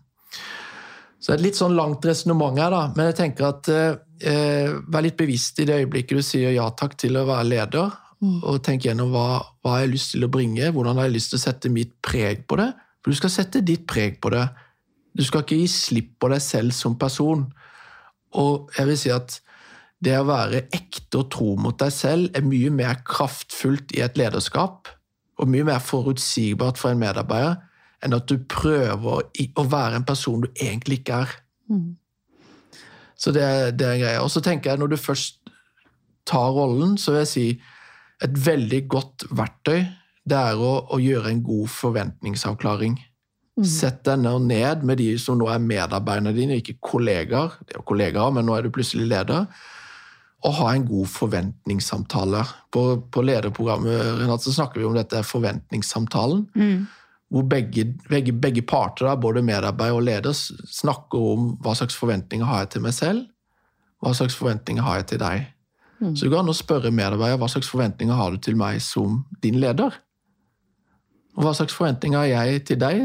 Så 1.21 1.29
det 1.29 1.35
er 1.35 1.39
et 1.39 1.45
litt 1.45 1.59
sånn 1.59 1.77
langt 1.77 2.05
resonnement 2.05 2.57
her, 2.57 2.73
da. 2.73 2.87
Men 2.95 3.11
jeg 3.11 3.17
tenker 3.19 3.51
at 3.51 3.69
eh, 3.69 4.71
vær 4.89 5.05
litt 5.05 5.19
bevisst 5.19 5.59
i 5.61 5.67
det 5.69 5.83
øyeblikket 5.83 6.17
du 6.17 6.25
sier 6.25 6.55
ja 6.55 6.65
takk 6.73 6.95
til 6.97 7.19
å 7.19 7.27
være 7.29 7.45
leder. 7.45 7.93
Og 8.21 8.59
tenk 8.61 8.85
gjennom 8.85 9.09
hva, 9.13 9.41
hva 9.65 9.79
har 9.79 9.89
lyst 9.89 10.13
til 10.13 10.25
å 10.27 10.31
bringe, 10.31 10.69
hvordan 10.73 10.99
har 10.99 11.09
jeg 11.09 11.15
lyst 11.15 11.31
til 11.33 11.39
å 11.39 11.45
sette 11.45 11.71
mitt 11.73 11.95
preg 12.05 12.43
på 12.49 12.59
det. 12.59 12.69
For 13.01 13.13
du 13.13 13.17
skal 13.17 13.33
sette 13.33 13.63
ditt 13.65 13.87
preg 13.89 14.19
på 14.21 14.29
det. 14.33 14.43
Du 15.17 15.23
skal 15.25 15.41
ikke 15.41 15.57
gi 15.57 15.69
slipp 15.71 16.11
på 16.21 16.29
deg 16.31 16.43
selv 16.45 16.75
som 16.77 16.97
person. 17.01 17.47
Og 18.37 18.69
jeg 18.77 18.87
vil 18.91 18.99
si 18.99 19.11
at 19.13 19.39
det 20.01 20.15
å 20.17 20.27
være 20.29 20.63
ekte 20.73 21.21
og 21.21 21.31
tro 21.33 21.55
mot 21.61 21.77
deg 21.77 21.91
selv 21.93 22.37
er 22.37 22.45
mye 22.45 22.69
mer 22.73 23.01
kraftfullt 23.05 23.93
i 23.97 24.01
et 24.05 24.17
lederskap, 24.17 24.89
og 25.41 25.49
mye 25.49 25.65
mer 25.65 25.81
forutsigbart 25.81 26.77
for 26.77 26.93
en 26.93 27.01
medarbeider, 27.01 27.57
enn 28.01 28.15
at 28.17 28.29
du 28.29 28.37
prøver 28.49 29.25
å 29.57 29.65
være 29.69 29.97
en 29.99 30.05
person 30.05 30.41
du 30.45 30.49
egentlig 30.55 31.01
ikke 31.01 31.23
er. 31.25 31.35
Så 33.17 33.33
det, 33.33 33.43
det 33.77 33.87
er 33.87 33.99
greia. 34.01 34.21
Og 34.21 34.31
så 34.33 34.41
tenker 34.41 34.71
jeg, 34.71 34.81
når 34.81 34.93
du 34.93 34.97
først 34.97 35.37
tar 36.25 36.53
rollen, 36.53 36.97
så 36.97 37.13
vil 37.13 37.21
jeg 37.21 37.31
si 37.33 37.45
et 38.21 38.37
veldig 38.45 38.81
godt 38.91 39.25
verktøy, 39.33 39.85
det 40.29 40.37
er 40.37 40.59
å, 40.61 40.73
å 40.93 40.99
gjøre 41.01 41.31
en 41.31 41.41
god 41.45 41.71
forventningsavklaring. 41.73 42.99
Sett 43.67 44.05
deg 44.07 44.23
ned 44.23 44.85
med 44.87 44.97
de 45.01 45.09
som 45.21 45.37
nå 45.37 45.49
er 45.51 45.61
medarbeiderne 45.61 46.33
dine, 46.33 46.57
ikke 46.61 46.79
kollegaer. 46.81 47.57
Det 47.61 47.75
er 47.75 47.81
jo 47.81 47.87
kollegaer, 47.91 48.33
men 48.33 48.47
nå 48.47 48.55
er 48.55 48.65
du 48.65 48.73
plutselig 48.73 49.09
leder. 49.11 49.45
Og 50.47 50.55
ha 50.57 50.71
en 50.73 50.87
god 50.87 51.09
forventningssamtale. 51.11 52.45
På, 52.73 52.85
på 53.13 53.25
lederprogrammet 53.25 54.21
Renat, 54.21 54.45
så 54.45 54.55
snakker 54.55 54.81
vi 54.81 54.87
om 54.87 54.97
dette 54.97 55.21
forventningssamtalen. 55.27 56.47
Mm. 56.55 56.87
Hvor 57.31 57.45
begge, 57.47 57.85
begge, 58.09 58.33
begge 58.33 58.63
parter, 58.67 59.07
da, 59.07 59.15
både 59.19 59.43
medarbeider 59.45 59.99
og 59.99 60.07
leder, 60.07 60.33
snakker 60.33 61.29
om 61.35 61.51
hva 61.63 61.75
slags 61.77 61.95
forventninger 61.99 62.47
har 62.47 62.65
jeg 62.65 62.73
til 62.73 62.85
meg 62.87 62.95
selv, 62.97 63.27
hva 64.01 64.15
slags 64.17 64.35
forventninger 64.39 64.83
har 64.83 65.01
jeg 65.01 65.11
til 65.13 65.21
deg. 65.21 65.45
Mm. 66.01 66.15
Så 66.15 66.25
det 66.25 66.31
går 66.33 66.41
an 66.41 66.51
å 66.51 66.57
spørre 66.57 66.91
medarbeider 66.93 67.39
hva 67.39 67.49
slags 67.51 67.69
forventninger 67.69 68.17
har 68.17 68.33
du 68.33 68.41
til 68.41 68.57
meg 68.57 68.81
som 68.83 69.21
din 69.43 69.59
leder. 69.61 69.93
Og 71.37 71.45
hva 71.45 71.53
slags 71.55 71.75
forventninger 71.77 72.17
har 72.17 72.29
jeg 72.31 72.63
til 72.71 72.81
deg 72.81 73.03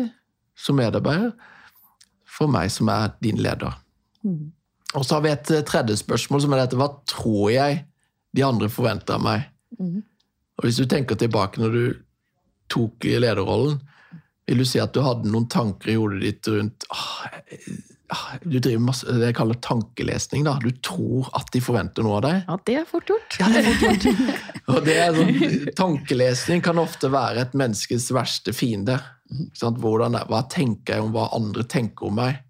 som 0.56 0.78
medarbeider 0.80 1.34
for 2.36 2.50
meg 2.52 2.72
som 2.72 2.88
er 2.92 3.12
din 3.24 3.38
leder. 3.42 3.76
Mm. 4.24 4.52
Og 4.96 5.04
så 5.04 5.16
har 5.16 5.24
vi 5.24 5.32
et 5.34 5.52
eh, 5.52 5.64
tredje 5.66 5.98
spørsmål, 6.00 6.42
som 6.42 6.54
er 6.54 6.64
dette 6.64 6.78
hva 6.80 6.88
tror 7.08 7.50
jeg 7.52 7.82
de 8.36 8.44
andre 8.44 8.70
forventer 8.72 9.18
av 9.18 9.24
meg? 9.24 9.46
Mm. 9.78 10.00
Og 10.56 10.66
hvis 10.66 10.80
du 10.80 10.88
tenker 10.88 11.18
tilbake 11.20 11.60
når 11.60 11.76
du 11.76 11.84
tok 12.72 13.06
lederrollen, 13.06 13.78
vil 14.46 14.62
du 14.62 14.66
si 14.68 14.80
at 14.80 14.94
du 14.94 15.02
hadde 15.04 15.28
noen 15.28 15.48
tanker 15.50 15.92
i 15.92 15.98
hodet 15.98 16.22
ditt 16.22 16.48
rundt 16.50 16.86
ah, 16.94 17.26
ah, 17.26 17.40
Du 18.42 18.58
driver 18.58 18.82
masse, 18.86 19.06
det 19.10 19.32
jeg 19.32 19.36
kaller 19.38 19.58
tankelesning. 19.64 20.44
da. 20.46 20.56
Du 20.62 20.70
tror 20.84 21.30
at 21.34 21.50
de 21.54 21.62
forventer 21.64 22.06
noe 22.06 22.20
av 22.20 22.24
deg. 22.26 22.38
Ja, 22.46 22.56
det 22.68 22.76
er 22.80 22.88
fort 22.88 23.10
gjort. 23.10 23.38
Ja, 23.40 23.48
det 23.50 23.62
er 23.62 23.68
fort 23.80 24.06
gjort. 24.06 24.48
Og 24.72 24.80
det 24.86 24.96
er 25.02 25.16
sånn, 25.16 25.70
tankelesning 25.78 26.62
kan 26.64 26.78
ofte 26.82 27.10
være 27.12 27.46
et 27.46 27.56
menneskes 27.58 28.10
verste 28.14 28.54
fiende. 28.56 28.98
Hvordan, 29.58 30.20
hva 30.30 30.42
tenker 30.50 30.96
jeg 30.96 31.06
om 31.06 31.14
hva 31.16 31.30
andre 31.34 31.66
tenker 31.66 32.08
om 32.10 32.18
meg? 32.20 32.42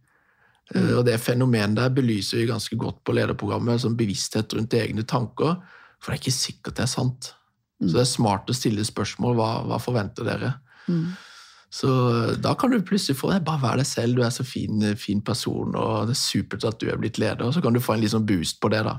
Mm. 0.75 0.91
Og 0.99 1.05
Det 1.07 1.17
fenomenet 1.23 1.79
der 1.79 1.95
belyser 1.95 2.43
vi 2.43 2.51
ganske 2.51 2.77
godt 2.81 3.01
på 3.07 3.15
lederprogrammet, 3.17 3.81
som 3.81 3.97
bevissthet 3.97 4.53
rundt 4.59 4.77
egne 4.77 5.07
tanker. 5.09 5.57
For 6.03 6.13
det 6.13 6.19
er 6.19 6.25
ikke 6.25 6.37
sikkert 6.37 6.77
det 6.77 6.85
er 6.85 6.93
sant. 6.93 7.33
Så 7.81 7.93
det 7.93 8.05
er 8.05 8.09
smart 8.09 8.51
å 8.51 8.57
stille 8.57 8.85
spørsmål. 8.85 9.37
Hva, 9.37 9.51
hva 9.69 9.81
forventer 9.83 10.27
dere? 10.27 10.55
Mm. 10.89 11.17
Så 11.73 11.91
eh, 12.09 12.33
da 12.43 12.55
kan 12.59 12.71
du 12.71 12.81
plutselig 12.83 13.19
få 13.19 13.33
det. 13.33 13.45
Bare 13.47 13.63
vær 13.63 13.77
deg 13.81 13.89
selv, 13.89 14.17
du 14.17 14.23
er 14.25 14.33
så 14.35 14.45
fin, 14.47 14.85
fin 15.01 15.23
person, 15.25 15.75
og 15.77 16.11
det 16.11 16.17
er 16.17 16.21
supert 16.23 16.65
at 16.69 16.81
du 16.81 16.89
er 16.91 17.01
blitt 17.01 17.21
leder. 17.23 17.45
Og 17.47 17.55
så 17.57 17.63
kan 17.65 17.75
du 17.75 17.83
få 17.83 17.97
en 17.97 18.09
sånn 18.11 18.29
boost 18.29 18.61
på 18.63 18.71
det, 18.73 18.83
da. 18.87 18.99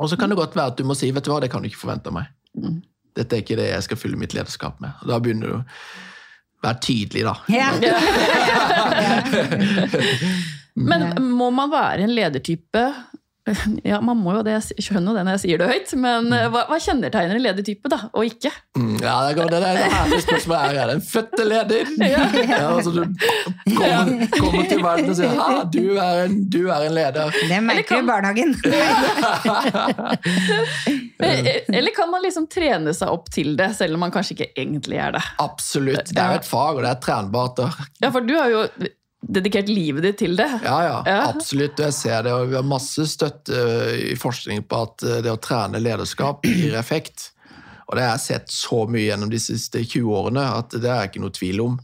Og 0.00 0.08
så 0.08 0.16
kan 0.16 0.32
det 0.32 0.38
godt 0.40 0.56
være 0.56 0.72
at 0.72 0.78
du 0.80 0.84
må 0.88 0.94
si 0.96 1.10
vet 1.12 1.24
du 1.26 1.30
hva, 1.32 1.40
det 1.42 1.50
kan 1.52 1.62
du 1.62 1.68
ikke 1.68 1.82
forvente 1.82 2.08
av 2.08 2.16
meg. 2.16 2.30
Mm. 2.56 2.78
Dette 3.18 3.36
er 3.36 3.42
ikke 3.44 3.58
det 3.58 3.68
jeg 3.68 3.84
skal 3.84 4.00
fylle 4.00 4.20
mitt 4.20 4.34
lederskap 4.36 4.80
med. 4.80 4.90
Og 5.02 5.10
da 5.10 5.18
begynner 5.20 5.46
du 5.50 5.54
å 5.58 5.64
være 6.64 6.80
tydelig, 6.84 7.22
da. 7.26 7.34
Yeah. 7.52 7.74
Men 10.90 11.10
må 11.36 11.50
man 11.52 11.72
være 11.72 12.06
en 12.06 12.14
ledertype 12.14 12.84
Ja, 13.90 14.00
man 14.04 14.18
må 14.20 14.34
jo 14.36 14.42
det, 14.46 14.56
jeg 14.58 14.84
skjønner 14.86 15.12
jo 15.12 15.16
det 15.18 15.24
når 15.26 15.36
jeg 15.36 15.42
sier 15.44 15.60
det 15.60 15.68
høyt, 15.70 15.92
men 16.00 16.32
eh, 16.36 16.46
hva, 16.52 16.64
hva 16.70 16.78
kjennetegner 16.82 17.38
en 17.38 17.44
ledertype, 17.44 17.90
da, 17.92 17.98
og 18.12 18.26
ikke? 18.28 18.52
Mm, 18.78 18.96
ja, 19.02 19.14
det 19.24 19.30
er 19.32 19.38
godt. 19.40 19.50
Det 19.50 19.60
er 19.60 19.80
et 19.80 19.94
herlig 19.94 20.20
spørsmålet. 20.24 20.60
Er 20.60 20.78
jeg 20.80 20.90
den 20.92 21.04
fødte 21.10 21.48
leder? 21.48 21.84
Ja. 22.10 22.24
altså, 22.74 22.90
du 22.90 23.02
kommer, 23.76 24.24
kommer 24.34 24.64
til 24.70 24.80
verden 24.82 25.10
og 25.12 25.16
sier 25.18 25.34
ha, 25.38 25.48
du 25.70 25.82
er 26.00 26.22
en, 26.24 26.36
du 26.50 26.60
er 26.72 26.86
en 26.88 26.94
leder. 26.96 27.36
Det 27.50 27.60
merker 27.62 28.00
du 28.00 28.02
i 28.02 28.08
barnehagen. 28.10 28.56
Eh, 31.20 31.46
Eller 31.68 31.92
kan 31.92 32.08
man 32.10 32.22
liksom 32.24 32.46
trene 32.48 32.94
seg 32.96 33.10
opp 33.12 33.26
til 33.32 33.52
det, 33.58 33.74
selv 33.76 33.98
om 33.98 34.00
man 34.06 34.12
kanskje 34.14 34.38
ikke 34.38 34.46
egentlig 34.62 34.96
er 35.04 35.12
det? 35.18 35.20
Absolutt. 35.42 36.14
Det 36.14 36.22
er 36.22 36.32
jo 36.32 36.40
et 36.40 36.48
fag, 36.48 36.78
og 36.78 36.84
det 36.86 36.92
er 36.94 37.02
trenbart. 37.04 37.60
Ja, 38.00 38.08
for 38.08 38.24
du 38.24 38.32
har 38.38 38.48
jo 38.48 38.62
dedikert 39.20 39.68
livet 39.68 40.02
ditt 40.06 40.18
til 40.22 40.36
det. 40.38 40.48
Ja, 40.64 40.78
ja, 40.84 41.02
Ja. 41.06 41.18
absolutt. 41.28 41.78
Jeg 41.78 41.92
ser 41.92 42.22
det, 42.22 42.32
og 42.32 42.48
vi 42.48 42.56
har 42.56 42.62
masse 42.66 43.04
støtte 43.06 43.52
eh, 43.52 44.12
i 44.12 44.16
forskning 44.16 44.62
på 44.68 44.82
at 44.86 45.02
eh, 45.04 45.20
det 45.22 45.32
å 45.32 45.40
trene 45.40 45.80
lederskap 45.82 46.44
gir 46.48 46.74
effekt. 46.78 47.30
Og 47.90 47.96
det 47.98 48.04
har 48.06 48.14
jeg 48.16 48.26
sett 48.28 48.52
så 48.54 48.84
mye 48.86 49.08
gjennom 49.08 49.30
de 49.32 49.38
siste 49.42 49.82
20 49.82 50.12
årene 50.14 50.44
at 50.60 50.76
det 50.78 50.90
er 50.90 51.08
ikke 51.08 51.22
noe 51.24 51.34
tvil 51.34 51.60
om. 51.64 51.78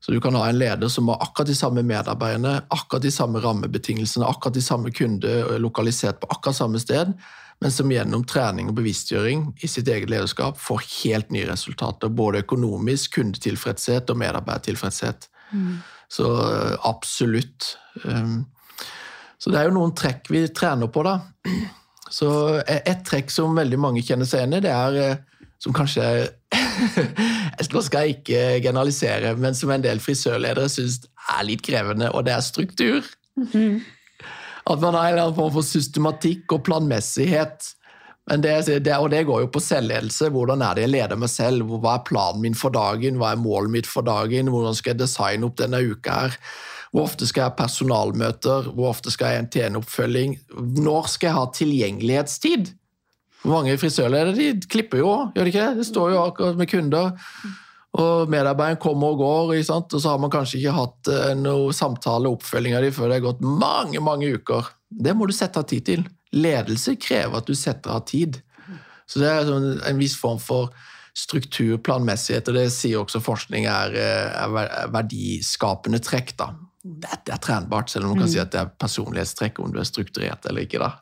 Så 0.00 0.12
du 0.14 0.20
kan 0.22 0.36
ha 0.38 0.44
en 0.46 0.58
leder 0.60 0.88
som 0.92 1.08
har 1.10 1.18
akkurat 1.24 1.48
de 1.50 1.56
samme 1.58 1.82
medarbeiderne, 1.82 2.60
akkurat 2.70 3.02
de 3.02 3.10
samme 3.10 3.40
rammebetingelsene, 3.42 4.28
akkurat 4.28 4.54
de 4.54 4.62
samme 4.62 4.92
kunder 4.94 5.48
eh, 5.54 5.58
lokalisert 5.58 6.20
på 6.22 6.30
akkurat 6.30 6.56
samme 6.60 6.78
sted, 6.78 7.10
men 7.58 7.72
som 7.74 7.90
gjennom 7.90 8.22
trening 8.28 8.68
og 8.70 8.76
bevisstgjøring 8.78 9.48
i 9.64 9.66
sitt 9.66 9.88
eget 9.90 10.12
lederskap 10.12 10.60
får 10.62 10.84
helt 11.00 11.32
nye 11.34 11.48
resultater. 11.48 12.12
Både 12.14 12.44
økonomisk, 12.44 13.16
kundetilfredshet 13.18 14.12
og 14.14 14.20
medarbeidertilfredshet. 14.22 15.26
Så 16.12 16.28
eh, 16.48 16.76
absolutt. 16.88 17.76
Um, 18.04 18.46
Så 19.38 19.52
det 19.52 19.60
er 19.60 19.68
jo 19.68 19.76
noen 19.76 19.92
trekk 19.94 20.30
vi 20.32 20.46
trener 20.50 20.90
på, 20.90 21.04
da. 21.06 21.20
Så 22.10 22.30
eh, 22.64 22.80
et 22.88 23.04
trekk 23.06 23.30
som 23.30 23.56
veldig 23.56 23.78
mange 23.80 24.02
kjenner 24.02 24.26
seg 24.28 24.42
igjen 24.42 24.58
i, 24.58 24.64
det 24.64 24.72
er 24.72 24.98
eh, 25.02 25.44
som 25.62 25.74
kanskje 25.76 26.06
Nå 27.74 27.80
skal 27.84 28.06
jeg 28.06 28.20
ikke 28.20 28.42
generalisere, 28.64 29.34
men 29.36 29.56
som 29.58 29.70
en 29.74 29.82
del 29.84 30.00
frisørledere 30.00 30.70
syns 30.72 31.02
er 31.34 31.44
litt 31.44 31.64
krevende, 31.66 32.08
og 32.14 32.24
det 32.24 32.32
er 32.32 32.44
struktur. 32.46 33.04
At 34.68 34.80
man 34.80 34.94
har 34.96 35.10
en 35.10 35.12
eller 35.12 35.24
annen 35.26 35.36
form 35.36 35.52
for 35.58 35.66
systematikk 35.66 36.54
og 36.54 36.62
planmessighet. 36.64 37.66
Men 38.28 38.42
det, 38.44 38.54
det, 38.84 38.96
og 38.96 39.08
det 39.12 39.24
går 39.28 39.44
jo 39.46 39.52
på 39.52 39.62
selvledelse. 39.64 40.28
Hvordan 40.34 40.62
er 40.64 40.76
det 40.76 40.84
jeg 40.84 40.92
leder 40.92 41.20
meg 41.20 41.30
selv? 41.32 41.70
Hva 41.80 41.94
er 41.96 42.08
planen 42.08 42.42
min 42.44 42.58
for 42.58 42.74
dagen? 42.74 43.20
Hva 43.20 43.32
er 43.32 43.40
målet 43.40 43.72
mitt 43.72 43.88
for 43.88 44.04
dagen? 44.04 44.50
Hvordan 44.52 44.76
skal 44.76 44.92
jeg 44.94 45.02
designe 45.04 45.48
opp 45.48 45.56
denne 45.60 45.80
uka 45.80 46.18
her? 46.24 46.36
Hvor 46.92 47.08
ofte 47.08 47.28
skal 47.28 47.42
jeg 47.42 47.50
ha 47.50 47.56
personalmøter? 47.56 48.68
Hvor 48.74 48.92
ofte 48.92 49.12
skal 49.12 49.32
jeg 49.32 49.38
ha 49.38 49.44
en 49.44 49.50
TN-oppfølging? 49.54 50.36
Når 50.80 51.08
skal 51.14 51.30
jeg 51.30 51.38
ha 51.38 51.46
tilgjengelighetstid? 51.56 52.74
Mange 53.48 53.78
frisørledere 53.80 54.34
de 54.34 54.68
klipper 54.68 55.00
jo 55.00 55.10
gjør 55.32 55.46
de 55.46 55.52
ikke 55.52 55.64
det? 55.64 55.80
Det 55.80 55.88
står 55.88 56.12
jo 56.12 56.20
akkurat 56.24 56.58
med 56.58 56.70
kunder. 56.70 57.10
Og 57.98 58.30
medarbeideren 58.30 58.80
kommer 58.82 59.14
og 59.14 59.22
går, 59.22 59.54
og 59.56 59.94
så 59.96 60.04
har 60.10 60.20
man 60.20 60.32
kanskje 60.32 60.60
ikke 60.60 60.76
hatt 60.76 61.10
eh, 61.12 61.32
noe 61.38 61.72
samtale 61.74 62.30
oppfølging 62.30 62.76
av 62.76 62.84
dem 62.84 62.94
før 62.94 63.08
det 63.08 63.18
har 63.18 63.26
gått 63.30 63.40
mange 63.44 64.02
mange 64.04 64.28
uker. 64.36 64.68
Det 64.88 65.14
må 65.16 65.28
du 65.28 65.34
sette 65.36 65.60
av 65.60 65.68
tid 65.70 65.86
til. 65.86 66.04
Ledelse 66.32 66.96
krever 67.00 67.38
at 67.40 67.46
du 67.46 67.54
setter 67.54 67.90
av 67.90 68.04
tid. 68.08 68.42
Så 69.08 69.22
det 69.22 69.28
er 69.30 69.46
sånn 69.48 69.80
en 69.88 69.98
viss 70.00 70.16
form 70.20 70.38
for 70.42 70.72
struktur, 71.16 71.78
planmessighet, 71.82 72.48
og 72.50 72.54
det 72.58 72.66
sier 72.70 73.00
også 73.00 73.20
forskning 73.24 73.66
er, 73.66 73.94
eh, 73.96 74.42
er 74.44 74.58
er 74.68 74.88
verdiskapende 74.94 75.98
trekk. 76.04 76.36
da. 76.36 76.54
Det, 76.84 77.08
er- 77.28 77.38
trenbart, 77.38 77.90
selv 77.90 78.04
om 78.04 78.10
man 78.12 78.20
kan 78.20 78.28
si 78.28 78.38
at 78.38 78.52
det 78.52 78.60
er 78.60 78.70
personlighetstrekk 78.78 79.58
om 79.60 79.72
du 79.72 79.80
er 79.80 79.84
strukturert 79.88 80.46
eller 80.46 80.62
ikke. 80.62 80.78
da. 80.78 80.92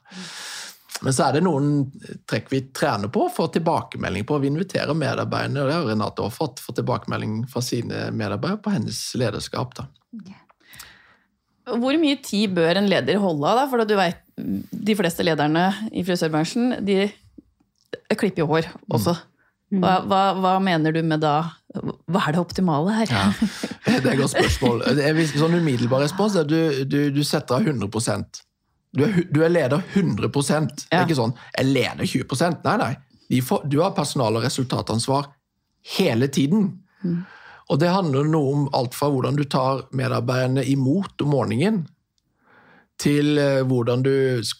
Men 1.03 1.13
så 1.13 1.29
er 1.29 1.33
det 1.37 1.43
noen 1.45 1.93
trekk 2.27 2.49
vi 2.51 2.61
trener 2.73 3.09
på 3.13 3.27
og 3.27 3.35
får 3.35 3.53
tilbakemelding 3.59 4.25
på. 4.25 4.39
Vi 4.41 4.47
inviterer 4.49 4.95
medarbeiderne, 4.97 5.61
og 5.61 5.69
det 5.69 5.75
har 5.75 5.85
Renate 5.91 6.23
også 6.25 6.37
fått, 6.39 6.61
fått 6.65 6.77
tilbakemelding 6.81 7.47
fra 7.51 7.61
sine 7.61 8.11
medarbeidere 8.17 8.63
på 8.63 8.73
hennes 8.73 9.15
lederskap. 9.15 9.75
da. 9.75 9.87
Hvor 11.67 11.99
mye 11.99 12.19
tid 12.23 12.55
bør 12.55 12.79
en 12.79 12.89
leder 12.91 13.19
holde 13.23 13.51
av? 13.51 13.65
For 13.71 13.83
du 13.89 13.97
vet, 13.99 14.21
de 14.37 14.95
fleste 14.99 15.25
lederne 15.27 15.69
i 15.91 16.05
frisørbransjen 16.07 16.77
de 16.87 17.07
klipper 18.15 18.45
jo 18.45 18.51
hår 18.51 18.69
også. 18.93 19.17
Hva, 19.75 19.97
hva, 20.07 20.21
hva 20.39 20.53
mener 20.63 20.95
du 20.95 21.01
med 21.03 21.25
da 21.25 21.41
Hva 21.75 22.21
er 22.29 22.37
det 22.37 22.39
optimale 22.39 22.93
her? 23.01 23.11
Ja, 23.11 23.25
Det 23.87 24.13
er 24.13 24.13
et 24.13 24.21
godt 24.21 24.37
spørsmål. 24.37 24.85
Det 24.95 25.09
er, 25.09 25.19
sånn 25.35 25.57
umiddelbar 25.59 26.05
respons 26.05 26.37
er 26.37 26.47
at 26.47 26.53
du, 26.53 26.85
du, 26.87 27.01
du 27.11 27.23
setter 27.27 27.59
av 27.59 27.67
100% 27.67 28.45
du 28.97 29.03
er, 29.05 29.17
du 29.29 29.43
er 29.45 29.51
leder 29.53 29.83
100 29.93 30.31
Det 30.31 30.95
er 30.95 31.03
ikke 31.05 31.19
sånn 31.19 31.35
'jeg 31.35 31.67
leder 31.67 32.07
20 32.07 32.63
Nei, 32.65 32.77
nei. 32.81 33.41
Får, 33.43 33.67
du 33.69 33.81
har 33.83 33.91
personal- 33.91 34.39
og 34.39 34.45
resultatansvar 34.47 35.27
hele 35.99 36.29
tiden. 36.29 36.79
Og 37.67 37.81
det 37.83 37.91
handler 37.91 38.29
noe 38.31 38.53
om 38.55 38.67
alt 38.77 38.95
fra 38.95 39.09
hvordan 39.11 39.39
du 39.39 39.45
tar 39.51 39.87
medarbeiderne 39.97 40.65
imot 40.71 41.23
om 41.25 41.33
morgenen, 41.35 41.85
til 42.97 43.37
eh, 43.37 43.65
hvordan 43.67 44.05
du 44.07 44.13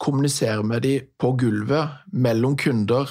kommuniserer 0.03 0.65
med 0.67 0.83
dem 0.85 1.07
på 1.17 1.33
gulvet, 1.41 2.03
mellom 2.13 2.57
kunder, 2.61 3.09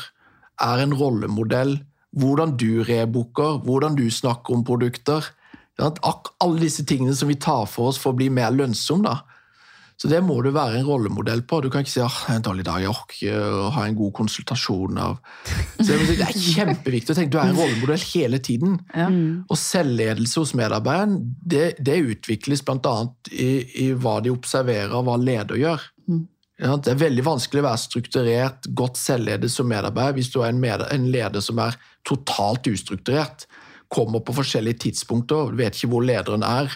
er 0.61 0.83
en 0.83 0.93
rollemodell, 0.93 1.79
hvordan 2.15 2.53
du 2.59 2.83
rebooker, 2.85 3.57
hvordan 3.65 3.97
du 3.97 4.05
snakker 4.11 4.53
om 4.53 4.63
produkter. 4.67 5.25
Alle 5.79 6.59
disse 6.61 6.85
tingene 6.87 7.15
som 7.17 7.31
vi 7.31 7.39
tar 7.41 7.65
for 7.67 7.89
oss 7.89 7.99
for 7.99 8.13
å 8.13 8.19
bli 8.19 8.29
mer 8.31 8.53
lønnsomme, 8.55 9.09
da. 9.09 9.34
Så 9.95 10.09
det 10.11 10.19
må 10.25 10.35
du 10.43 10.49
være 10.51 10.81
en 10.81 10.87
rollemodell 10.87 11.45
på. 11.47 11.61
Du 11.63 11.69
kan 11.71 11.85
ikke 11.85 11.93
si 11.93 12.01
at 12.03 12.11
oh, 12.11 12.33
en 12.33 12.43
dårlig 12.43 12.65
dag, 12.67 12.81
jeg 12.83 12.91
orker 12.91 13.15
ikke 13.15 13.35
å 13.63 13.69
ha 13.77 13.85
en 13.87 13.95
god 13.95 14.11
konsultasjon. 14.17 14.99
av... 14.99 15.19
Så 15.79 15.95
det 16.09 16.17
er 16.19 16.35
kjempeviktig 16.35 17.13
å 17.13 17.17
tenke 17.17 17.35
du 17.35 17.39
er 17.39 17.53
en 17.53 17.59
rollemodell 17.59 18.03
hele 18.11 18.41
tiden. 18.43 18.79
Ja. 18.91 19.07
Og 19.47 19.59
selvledelse 19.59 20.43
hos 20.43 20.55
medarbeideren 20.57 21.19
det, 21.39 21.67
det 21.79 22.01
utvikles 22.03 22.65
bl.a. 22.67 22.95
I, 23.31 23.51
i 23.85 23.89
hva 23.95 24.17
de 24.25 24.35
observerer, 24.35 24.95
hva 25.07 25.15
leder 25.21 25.63
gjør. 25.63 25.87
Ja, 26.61 26.77
Det 26.79 26.93
er 26.93 27.01
veldig 27.01 27.23
vanskelig 27.25 27.63
å 27.63 27.67
være 27.67 27.83
strukturert, 27.83 28.67
godt 28.79 28.99
selvledet 28.99 29.51
som 29.51 29.67
medarbeider 29.67 30.15
hvis 30.19 30.31
du 30.31 30.39
er 30.41 30.53
en, 30.53 30.61
med, 30.63 30.85
en 30.91 31.07
leder 31.11 31.43
som 31.43 31.59
er 31.63 31.75
totalt 32.07 32.67
ustrukturert. 32.71 33.47
Kommer 33.91 34.23
på 34.23 34.35
forskjellige 34.37 34.85
tidspunkter, 34.87 35.51
vet 35.55 35.75
ikke 35.75 35.91
hvor 35.91 36.05
lederen 36.07 36.43
er. 36.47 36.71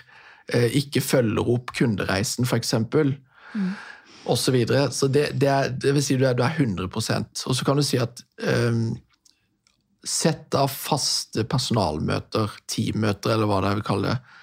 Eh, 0.54 0.70
Ikke 0.80 1.02
følger 1.04 1.52
opp 1.56 1.74
kundereisen, 1.78 2.48
f.eks. 2.48 2.74
Mm. 2.80 3.70
Og 4.30 4.38
så 4.38 4.54
videre. 4.54 4.90
Så 4.92 5.08
det, 5.08 5.30
det, 5.42 5.50
er, 5.50 5.70
det 5.70 5.94
vil 5.96 6.06
si 6.06 6.18
du 6.20 6.26
er, 6.28 6.38
du 6.38 6.44
er 6.46 6.58
100% 6.58 7.46
Og 7.50 7.56
så 7.58 7.66
kan 7.66 7.80
du 7.80 7.86
si 7.86 7.98
at 8.02 8.22
um, 8.46 8.92
Sett 10.06 10.56
av 10.56 10.70
faste 10.72 11.44
personalmøter, 11.44 12.54
teammøter, 12.72 13.34
eller 13.34 13.50
hva 13.50 13.58
det 13.60 13.72
er 13.72 13.80
vi 13.82 13.84
kaller 13.90 14.14
det, 14.14 14.38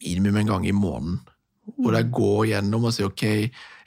minimum 0.00 0.38
en 0.40 0.48
gang 0.48 0.64
i 0.64 0.72
måneden. 0.72 1.18
Hvor 1.76 1.92
jeg 1.92 2.08
går 2.16 2.46
gjennom 2.48 2.86
og 2.88 2.94
sier 2.96 3.10
ok, 3.10 3.24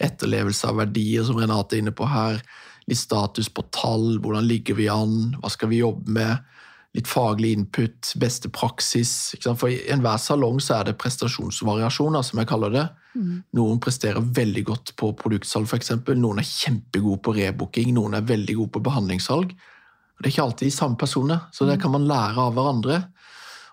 etterlevelse 0.05 0.69
av 0.69 0.77
verdier, 0.83 1.25
som 1.25 1.39
Renate 1.41 1.79
er 1.79 1.81
inne 1.81 1.95
på 1.97 2.05
her. 2.07 2.37
Litt 2.85 3.01
status 3.01 3.49
på 3.49 3.65
tall, 3.73 4.19
hvordan 4.21 4.45
ligger 4.45 4.77
vi 4.77 4.85
an, 4.93 5.33
hva 5.41 5.49
skal 5.51 5.71
vi 5.73 5.81
jobbe 5.81 6.13
med? 6.13 6.52
Litt 6.93 7.09
faglig 7.09 7.55
input, 7.57 8.11
beste 8.21 8.51
praksis. 8.53 9.33
For 9.41 9.71
i 9.71 9.79
enhver 9.91 10.19
salong 10.21 10.59
så 10.61 10.77
er 10.77 10.91
det 10.91 10.99
prestasjonsvariasjoner, 11.01 12.21
som 12.21 12.41
jeg 12.41 12.49
kaller 12.51 12.73
det. 12.73 12.83
Mm. 13.17 13.31
Noen 13.57 13.79
presterer 13.81 14.21
veldig 14.21 14.63
godt 14.67 14.93
på 15.01 15.09
produktsalg, 15.17 15.65
f.eks. 15.65 15.95
Noen 16.13 16.41
er 16.41 16.49
kjempegode 16.49 17.21
på 17.25 17.33
rebooking, 17.39 17.93
noen 17.97 18.19
er 18.19 18.27
veldig 18.29 18.57
gode 18.59 18.75
på 18.77 18.83
behandlingssalg. 18.85 19.53
Det 19.53 20.29
er 20.29 20.35
ikke 20.35 20.45
alltid 20.45 20.69
de 20.69 20.75
samme 20.75 20.99
personer, 21.01 21.47
så 21.51 21.65
det 21.67 21.79
kan 21.81 21.91
man 21.91 22.05
lære 22.07 22.45
av 22.45 22.53
hverandre. 22.55 22.99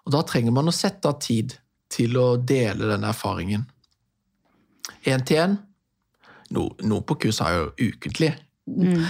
Og 0.06 0.14
Da 0.16 0.22
trenger 0.26 0.56
man 0.56 0.72
å 0.72 0.74
sette 0.74 1.08
av 1.08 1.20
tid 1.20 1.54
til 1.92 2.16
å 2.16 2.28
dele 2.36 2.88
den 2.90 3.04
erfaringen. 3.04 3.66
Én 5.04 5.24
til 5.26 5.44
én. 5.44 5.58
Noen 6.50 7.04
på 7.06 7.18
kurs 7.20 7.38
har 7.44 7.54
jo 7.54 7.68
ukentlig. 7.78 8.32
Mm. 8.66 9.04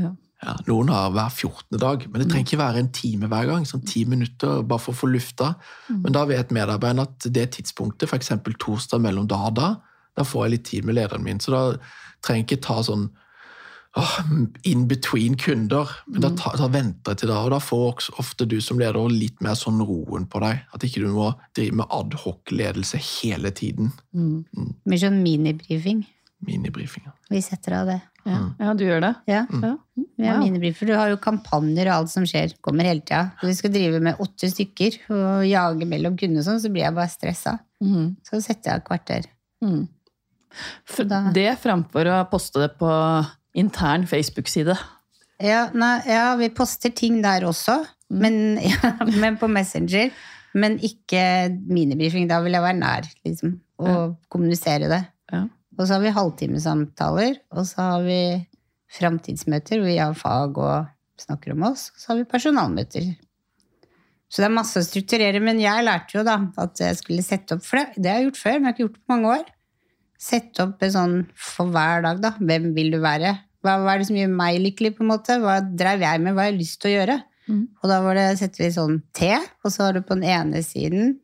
Ja. 0.00 0.14
Ja, 0.44 0.52
noen 0.68 0.90
har 0.92 1.12
hver 1.14 1.30
14. 1.32 1.78
dag, 1.80 2.02
men 2.10 2.20
det 2.20 2.26
trenger 2.28 2.44
ikke 2.44 2.60
være 2.60 2.80
en 2.82 2.90
time 2.92 3.28
hver 3.32 3.46
gang. 3.48 3.64
sånn 3.64 3.84
ti 3.88 4.04
minutter 4.04 4.60
bare 4.68 4.82
for 4.84 4.92
å 4.92 5.00
få 5.00 5.08
lufta. 5.08 5.54
Mm. 5.88 6.00
Men 6.04 6.16
da 6.16 6.24
vet 6.28 6.52
medarbeideren 6.52 7.06
at 7.06 7.28
det 7.32 7.46
tidspunktet, 7.56 8.10
f.eks. 8.10 8.34
torsdag 8.60 9.00
mellom 9.00 9.28
da 9.30 9.46
og 9.48 9.54
da, 9.56 9.70
da 10.16 10.24
får 10.24 10.44
jeg 10.44 10.52
litt 10.52 10.66
tid 10.68 10.88
med 10.88 10.98
lederen 10.98 11.24
min. 11.24 11.40
Så 11.40 11.54
da 11.54 11.62
trenger 12.24 12.44
jeg 12.44 12.48
ikke 12.50 12.66
ta 12.68 12.82
sånn 12.84 13.06
oh, 13.96 14.16
in 14.68 14.84
between 14.90 15.38
kunder. 15.40 15.88
Men 16.06 16.26
da, 16.26 16.30
ta, 16.36 16.52
da, 16.60 16.68
venter 16.72 17.14
jeg 17.14 17.22
til 17.22 17.32
da, 17.32 17.38
og 17.46 17.54
da 17.54 17.60
får 17.62 17.86
også 17.94 18.16
ofte 18.20 18.48
du 18.48 18.58
som 18.64 18.80
leder 18.80 19.08
litt 19.12 19.40
mer 19.44 19.56
sånn 19.58 19.80
roen 19.88 20.28
på 20.28 20.42
deg. 20.44 20.66
At 20.76 20.84
ikke 20.84 21.04
du 21.04 21.08
må 21.16 21.30
drive 21.56 21.80
med 21.80 21.88
adhoc-ledelse 21.96 23.00
hele 23.00 23.54
tiden. 23.56 23.94
Mm. 24.12 24.44
Mm. 24.52 24.74
Med 24.84 25.02
sånn 25.02 25.22
minibrifing. 25.24 26.04
Minibrifing, 26.44 27.08
Vi 27.32 27.40
setter 27.40 27.80
av 27.80 27.88
det. 27.88 28.00
Ja, 28.26 28.36
mm. 28.42 28.48
ja 28.58 28.72
du 28.74 28.84
gjør 28.86 29.02
det? 29.04 29.12
Ja. 29.30 29.42
Mm. 29.46 29.64
ja. 29.64 29.74
Wow. 30.34 30.40
minibrifer. 30.42 30.88
Du 30.88 30.94
har 30.98 31.10
jo 31.12 31.18
kampanjer 31.22 31.90
og 31.90 31.94
alt 32.00 32.12
som 32.12 32.26
skjer. 32.28 32.56
Kommer 32.64 32.88
hele 32.88 33.04
tida. 33.04 33.30
Når 33.40 33.52
vi 33.52 33.58
skal 33.60 33.74
drive 33.74 34.02
med 34.02 34.22
åtte 34.22 34.50
stykker 34.50 34.98
og 35.14 35.46
jage 35.46 35.88
mellom 35.88 36.18
kunder 36.18 36.46
sånn, 36.46 36.60
så 36.62 36.72
blir 36.72 36.86
jeg 36.86 36.96
bare 36.96 37.12
stressa. 37.12 37.58
Mm. 37.84 38.16
Så 38.26 38.42
setter 38.42 38.72
jeg 38.72 38.80
av 38.80 38.86
kvarter. 38.88 39.30
Mm. 39.64 39.86
Det 41.36 41.50
framfor 41.60 42.08
å 42.08 42.20
poste 42.30 42.64
det 42.64 42.70
på 42.80 42.90
intern 43.56 44.06
Facebook-side. 44.08 44.76
Ja, 45.42 45.66
ja, 46.08 46.30
vi 46.40 46.48
poster 46.56 46.92
ting 46.96 47.20
der 47.24 47.44
også, 47.44 47.82
mm. 48.08 48.22
men, 48.22 48.38
ja, 48.72 48.94
men, 49.20 49.36
på 49.40 49.48
Messenger. 49.52 50.10
Men 50.56 50.78
ikke 50.80 51.20
minibrifing. 51.68 52.24
Da 52.30 52.40
vil 52.40 52.56
jeg 52.56 52.64
være 52.64 52.80
nær, 52.80 53.08
liksom, 53.28 53.58
og 53.82 53.92
ja. 53.92 54.06
kommunisere 54.32 54.88
det. 54.88 55.02
Ja. 55.32 55.42
Og 55.76 55.84
så 55.84 55.96
har 55.96 56.02
vi 56.04 56.14
halvtimesamtaler, 56.16 57.40
og 57.52 57.66
så 57.68 57.90
har 57.90 58.04
vi 58.06 58.20
framtidsmøter 58.96 59.80
hvor 59.80 59.90
vi 59.90 59.98
har 60.00 60.16
fag 60.16 60.58
og 60.62 61.20
snakker 61.20 61.52
om 61.52 61.66
oss. 61.68 61.90
Og 61.92 62.00
så 62.00 62.12
har 62.12 62.20
vi 62.20 62.28
personalmøter. 62.30 63.10
Så 64.26 64.42
det 64.42 64.48
er 64.48 64.56
masse 64.56 64.80
å 64.80 64.86
strukturere. 64.86 65.42
Men 65.44 65.60
jeg 65.62 65.84
lærte 65.86 66.18
jo 66.18 66.24
da 66.26 66.38
at 66.62 66.80
jeg 66.82 66.98
skulle 67.00 67.24
sette 67.24 67.56
opp 67.56 67.66
For 67.66 67.80
det, 67.80 68.00
det 68.00 68.10
har 68.10 68.22
jeg 68.22 68.30
gjort 68.30 68.42
før, 68.42 68.56
men 68.56 68.64
jeg 68.64 68.68
har 68.68 68.76
ikke 68.76 68.86
gjort 68.86 68.96
det 68.96 69.04
på 69.04 69.14
mange 69.14 69.34
år. 69.36 69.52
Sette 70.26 70.64
opp 70.64 70.82
en 70.86 70.96
sånn 70.96 71.18
for 71.36 71.74
hver 71.74 72.06
dag, 72.06 72.24
da. 72.24 72.32
Hvem 72.40 72.72
vil 72.76 72.94
du 72.94 72.98
være? 73.04 73.36
Hva, 73.64 73.76
hva, 73.82 73.92
er 73.92 74.00
det 74.00 74.08
som 74.08 74.18
gjør 74.18 74.32
meg 74.32 74.62
lykkelig? 74.64 74.94
på 74.96 75.04
en 75.04 75.12
måte? 75.12 75.38
Hva 75.42 75.60
drev 75.60 76.04
jeg 76.06 76.24
med? 76.24 76.34
Hva 76.34 76.46
har 76.46 76.52
jeg 76.54 76.60
lyst 76.62 76.80
til 76.80 76.92
å 76.92 76.96
gjøre? 76.96 77.20
Mm. 77.46 77.62
Og 77.82 77.92
da 77.92 78.00
var 78.02 78.18
det, 78.18 78.26
setter 78.40 78.64
vi 78.64 78.72
sånn 78.74 78.98
T, 79.14 79.30
og 79.62 79.70
så 79.70 79.86
har 79.86 79.96
du 79.96 80.02
på 80.02 80.16
den 80.18 80.26
ene 80.26 80.64
siden 80.66 81.16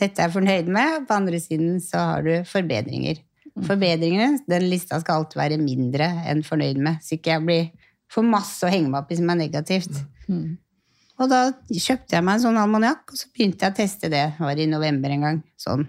dette 0.00 0.22
er 0.22 0.30
jeg 0.30 0.32
fornøyd 0.32 0.68
med, 0.72 1.02
på 1.08 1.16
andre 1.16 1.40
siden 1.42 1.80
så 1.84 2.00
har 2.14 2.24
du 2.24 2.32
forbedringer. 2.48 3.20
Mm. 3.56 3.66
Forbedringene, 3.66 4.40
den 4.48 4.66
lista 4.70 5.00
skal 5.02 5.22
alltid 5.22 5.40
være 5.40 5.60
mindre 5.60 6.08
enn 6.30 6.42
fornøyd 6.46 6.80
med, 6.82 7.00
så 7.04 7.16
ikke 7.16 7.34
jeg 7.34 7.46
blir 7.46 7.70
for 8.10 8.26
masse 8.26 8.66
å 8.66 8.72
henge 8.72 8.90
meg 8.90 9.02
opp 9.02 9.12
i 9.12 9.18
som 9.20 9.30
er 9.32 9.40
negativt. 9.40 10.02
Mm. 10.30 10.58
Og 11.20 11.28
da 11.28 11.40
kjøpte 11.68 12.16
jeg 12.16 12.24
meg 12.24 12.38
en 12.38 12.44
sånn 12.46 12.60
almanjakk, 12.60 13.10
og 13.12 13.18
så 13.20 13.28
begynte 13.34 13.66
jeg 13.66 13.74
å 13.74 13.78
teste 13.82 14.10
det. 14.12 14.26
Det 14.38 14.46
var 14.46 14.60
i 14.60 14.68
november 14.70 15.12
en 15.14 15.26
gang. 15.26 15.42
sånn. 15.60 15.84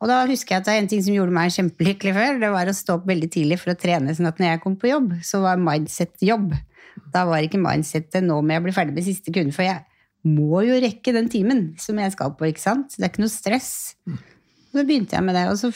Og 0.00 0.10
da 0.10 0.22
husker 0.28 0.54
jeg 0.54 0.62
at 0.62 0.68
det 0.68 0.72
er 0.74 0.82
en 0.82 0.88
ting 0.92 1.02
som 1.04 1.14
gjorde 1.16 1.34
meg 1.36 1.52
kjempelykkelig 1.54 2.14
før. 2.16 2.40
Det 2.40 2.50
var 2.52 2.68
å 2.68 2.76
stå 2.76 2.96
opp 2.98 3.06
veldig 3.08 3.28
tidlig 3.32 3.60
for 3.62 3.72
å 3.72 3.78
trene, 3.80 4.14
sånn 4.16 4.28
at 4.28 4.40
når 4.40 4.50
jeg 4.50 4.62
kom 4.64 4.76
på 4.80 4.90
jobb, 4.90 5.14
så 5.24 5.40
var 5.44 5.60
mindset 5.60 6.24
jobb. 6.24 6.52
Da 7.12 7.26
var 7.28 7.44
ikke 7.44 7.60
mindsetet 7.60 8.24
'nå 8.24 8.40
må 8.40 8.56
jeg 8.56 8.64
bli 8.64 8.72
ferdig 8.76 8.96
med 8.96 9.04
siste 9.04 9.32
kunde', 9.32 9.52
for 9.52 9.64
jeg 9.64 9.84
må 10.24 10.64
jo 10.66 10.80
rekke 10.80 11.12
den 11.12 11.28
timen 11.32 11.62
som 11.78 11.98
jeg 12.00 12.12
skal 12.12 12.34
på. 12.36 12.48
ikke 12.48 12.60
sant? 12.60 12.96
Det 12.96 13.04
er 13.04 13.12
ikke 13.12 13.24
noe 13.24 13.32
stress. 13.32 13.96
Og 14.08 14.80
så 14.80 14.84
begynte 14.84 15.16
jeg 15.16 15.24
med 15.24 15.36
det, 15.36 15.48
og 15.48 15.56
så 15.60 15.72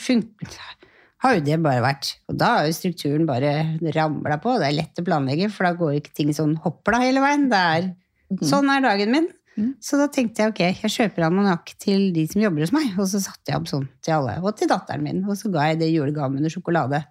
har 1.21 1.35
jo 1.37 1.43
det 1.45 1.57
bare 1.61 1.83
vært 1.83 2.15
Og 2.31 2.37
da 2.39 2.47
har 2.57 2.67
jo 2.67 2.73
strukturen 2.75 3.27
bare 3.29 3.51
ramla 3.93 4.39
på. 4.41 4.55
Det 4.61 4.69
er 4.69 4.77
lett 4.79 5.01
å 5.01 5.05
planlegge, 5.05 5.51
for 5.53 5.67
da 5.67 5.75
går 5.77 5.99
ikke 5.99 6.15
ting 6.17 6.31
sånn 6.35 6.55
hoppla 6.63 7.03
hele 7.03 7.21
veien. 7.23 7.45
Det 7.51 7.61
er, 7.75 7.91
mm. 8.33 8.41
Sånn 8.49 8.71
er 8.73 8.85
dagen 8.85 9.13
min. 9.13 9.29
Mm. 9.59 9.73
Så 9.83 9.99
da 9.99 10.07
tenkte 10.09 10.41
jeg 10.41 10.53
ok, 10.53 10.61
jeg 10.71 10.93
kjøper 10.95 11.27
almanakk 11.27 11.73
til 11.81 12.09
de 12.15 12.25
som 12.31 12.41
jobber 12.41 12.65
hos 12.65 12.73
meg. 12.75 12.89
Og 12.97 13.09
så 13.11 13.21
satte 13.21 13.53
jeg 13.53 13.59
opp 13.59 13.69
sånn 13.69 13.85
til 14.01 14.17
alle, 14.17 14.39
og 14.41 14.57
til 14.57 14.71
datteren 14.71 15.05
min. 15.05 15.21
Og 15.27 15.37
så 15.37 15.51
ga 15.53 15.69
jeg 15.69 15.83
det 15.83 15.91
julegaven 15.91 16.41
under 16.41 16.53
sjokolade. 16.53 17.03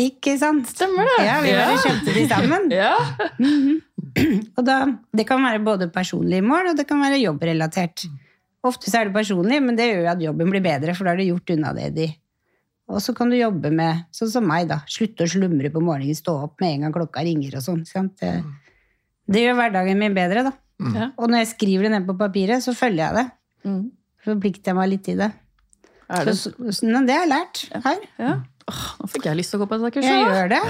Ikke 0.00 0.34
sant? 0.40 0.66
Stemmer 0.72 1.06
det. 1.06 1.20
Ja, 1.28 1.38
Vi 1.44 1.52
bare 1.54 1.78
kjøpte 1.84 2.16
de 2.16 2.24
sammen. 2.30 2.70
ja. 2.82 2.96
Mm 3.38 3.60
-hmm. 3.60 4.48
Og 4.56 4.64
da, 4.64 4.86
Det 5.12 5.26
kan 5.26 5.42
være 5.42 5.58
både 5.58 5.90
personlige 5.90 6.42
mål, 6.42 6.70
og 6.70 6.76
det 6.76 6.88
kan 6.88 7.00
være 7.00 7.20
jobbrelatert. 7.20 8.06
Ofte 8.64 8.90
så 8.90 9.00
er 9.00 9.04
det 9.04 9.14
personlig, 9.14 9.62
men 9.62 9.76
det 9.76 9.92
gjør 9.92 10.02
jo 10.02 10.10
at 10.10 10.22
jobben 10.22 10.50
blir 10.50 10.62
bedre, 10.62 10.94
for 10.94 11.04
da 11.04 11.10
har 11.10 11.16
du 11.16 11.24
gjort 11.24 11.50
unna 11.50 11.72
det 11.72 11.94
de 11.94 12.14
Og 12.92 13.00
så 13.00 13.14
kan 13.16 13.30
du 13.32 13.36
jobbe 13.38 13.70
med, 13.72 14.04
sånn 14.12 14.32
som 14.32 14.44
meg, 14.48 14.66
da. 14.68 14.82
Slutte 14.90 15.24
å 15.24 15.30
slumre 15.30 15.70
på 15.72 15.80
morgenen, 15.84 16.16
stå 16.16 16.34
opp 16.46 16.60
med 16.60 16.74
en 16.74 16.86
gang 16.86 16.96
klokka 16.96 17.24
ringer 17.24 17.56
og 17.56 17.64
sånn. 17.64 18.10
Det, 18.20 18.32
det 19.32 19.44
gjør 19.46 19.56
hverdagen 19.60 20.00
min 20.00 20.16
bedre, 20.16 20.44
da. 20.50 20.52
Mm. 20.82 21.14
Og 21.14 21.30
når 21.30 21.44
jeg 21.44 21.52
skriver 21.54 21.86
det 21.86 21.94
ned 21.94 22.08
på 22.08 22.18
papiret, 22.18 22.64
så 22.64 22.74
følger 22.76 23.06
jeg 23.06 23.14
det. 23.20 23.26
Mm. 23.64 23.84
Forplikter 24.26 24.72
jeg 24.72 24.80
meg 24.80 24.90
litt 24.92 25.08
i 25.08 25.16
det. 25.20 25.30
det? 26.10 26.34
Så, 26.36 26.52
så, 26.52 26.92
det 26.92 27.16
har 27.16 27.24
jeg 27.24 27.32
lært 27.32 27.56
her. 27.86 28.04
Ja. 28.20 28.34
Åh, 28.64 28.84
nå 28.96 29.04
fikk 29.12 29.26
jeg 29.28 29.36
lyst 29.36 29.52
til 29.52 29.60
å 29.60 29.64
gå 29.64 29.66
på 29.68 29.76
dette 29.80 29.92
kurset. 29.92 30.08
Jeg 30.08 30.24
gjør 30.24 30.48
det. 30.54 30.60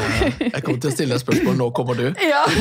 Jeg 0.49 0.63
kommer 0.67 0.81
til 0.83 0.91
å 0.91 0.95
stille 0.95 1.15
deg 1.15 1.21
spørsmål. 1.23 1.55
Nå 1.61 1.67
kommer 1.77 1.95
du. 1.99 2.07
Ja. 2.27 2.43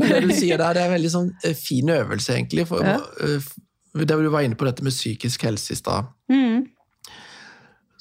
Men 0.00 0.06
det 0.14 0.20
du 0.24 0.32
sier 0.32 0.56
der, 0.60 0.72
det 0.72 0.80
er 0.80 0.86
en 0.86 0.94
veldig 0.94 1.12
sånn 1.12 1.28
eh, 1.44 1.56
fin 1.56 1.88
øvelse, 1.92 2.32
egentlig. 2.38 2.64
For, 2.70 2.80
ja. 2.88 2.96
Eh, 3.20 3.40
det 4.00 4.16
du 4.16 4.30
var 4.32 4.42
inne 4.46 4.56
på 4.56 4.68
dette 4.68 4.84
med 4.84 4.92
psykisk 4.96 5.44
helse 5.44 5.72
i 5.76 5.78
stad. 5.82 6.02
Mm. 6.32 6.58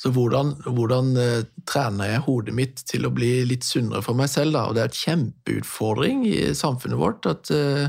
Så 0.01 0.09
hvordan, 0.09 0.55
hvordan 0.65 1.11
uh, 1.13 1.43
trener 1.69 2.09
jeg 2.09 2.23
hodet 2.25 2.55
mitt 2.57 2.81
til 2.89 3.05
å 3.05 3.13
bli 3.13 3.43
litt 3.45 3.67
sunnere 3.67 4.01
for 4.01 4.17
meg 4.17 4.31
selv? 4.31 4.55
Da? 4.55 4.63
Og 4.65 4.73
det 4.73 4.81
er 4.81 4.89
et 4.89 4.97
kjempeutfordring 4.97 6.23
i 6.25 6.39
samfunnet 6.57 6.97
vårt 6.97 7.27
at, 7.29 7.51
uh, 7.53 7.85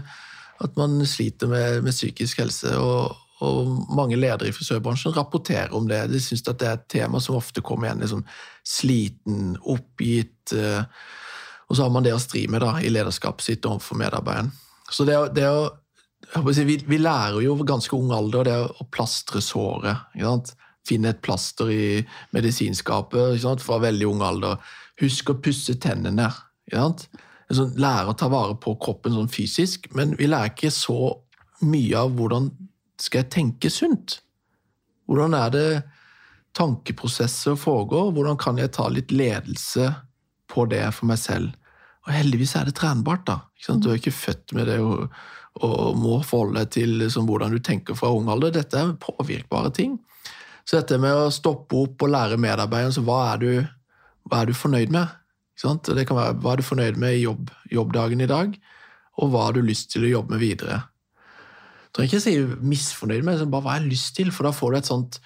at 0.61 0.77
man 0.77 1.01
sliter 1.09 1.49
med, 1.49 1.81
med 1.87 1.97
psykisk 1.97 2.43
helse. 2.45 2.75
Og, 2.77 3.17
og, 3.41 3.73
mange 3.97 4.21
ledere 4.21 4.53
i 4.53 4.55
frisørbransjen 4.55 5.17
rapporterer 5.17 5.73
om 5.77 5.89
det. 5.89 6.05
De 6.13 6.21
syns 6.21 6.45
det 6.45 6.59
er 6.61 6.77
et 6.77 6.89
tema 6.99 7.21
som 7.23 7.39
ofte 7.41 7.65
kommer 7.65 7.89
igjen. 7.89 8.05
Liksom, 8.05 8.27
sliten, 8.75 9.55
oppgitt. 9.73 10.53
Uh, 10.53 10.85
og 11.71 11.79
så 11.79 11.87
har 11.87 11.95
man 11.97 12.05
det 12.05 12.13
å 12.13 12.21
stri 12.21 12.45
med 12.53 12.61
da, 12.61 12.75
i 12.85 12.93
lederskapet 12.93 13.47
sitt 13.47 13.65
overfor 13.65 13.97
medarbeideren. 14.03 14.53
Så 14.93 15.09
det, 15.09 15.17
det 15.39 15.49
å 15.49 15.71
vi, 16.45 16.77
vi, 16.87 16.99
lærer 17.01 17.41
jo 17.45 17.57
ganske 17.67 17.97
ung 17.97 18.13
alder 18.15 18.47
det 18.47 18.59
å 18.61 18.85
plastre 18.93 19.41
såret. 19.45 20.13
Finne 20.89 21.13
et 21.13 21.23
plaster 21.23 21.71
i 21.71 21.85
medisinskapet 22.35 23.45
fra 23.63 23.79
veldig 23.83 24.09
ung 24.11 24.25
alder. 24.27 24.59
Husk 25.03 25.31
å 25.31 25.39
pusse 25.43 25.77
tennene. 25.81 26.29
Sånn, 27.53 27.75
lære 27.77 28.11
å 28.11 28.17
ta 28.19 28.31
vare 28.33 28.57
på 28.59 28.75
kroppen 28.81 29.15
sånn 29.15 29.31
fysisk, 29.31 29.91
men 29.95 30.17
vi 30.19 30.31
lærer 30.31 30.55
ikke 30.55 30.73
så 30.73 31.15
mye 31.63 31.99
av 31.99 32.15
hvordan 32.17 32.51
skal 33.03 33.23
jeg 33.23 33.33
tenke 33.35 33.71
sunt. 33.73 34.21
Hvordan 35.11 35.35
er 35.37 35.51
det 35.53 35.67
tankeprosesser 36.57 37.59
foregår? 37.59 38.13
Hvordan 38.15 38.39
kan 38.41 38.61
jeg 38.61 38.73
ta 38.77 38.89
litt 38.89 39.13
ledelse 39.13 39.91
på 40.53 40.67
det 40.71 40.85
for 40.97 41.11
meg 41.11 41.21
selv? 41.21 41.53
Og 42.07 42.15
heldigvis 42.15 42.57
er 42.59 42.67
det 42.67 42.77
trenbart. 42.79 43.27
da. 43.27 43.41
Du 43.79 43.91
er 43.91 44.01
ikke 44.01 44.15
født 44.15 44.55
med 44.57 44.67
det 44.71 44.81
og, 44.83 45.13
og 45.63 45.99
må 45.99 46.21
forholde 46.27 46.63
deg 46.63 46.73
til 46.79 46.97
liksom, 47.03 47.29
hvordan 47.29 47.55
du 47.55 47.61
tenker 47.63 47.99
fra 47.99 48.11
ung 48.15 48.31
alder. 48.33 48.55
Dette 48.57 48.81
er 48.81 48.97
påvirkbare 49.03 49.71
ting. 49.77 49.99
Så 50.69 50.79
dette 50.79 50.99
med 51.03 51.17
å 51.17 51.33
stoppe 51.35 51.79
opp 51.85 52.05
og 52.05 52.13
lære 52.13 52.39
medarbeideren, 52.41 52.95
så 52.95 53.05
hva 53.07 53.19
er 53.33 53.43
du, 53.43 53.51
hva 54.29 54.43
er 54.43 54.51
du 54.51 54.57
fornøyd 54.57 54.95
med? 54.95 55.19
Det 55.63 56.07
kan 56.09 56.19
være, 56.19 56.39
hva 56.43 56.55
er 56.55 56.63
du 56.63 56.67
fornøyd 56.67 56.99
med 56.99 57.19
i 57.19 57.25
jobb, 57.25 57.51
jobbdagen 57.71 58.23
i 58.25 58.31
dag, 58.31 58.57
og 59.21 59.31
hva 59.31 59.47
har 59.49 59.57
du 59.57 59.63
lyst 59.67 59.93
til 59.93 60.07
å 60.07 60.15
jobbe 60.17 60.35
med 60.35 60.43
videre? 60.43 60.81
Jeg 61.93 61.95
trenger 61.99 62.11
ikke 62.11 62.25
si 62.25 62.67
misfornøyd 62.73 63.27
med, 63.27 63.45
bare 63.53 63.67
hva 63.67 63.77
jeg 63.77 63.85
har 63.85 63.91
lyst 63.91 64.15
til, 64.17 64.33
for 64.35 64.49
da 64.49 64.55
får 64.57 64.73
du 64.73 64.79
et 64.81 64.91
sånt 64.91 65.23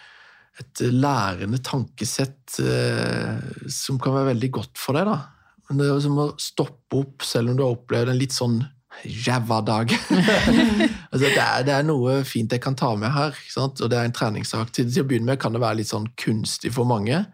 et 0.56 0.80
lærende 0.88 1.58
tankesett 1.64 2.56
eh, 2.64 3.40
som 3.72 3.98
kan 4.00 4.14
være 4.16 4.32
veldig 4.32 4.50
godt 4.56 4.80
for 4.80 4.96
deg. 4.96 5.08
da. 5.08 5.18
Men 5.68 5.80
det 5.80 5.88
er 5.90 6.00
som 6.04 6.20
å 6.22 6.30
stoppe 6.40 7.02
opp 7.02 7.26
selv 7.26 7.52
om 7.52 7.58
du 7.58 7.64
har 7.64 7.74
opplevd 7.76 8.12
en 8.12 8.20
litt 8.20 8.34
sånn 8.36 8.60
ræva 9.04 9.60
dag. 9.66 9.92
altså, 11.10 11.24
det, 11.24 11.38
er, 11.38 11.64
det, 11.66 11.74
er, 11.74 11.86
noe 11.86 12.20
fint 12.28 12.52
jeg 12.52 12.62
kan 12.64 12.76
ta 12.78 12.92
med 12.98 13.12
her, 13.14 13.36
og 13.60 13.80
det 13.90 13.98
er 13.98 14.08
en 14.08 14.16
treningssak. 14.16 14.72
Til, 14.72 14.88
til 14.90 15.04
å 15.04 15.08
begynne 15.08 15.32
med 15.32 15.40
kan 15.42 15.56
det 15.56 15.62
være 15.62 15.80
litt 15.82 15.92
sånn 15.92 16.08
kunstig 16.20 16.72
for 16.76 16.88
mange, 16.88 17.24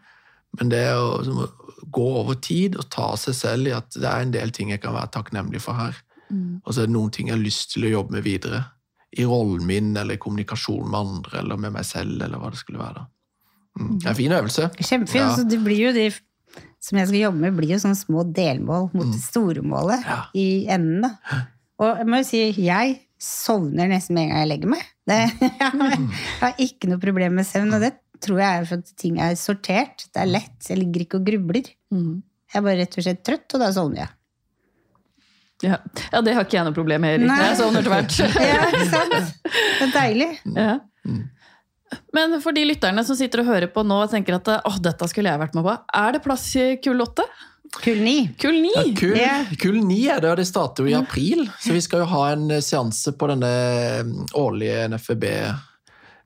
men 0.59 0.73
det 0.73 0.85
å, 0.99 1.23
som, 1.27 1.45
gå 1.93 2.09
over 2.21 2.39
tid 2.45 2.77
og 2.81 2.89
ta 2.93 3.13
seg 3.21 3.37
selv 3.37 3.71
i 3.71 3.75
at 3.77 3.95
det 3.97 4.09
er 4.09 4.25
en 4.25 4.35
del 4.35 4.53
ting 4.55 4.73
jeg 4.73 4.83
kan 4.83 4.95
være 4.97 5.13
takknemlig 5.17 5.63
for 5.65 5.79
her. 5.79 5.97
Mm. 6.33 6.61
Og 6.65 6.73
så 6.73 6.83
er 6.83 6.91
det 6.91 6.97
noen 6.97 7.13
ting 7.15 7.29
jeg 7.29 7.37
har 7.37 7.45
lyst 7.45 7.75
til 7.75 7.89
å 7.89 7.95
jobbe 7.97 8.17
med 8.19 8.27
videre 8.27 8.65
i 9.13 9.27
rollen 9.29 9.67
min, 9.69 9.91
eller 9.97 10.17
i 10.17 10.21
kommunikasjon 10.21 10.89
med 10.89 10.99
andre, 10.99 11.41
eller 11.43 11.59
med 11.61 11.75
meg 11.75 11.85
selv, 11.85 12.17
eller 12.17 12.41
hva 12.41 12.53
det 12.53 12.61
skulle 12.63 12.81
være. 12.81 13.05
Mm. 13.77 13.91
Det 13.99 14.07
er 14.07 14.13
en 14.13 14.21
fin 14.21 14.37
øvelse. 14.39 14.69
Kjempefin. 14.79 15.25
Ja. 15.25 15.35
Så 15.37 15.45
det 15.49 15.59
blir 15.65 15.89
jo 15.89 15.93
de 15.97 16.07
som 16.83 16.99
jeg 16.99 17.09
skal 17.09 17.21
jobbe 17.21 17.45
med, 17.45 17.57
blir 17.57 17.75
jo 17.77 17.81
sånne 17.83 17.99
små 17.99 18.25
delmål 18.35 18.89
mot 18.91 19.07
mm. 19.07 19.15
det 19.15 19.23
store 19.23 19.63
målet 19.65 20.03
ja. 20.07 20.19
i 20.39 20.47
enden. 20.67 21.05
da. 21.07 21.43
Og 21.83 22.01
jeg 22.01 22.09
må 22.11 22.21
jo 22.23 22.27
si, 22.27 22.41
jeg 22.63 22.97
sovner 23.23 23.91
nesten 23.91 24.17
med 24.17 24.27
en 24.27 24.33
gang 24.33 24.43
jeg 24.43 24.51
legger 24.51 24.73
meg. 24.73 24.89
Det, 25.09 25.19
jeg 25.63 26.41
har 26.41 26.65
ikke 26.67 26.91
noe 26.91 27.03
problem 27.03 27.39
med 27.39 27.47
søvn, 27.47 27.71
og 27.77 27.85
det 27.87 27.93
tror 28.23 28.43
jeg 28.43 28.63
er 28.63 28.67
for 28.71 28.83
at 28.83 28.97
ting 28.99 29.21
er 29.23 29.39
sortert. 29.39 30.09
Det 30.11 30.25
er 30.25 30.31
lett. 30.31 30.59
Jeg 30.69 30.81
ligger 30.81 31.07
ikke 31.07 31.21
og 31.21 31.31
grubler. 31.31 31.71
Mm. 31.95 32.19
Jeg 32.51 32.59
er 32.59 32.67
bare 32.67 32.81
rett 32.83 32.99
og 32.99 33.07
slett 33.07 33.23
trøtt, 33.27 33.47
og 33.55 33.63
da 33.63 33.71
sovner 33.75 34.05
jeg. 34.05 34.13
Ja. 35.63 35.79
ja, 36.11 36.21
det 36.27 36.35
har 36.35 36.43
ikke 36.43 36.57
jeg 36.59 36.67
noe 36.67 36.75
problem 36.75 37.05
med, 37.05 37.21
Erik. 37.21 37.31
Jeg 37.39 37.59
sovner 37.61 37.87
tvert. 37.87 38.19
ja, 38.51 38.65
ikke 38.67 38.89
sant? 38.91 39.15
Det 39.47 39.87
er 39.87 39.95
deilig. 39.95 40.31
Ja. 40.57 40.73
Men 42.17 42.37
for 42.43 42.57
de 42.57 42.65
lytterne 42.69 43.05
som 43.07 43.19
sitter 43.19 43.43
og 43.43 43.51
hører 43.53 43.71
på 43.73 43.85
nå 43.87 44.03
og 44.05 44.13
tenker 44.13 44.39
at 44.39 44.53
åh, 44.59 44.79
dette 44.83 45.09
skulle 45.11 45.33
jeg 45.33 45.43
vært 45.43 45.57
med 45.59 45.67
på, 45.67 45.75
er 46.03 46.15
det 46.17 46.23
plass 46.25 46.47
i 46.61 46.69
kull 46.85 47.03
8? 47.05 47.27
Kull 47.73 48.03
9. 48.05 48.15
Kull 48.41 48.59
9. 48.61 48.71
Ja, 48.77 48.83
kull, 48.99 49.17
yeah. 49.17 49.53
kull 49.61 49.79
9 49.81 50.01
er 50.13 50.21
det, 50.21 50.33
og 50.35 50.41
det 50.43 50.45
starter 50.45 50.85
jo 50.85 50.93
i 50.93 50.97
april. 50.99 51.47
Så 51.63 51.73
vi 51.73 51.81
skal 51.85 52.03
jo 52.05 52.11
ha 52.11 52.25
en 52.35 52.51
seanse 52.61 53.15
på 53.17 53.29
denne 53.31 53.53
mm, 54.05 54.19
årlige 54.37 54.89
NFB 54.93 55.29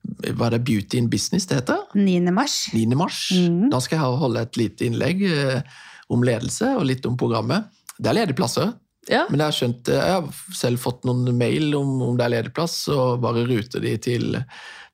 hva 0.07 0.49
er 0.49 0.57
det 0.57 0.65
Beauty 0.67 1.01
in 1.01 1.09
Business 1.11 1.49
det 1.51 1.61
heter? 1.61 1.83
9. 1.99 2.31
mars. 2.35 2.57
9. 2.75 2.87
mars. 2.99 3.21
Mm. 3.35 3.69
Da 3.73 3.81
skal 3.83 3.99
jeg 3.99 4.21
holde 4.23 4.43
et 4.47 4.59
lite 4.59 4.87
innlegg 4.87 5.23
eh, 5.27 5.79
om 6.13 6.23
ledelse 6.27 6.77
og 6.79 6.87
litt 6.87 7.07
om 7.09 7.17
programmet. 7.19 7.67
Det 7.97 8.11
er 8.11 8.21
ledige 8.21 8.39
plasser. 8.39 8.75
Ja. 9.11 9.25
Men 9.31 9.41
jeg 9.41 9.47
har 9.47 9.55
skjønt, 9.55 9.91
jeg 9.93 10.15
har 10.17 10.57
selv 10.57 10.83
fått 10.83 11.05
noen 11.07 11.29
mail 11.39 11.77
om, 11.79 11.93
om 12.03 12.17
det 12.19 12.27
er 12.27 12.35
ledig 12.37 12.55
plass, 12.57 12.81
og 12.93 13.21
bare 13.23 13.45
ruter 13.47 13.85
de 13.85 13.93
til, 14.03 14.41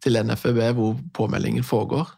til 0.04 0.18
NFB 0.20 0.60
hvor 0.76 0.98
påmeldingen 1.16 1.64
foregår. 1.64 2.10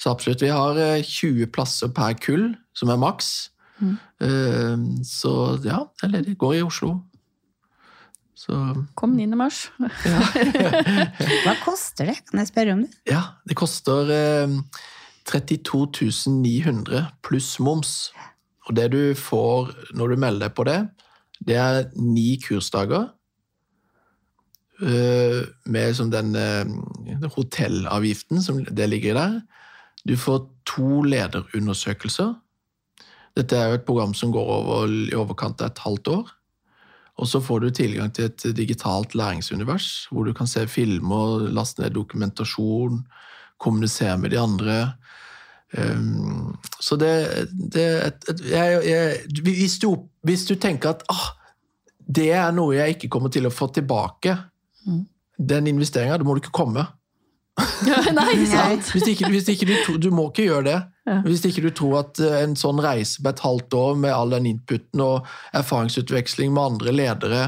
Så 0.00 0.12
absolutt. 0.12 0.44
Vi 0.44 0.52
har 0.52 0.76
20 0.76 1.42
eh, 1.42 1.50
plasser 1.52 1.92
per 1.96 2.16
kull, 2.20 2.50
som 2.76 2.92
er 2.92 3.00
maks. 3.00 3.50
Mm. 3.80 3.96
Eh, 4.24 5.04
så 5.04 5.34
ja, 5.64 5.84
det 5.96 6.08
er 6.08 6.14
ledig. 6.18 6.36
Går 6.40 6.58
i 6.58 6.64
Oslo. 6.64 6.98
Så, 8.36 8.52
Kom 8.94 9.16
9. 9.16 9.30
mars. 9.38 9.70
Hva 11.46 11.54
koster 11.64 12.12
det? 12.12 12.18
Kan 12.28 12.42
jeg 12.42 12.50
spørre 12.50 12.76
om 12.76 12.84
det? 12.84 12.92
Ja, 13.08 13.22
Det 13.48 13.56
koster 13.56 14.12
eh, 14.12 14.52
32 15.26 16.28
900 16.36 17.06
pluss 17.24 17.56
moms. 17.58 18.12
Og 18.68 18.76
det 18.76 18.90
du 18.92 19.14
får 19.16 19.72
når 19.96 20.12
du 20.12 20.20
melder 20.20 20.48
deg 20.48 20.56
på 20.58 20.66
det, 20.68 20.80
det 21.44 21.56
er 21.60 21.90
ni 22.00 22.36
kursdager 22.40 23.10
eh, 24.80 25.42
med 25.66 25.96
som 25.98 26.10
den 26.12 26.34
eh, 26.38 27.28
hotellavgiften 27.36 28.42
som 28.42 28.64
det 28.64 28.88
ligger 28.90 29.18
der. 29.18 29.40
Du 30.06 30.16
får 30.16 30.46
to 30.66 31.02
lederundersøkelser. 31.02 32.34
Dette 33.36 33.56
er 33.58 33.68
jo 33.68 33.78
et 33.80 33.86
program 33.88 34.14
som 34.16 34.32
går 34.32 34.48
over 34.48 34.88
i 34.88 35.14
overkant 35.16 35.60
av 35.60 35.72
et 35.72 35.84
halvt 35.84 36.12
år. 36.14 36.32
Og 37.16 37.28
så 37.28 37.40
får 37.40 37.60
du 37.60 37.70
tilgang 37.72 38.12
til 38.12 38.28
et 38.28 38.44
digitalt 38.56 39.14
læringsunivers, 39.16 40.08
hvor 40.10 40.24
du 40.24 40.34
kan 40.36 40.48
se 40.48 40.66
filmer, 40.68 41.48
laste 41.48 41.82
ned 41.82 41.94
dokumentasjon, 41.96 43.06
kommunisere 43.58 44.18
med 44.20 44.30
de 44.30 44.40
andre. 44.40 44.76
Um, 45.74 46.56
så 46.80 46.96
det, 46.96 47.10
det 47.74 47.84
et, 48.06 48.28
et, 48.30 48.44
jeg, 48.52 48.82
jeg, 48.86 49.16
hvis, 49.42 49.78
du, 49.82 49.90
hvis, 50.22 50.44
du, 50.46 50.54
tenker 50.54 50.94
at 50.94 51.02
ah, 51.10 51.32
det 52.06 52.30
er 52.38 52.52
noe 52.54 52.76
jeg 52.76 52.96
ikke 52.96 53.10
kommer 53.16 53.32
til 53.34 53.48
å 53.48 53.54
få 53.54 53.68
tilbake, 53.74 54.36
mm. 54.86 55.02
den 55.52 55.72
investeringa, 55.72 56.20
da 56.20 56.26
må 56.26 56.36
du 56.36 56.44
ikke 56.44 56.54
komme. 56.54 56.86
Nei, 58.18 58.32
sant. 58.48 58.90
Hvis 58.92 59.08
ikke, 59.14 59.30
hvis 59.32 59.48
ikke 59.48 59.68
du, 59.70 59.96
du, 60.00 60.10
må 60.14 60.28
ikke 60.30 60.46
gjøre 60.50 60.66
det. 60.68 60.80
Ja. 61.08 61.20
Hvis 61.24 61.44
ikke 61.48 61.64
du 61.64 61.70
tror 61.74 62.02
at 62.02 62.20
eh, 62.20 62.42
en 62.44 62.56
sånn 62.58 62.82
reise 62.84 63.22
på 63.24 63.32
et 63.32 63.40
halvt 63.40 63.76
år 63.78 63.96
med 64.02 64.12
all 64.12 64.34
den 64.34 64.48
inputen 64.50 65.00
og 65.02 65.30
erfaringsutveksling 65.56 66.52
med 66.52 66.74
andre 66.74 66.94
ledere, 66.94 67.46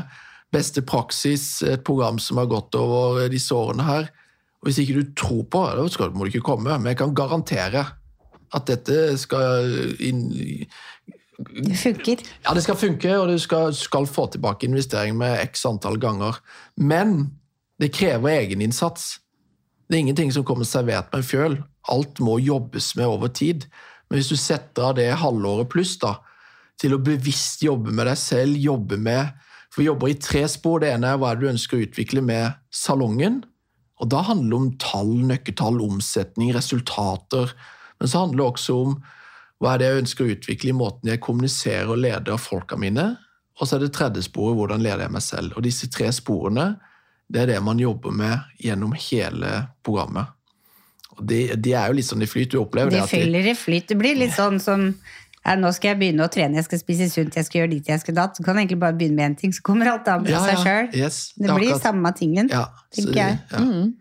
beste 0.55 0.81
praksis, 0.81 1.59
et 1.67 1.85
program 1.85 2.17
som 2.23 2.41
har 2.41 2.49
gått 2.49 2.79
over 2.79 3.29
disse 3.29 3.53
årene 3.55 3.85
her 3.85 4.09
og 4.59 4.67
Hvis 4.67 4.81
ikke 4.83 4.95
du 4.97 5.13
tror 5.15 5.45
på 5.47 5.61
det, 5.79 5.85
så 5.95 6.09
må 6.11 6.25
du 6.27 6.33
ikke 6.33 6.49
komme. 6.49 6.75
Men 6.79 6.91
jeg 6.91 6.99
kan 6.99 7.15
garantere 7.15 7.85
at 8.55 8.69
dette 8.71 9.17
skal 9.21 9.69
inn, 10.05 10.23
det 11.39 11.77
funker. 11.79 12.23
Ja, 12.43 12.55
det 12.55 12.65
skal 12.65 12.79
funke, 12.79 13.13
og 13.15 13.29
du 13.31 13.39
skal, 13.39 13.75
skal, 13.75 14.09
få 14.11 14.27
tilbake 14.33 14.67
investering 14.67 15.15
med 15.21 15.39
x 15.45 15.63
antall 15.69 15.99
ganger. 16.03 16.41
Men 16.75 17.31
det 17.79 17.93
krever 17.95 18.41
egeninnsats. 18.41 19.21
Det 19.87 19.97
er 19.97 20.03
ingenting 20.03 20.33
som 20.35 20.45
kommer 20.45 20.67
servert 20.67 21.13
med 21.13 21.23
en 21.23 21.29
fjøl. 21.29 21.61
Alt 21.95 22.19
må 22.21 22.41
jobbes 22.43 22.91
med 22.99 23.07
over 23.07 23.31
tid. 23.31 23.69
Men 24.11 24.19
hvis 24.19 24.33
du 24.33 24.37
setter 24.41 24.91
av 24.91 24.97
det 24.99 25.13
halvåret 25.21 25.71
pluss 25.71 25.95
da, 26.03 26.17
til 26.79 26.95
å 26.95 27.03
bevisst 27.03 27.63
jobbe 27.63 27.95
med 27.95 28.07
deg 28.11 28.19
selv, 28.19 28.59
jobbe 28.59 28.99
med 29.03 29.35
For 29.69 29.83
vi 29.83 29.89
jobber 29.91 30.09
i 30.09 30.19
tre 30.19 30.47
spor. 30.49 30.81
Det 30.81 30.89
ene 30.91 31.11
er 31.13 31.19
hva 31.21 31.35
du 31.37 31.45
ønsker 31.47 31.77
å 31.77 31.83
utvikle 31.85 32.23
med 32.25 32.57
salongen. 32.73 33.43
Og 34.01 34.09
da 34.11 34.23
handler 34.25 34.49
det 34.49 34.59
om 34.59 34.71
tall, 34.81 35.11
nøkketall, 35.29 35.83
omsetning, 35.85 36.55
resultater 36.57 37.53
men 37.99 38.11
så 38.11 38.25
handler 38.25 38.43
det 38.43 38.49
også 38.49 38.77
om 38.83 38.99
hva 39.59 39.73
er 39.75 39.81
det 39.81 39.89
jeg 39.89 40.03
ønsker 40.03 40.25
å 40.25 40.35
utvikle 40.35 40.71
i 40.71 40.77
måten 40.79 41.11
jeg 41.11 41.23
kommuniserer 41.23 41.91
og 41.91 41.99
leder 41.99 42.39
folka 42.39 42.79
mine. 42.79 43.09
Og 43.59 43.67
så 43.67 43.77
er 43.77 43.83
det 43.83 43.95
tredje 43.97 44.23
sporet 44.29 44.55
hvordan 44.55 44.85
leder 44.85 45.09
jeg 45.09 45.15
meg 45.17 45.25
selv. 45.25 45.57
Og 45.59 45.65
disse 45.67 45.89
tre 45.91 46.13
sporene 46.15 46.77
det 47.29 47.43
er 47.43 47.51
det 47.51 47.61
man 47.61 47.81
jobber 47.81 48.15
med 48.15 48.61
gjennom 48.63 48.95
hele 48.97 49.51
programmet. 49.85 50.31
Og 51.19 51.27
de, 51.29 51.41
de 51.59 51.75
er 51.75 51.91
jo 51.91 51.97
litt 51.99 52.07
sånn 52.09 52.23
i 52.25 52.29
flyt. 52.31 52.55
Du 52.55 52.63
opplever 52.63 52.95
det? 52.95 53.03
De 53.03 53.11
fyller 53.11 53.51
i 53.51 53.57
flyt. 53.59 53.89
Det 53.91 53.99
blir 53.99 54.17
litt 54.17 54.37
sånn 54.37 54.63
som 54.63 54.87
ja, 55.49 55.55
nå 55.59 55.71
skal 55.75 55.93
jeg 55.93 56.01
begynne 56.03 56.27
å 56.27 56.31
trene, 56.33 56.59
jeg 56.59 56.67
skal 56.67 56.81
spise 56.81 57.07
sunt, 57.09 57.37
jeg 57.39 57.47
skal 57.47 57.63
gjøre 57.63 57.71
dit, 57.73 57.91
jeg 57.91 58.03
skal 58.03 58.17
datt. 58.17 58.37
Så 58.37 58.45
kan 58.45 58.59
jeg 58.59 58.67
egentlig 58.67 58.81
bare 58.83 58.97
begynne 58.99 59.17
med 59.17 59.33
én 59.33 59.37
ting, 59.43 59.53
så 59.55 59.65
kommer 59.65 59.91
alt 59.91 60.09
annet 60.11 60.29
av 60.29 60.35
ja, 60.35 60.43
seg 60.45 60.65
sjøl. 60.67 60.89
Yes, 60.99 61.21
det, 61.37 61.47
det 61.47 61.55
blir 61.55 61.71
akkurat. 61.73 61.85
samme 61.87 62.13
tingen, 62.19 62.51
tenker 62.95 63.21
jeg. 63.21 63.39
Ja. 63.53 63.63
Mm. 63.65 63.95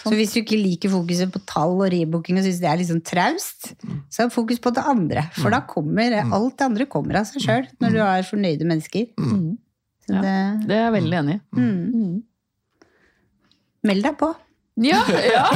Så 0.00 0.12
hvis 0.16 0.32
du 0.32 0.40
ikke 0.40 0.58
liker 0.58 0.90
fokuset 0.92 1.30
på 1.32 1.42
tall 1.48 1.74
og 1.76 1.90
rebooking 1.92 2.38
og 2.40 2.44
syns 2.46 2.60
det 2.62 2.68
er 2.70 2.78
litt 2.80 2.90
sånn 2.90 3.02
traust, 3.04 3.72
så 4.08 4.24
er 4.24 4.32
fokus 4.32 4.60
på 4.62 4.72
det 4.76 4.84
andre. 4.88 5.26
For 5.36 5.52
da 5.52 5.60
kommer 5.68 6.16
mm. 6.16 6.32
alt 6.36 6.56
det 6.56 6.68
andre 6.70 6.86
kommer 6.90 7.20
av 7.20 7.28
seg 7.28 7.44
sjøl 7.44 7.64
når 7.82 7.96
du 7.96 8.00
har 8.02 8.28
fornøyde 8.28 8.68
mennesker. 8.68 9.04
Det, 10.10 10.16
Ja, 10.16 10.22
det, 10.66 10.74
er 10.74 10.82
jeg 10.86 10.94
veldig 10.96 11.16
enig 11.20 11.34
i. 11.36 11.38
Mm. 11.60 12.14
Meld 13.86 14.02
deg 14.08 14.14
på. 14.20 14.28
Ja! 14.80 15.00
ja. 15.34 15.44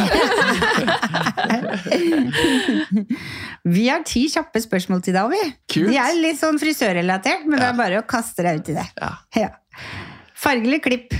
vi 3.77 3.85
har 3.89 4.03
ti 4.05 4.23
kjappe 4.33 4.61
spørsmål 4.61 5.01
til 5.05 5.15
deg, 5.17 5.25
vi. 5.33 5.43
De 5.89 5.97
er 6.01 6.13
litt 6.19 6.39
sånn 6.41 6.59
frisørrelatert, 6.61 7.47
men 7.49 7.57
ja. 7.57 7.61
det 7.63 7.69
er 7.71 7.77
bare 7.79 8.01
å 8.03 8.07
kaste 8.09 8.43
deg 8.45 8.55
ut 8.61 8.69
i 8.75 8.77
det. 8.77 8.87
Ja. 9.39 9.51
Farge 10.45 10.65
eller 10.69 10.81
klipp? 10.85 11.11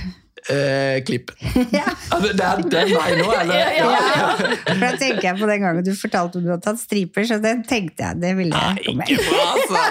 Eh, 0.51 1.03
klipp. 1.05 1.31
Ja. 1.75 1.87
Det 2.21 2.43
er 2.43 2.61
den 2.61 2.91
veien 2.91 3.19
nå, 3.21 3.31
eller? 3.33 3.55
Ja, 3.55 3.69
ja, 3.73 3.87
ja. 3.89 4.51
For 4.67 4.83
da 4.83 4.91
tenker 4.99 5.25
jeg 5.29 5.39
på 5.39 5.49
den 5.49 5.65
gangen 5.65 5.85
du 5.85 5.91
fortalte 5.97 6.39
om 6.39 6.45
du 6.45 6.51
hadde 6.53 6.65
tatt 6.65 6.81
striper, 6.81 7.25
så 7.27 7.39
den 7.43 7.63
tenkte 7.67 8.05
jeg 8.05 8.21
det 8.21 8.33
ville 8.37 8.55
jeg 8.55 8.95
Nei, 8.99 9.07
ikke 9.09 9.25
bra, 9.27 9.43
altså! 9.55 9.81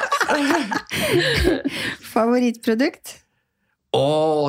Favorittprodukt? 2.15 3.17
Å, 3.95 4.07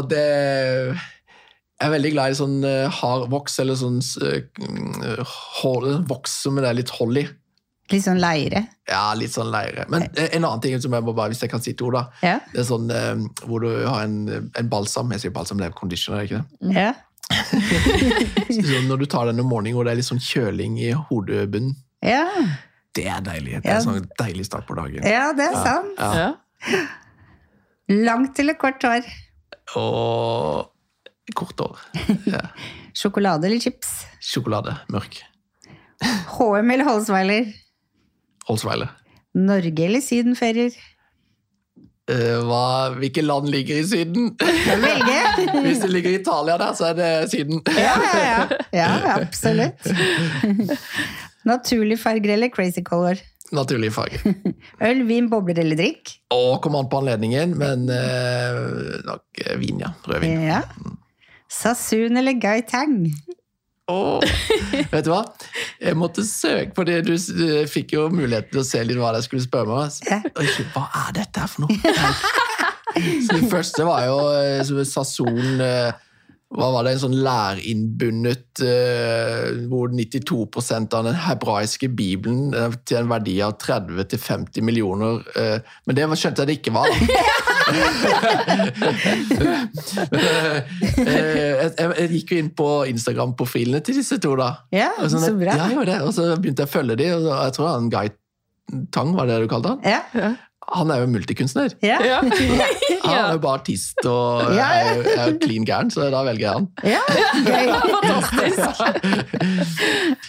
det 0.09 0.25
Jeg 0.25 1.87
er 1.87 1.93
veldig 1.93 2.13
glad 2.15 2.33
i 2.33 2.37
sånn 2.39 2.59
uh, 2.65 2.99
hard 3.01 3.27
voks, 3.33 3.59
eller 3.61 3.77
sånn 3.79 3.99
uh, 4.23 5.99
voks 6.09 6.39
som 6.45 6.61
det 6.61 6.69
er 6.69 6.79
litt 6.79 6.93
hold 6.97 7.21
i. 7.21 7.27
Litt 7.93 8.01
sånn 8.05 8.17
leire? 8.17 8.63
Ja, 8.89 9.13
litt 9.13 9.29
sånn 9.33 9.51
leire. 9.53 9.83
Men 9.93 10.07
en 10.15 10.43
annen 10.45 10.61
ting 10.63 10.79
som 10.81 10.93
jeg 10.97 11.03
må 11.05 11.13
bare, 11.13 11.29
hvis 11.33 11.43
jeg 11.45 11.51
kan 11.51 11.61
si 11.61 11.73
to, 11.77 11.91
da. 11.93 12.07
Ja. 12.25 12.39
Det 12.53 12.63
er 12.63 12.65
sånn 12.65 12.89
eh, 12.89 13.11
hvor 13.45 13.61
du 13.61 13.69
har 13.85 14.03
en, 14.07 14.15
en 14.57 14.69
balsam 14.71 15.11
Jeg 15.13 15.21
sier 15.21 15.33
balsam, 15.35 15.59
det 15.61 15.67
er 15.69 15.75
conditioner, 15.77 16.25
ikke 16.25 16.41
det? 16.41 16.73
Ja. 16.73 16.93
Så 18.69 18.81
når 18.87 19.03
du 19.03 19.05
tar 19.09 19.29
den 19.29 19.39
om 19.43 19.49
morgenen 19.49 19.77
og 19.77 19.85
det 19.85 19.93
er 19.95 19.99
litt 20.01 20.07
sånn 20.09 20.21
kjøling 20.21 20.79
i 20.81 20.91
hodebunnen, 21.09 21.75
Ja, 22.05 22.25
det 22.95 23.05
er 23.11 23.21
deilig. 23.25 23.59
Det 23.61 23.69
Ja. 23.69 23.77
er 23.77 23.83
sånn 23.85 24.05
deilig 24.19 24.45
start 24.47 24.65
på 24.69 24.75
dagen. 24.77 25.03
ja 25.05 25.29
det 25.37 25.45
er 25.51 25.57
sant. 25.61 25.99
Ja. 25.99 26.11
Ja. 26.71 26.83
Langt 28.05 28.39
eller 28.41 28.53
kort 28.57 28.81
hår? 28.81 29.05
Og 29.77 30.71
kort 31.37 31.59
hår. 31.61 31.83
Ja. 32.29 32.41
Sjokolade 32.97 33.45
eller 33.49 33.59
chips? 33.61 33.91
Sjokolade. 34.23 34.77
Mørk. 34.93 35.19
HM 36.37 36.71
eller 36.71 36.85
Holsweiler? 36.87 37.51
Holsweiler. 38.49 38.91
Norge 39.35 39.87
eller 39.87 40.03
sydenferier? 40.03 40.75
Eh, 42.05 42.37
hva, 42.45 42.93
hvilke 42.99 43.23
land 43.25 43.49
ligger 43.49 43.79
i 43.81 43.85
Syden? 43.89 44.27
Velge! 44.37 45.21
Hvis 45.65 45.79
det 45.81 45.89
ligger 45.89 46.11
i 46.13 46.19
Italia 46.19 46.57
der, 46.61 46.75
så 46.77 46.91
er 46.91 46.99
det 46.99 47.07
Syden. 47.31 47.63
Ja, 47.73 47.95
ja, 48.03 48.19
ja. 48.21 48.59
ja 48.77 48.89
absolutt. 49.15 49.89
Naturlig 51.49 51.97
farger 52.01 52.35
eller 52.35 52.53
crazy 52.53 52.83
color? 52.85 53.17
Naturlig 53.53 53.91
farge. 53.93 54.21
Øl, 54.85 55.01
vin, 55.09 55.31
bobler 55.33 55.63
eller 55.63 55.77
drikk? 55.81 56.13
Og 56.33 56.59
kom 56.61 56.77
an 56.77 56.89
på 56.89 57.01
anledningen, 57.01 57.57
men 57.57 57.89
eh, 57.93 58.61
nok 59.05 59.43
vin, 59.61 59.81
ja. 59.81 59.93
Rødvin. 60.05 60.45
Ja. 60.45 60.61
Sassoon 61.49 62.21
eller 62.21 62.37
Gaitang? 62.41 63.01
Åh, 63.91 64.21
vet 64.93 65.05
du 65.05 65.11
hva? 65.11 65.21
Jeg 65.77 65.97
måtte 65.99 66.25
søke 66.25 66.73
for 66.77 66.89
det. 66.89 67.03
Du, 67.05 67.13
du 67.13 67.67
fikk 67.69 67.93
jo 67.93 68.07
muligheten 68.09 68.55
til 68.55 68.63
å 68.63 68.65
se 68.65 68.81
litt 68.81 68.97
hva 68.97 69.13
jeg 69.17 69.27
skulle 69.27 69.45
spørre 69.45 69.69
meg 69.69 69.99
om. 70.09 70.65
Hva 70.73 70.87
er 71.03 71.13
dette 71.19 71.43
her 71.43 71.51
for 71.51 71.67
noe? 71.67 71.93
Så 72.95 73.35
det 73.35 73.51
første 73.51 73.85
var 73.85 74.05
jo 74.07 74.17
eh, 74.39 74.61
så 74.63 74.83
Sasson 74.87 75.59
eh, 75.59 75.89
Hva 76.55 76.69
var 76.71 76.85
det? 76.87 76.93
En 76.95 77.01
sånn 77.01 77.17
lærinnbundet 77.25 78.61
eh, 78.63 79.49
hvor 79.67 79.91
92% 79.91 80.95
av 80.95 81.09
den 81.09 81.19
hebraiske 81.25 81.89
bibelen 81.91 82.55
til 82.87 83.01
en 83.01 83.11
verdi 83.11 83.35
av 83.43 83.57
30-50 83.59 84.63
millioner 84.63 85.19
Men 85.35 85.99
det 85.99 86.07
skjønte 86.15 86.45
jeg 86.45 86.53
det 86.53 86.57
ikke 86.61 86.77
var. 86.77 86.89
Eh, 86.95 87.51
jeg, 90.95 91.71
jeg, 91.77 91.89
jeg 91.99 92.09
gikk 92.15 92.33
jo 92.35 92.39
inn 92.43 92.51
på 92.57 92.67
Instagram-profilene 92.91 93.81
til 93.85 93.95
disse 93.99 94.17
to, 94.23 94.31
da. 94.39 94.49
Ja, 94.75 94.91
Og 95.01 95.09
sånn, 95.13 95.23
så 95.25 95.33
bra. 95.39 95.53
Ja, 95.57 95.65
jeg 95.73 95.87
det. 95.91 95.99
Og 96.05 96.11
så 96.15 96.21
begynte 96.39 96.65
jeg 96.65 96.69
å 96.71 96.75
følge 96.75 96.95
dem, 97.01 97.11
og 97.21 97.29
jeg 97.31 97.51
tror 97.57 97.67
han 97.73 97.89
Guy 97.93 98.07
Tang, 98.95 99.11
var 99.13 99.27
det 99.29 99.35
du 99.43 99.47
kalte 99.51 99.75
han? 99.75 99.81
Ja. 99.85 100.31
Han 100.73 100.89
er 100.89 101.03
jo 101.03 101.07
multikunstner. 101.13 101.75
Ja. 101.85 101.99
Ja. 102.01 102.15
Han 103.05 103.13
er 103.13 103.35
jo 103.35 103.41
bare 103.43 103.59
artist 103.59 103.99
og 104.09 104.47
Ja, 104.57 104.65
ja. 104.73 104.85
er, 104.89 104.95
jo- 104.97 105.11
er 105.13 105.27
jo 105.29 105.35
clean 105.43 105.61
gæren, 105.69 105.91
så 105.93 106.07
da 106.09 106.23
velger 106.25 106.41
jeg 106.41 106.53
han. 106.57 106.65
ja. 106.81 107.03
Gøy. 107.45 107.65
Fantastisk! 107.93 108.81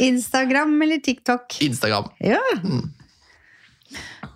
Instagram 0.05 0.75
eller 0.85 1.01
TikTok? 1.07 1.57
Instagram. 1.65 2.11
Ja. 2.21 2.43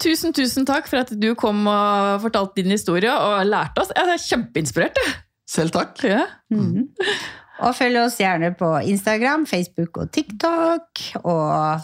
Tusen, 0.01 0.33
tusen 0.33 0.65
takk 0.69 0.89
for 0.89 1.03
at 1.03 1.11
du 1.21 1.35
kom 1.39 1.67
og 1.69 2.23
fortalte 2.25 2.63
din 2.63 2.73
historie 2.73 3.13
og 3.13 3.45
lærte 3.49 3.83
oss. 3.83 3.93
Jeg 3.97 4.09
er 4.15 4.23
kjempeinspirert. 4.25 5.01
Selv 5.51 5.75
takk. 5.75 5.99
Ja. 6.07 6.25
Mhm. 6.53 6.89
Og 7.61 7.75
følg 7.77 7.99
oss 8.01 8.17
gjerne 8.17 8.55
på 8.57 8.71
Instagram, 8.89 9.45
Facebook 9.47 9.99
og 10.01 10.13
TikTok. 10.17 11.03
Og 11.29 11.83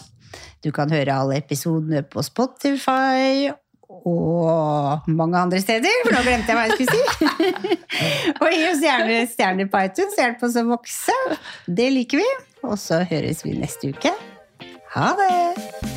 du 0.65 0.71
kan 0.73 0.89
høre 0.89 1.13
alle 1.13 1.37
episodene 1.37 2.01
på 2.01 2.23
Spotify 2.25 3.51
og 3.87 5.05
mange 5.07 5.37
andre 5.37 5.61
steder, 5.61 6.01
for 6.03 6.15
nå 6.15 6.23
glemte 6.25 6.51
jeg 6.51 6.57
hva 6.57 6.65
jeg 6.67 6.75
skulle 6.75 6.97
si. 6.97 7.77
og 8.41 8.49
gi 8.51 8.65
oss 8.71 8.83
gjerne 8.83 9.21
stjerner 9.31 9.69
på 9.71 9.83
iTunes, 9.85 10.17
hjelp 10.19 10.43
oss 10.49 10.57
å 10.59 10.65
vokse. 10.73 11.15
Det 11.69 11.87
liker 11.93 12.23
vi. 12.23 12.27
Og 12.65 12.75
så 12.81 13.03
høres 13.07 13.45
vi 13.45 13.55
neste 13.61 13.93
uke. 13.93 14.11
Ha 14.97 15.13
det! 15.21 15.96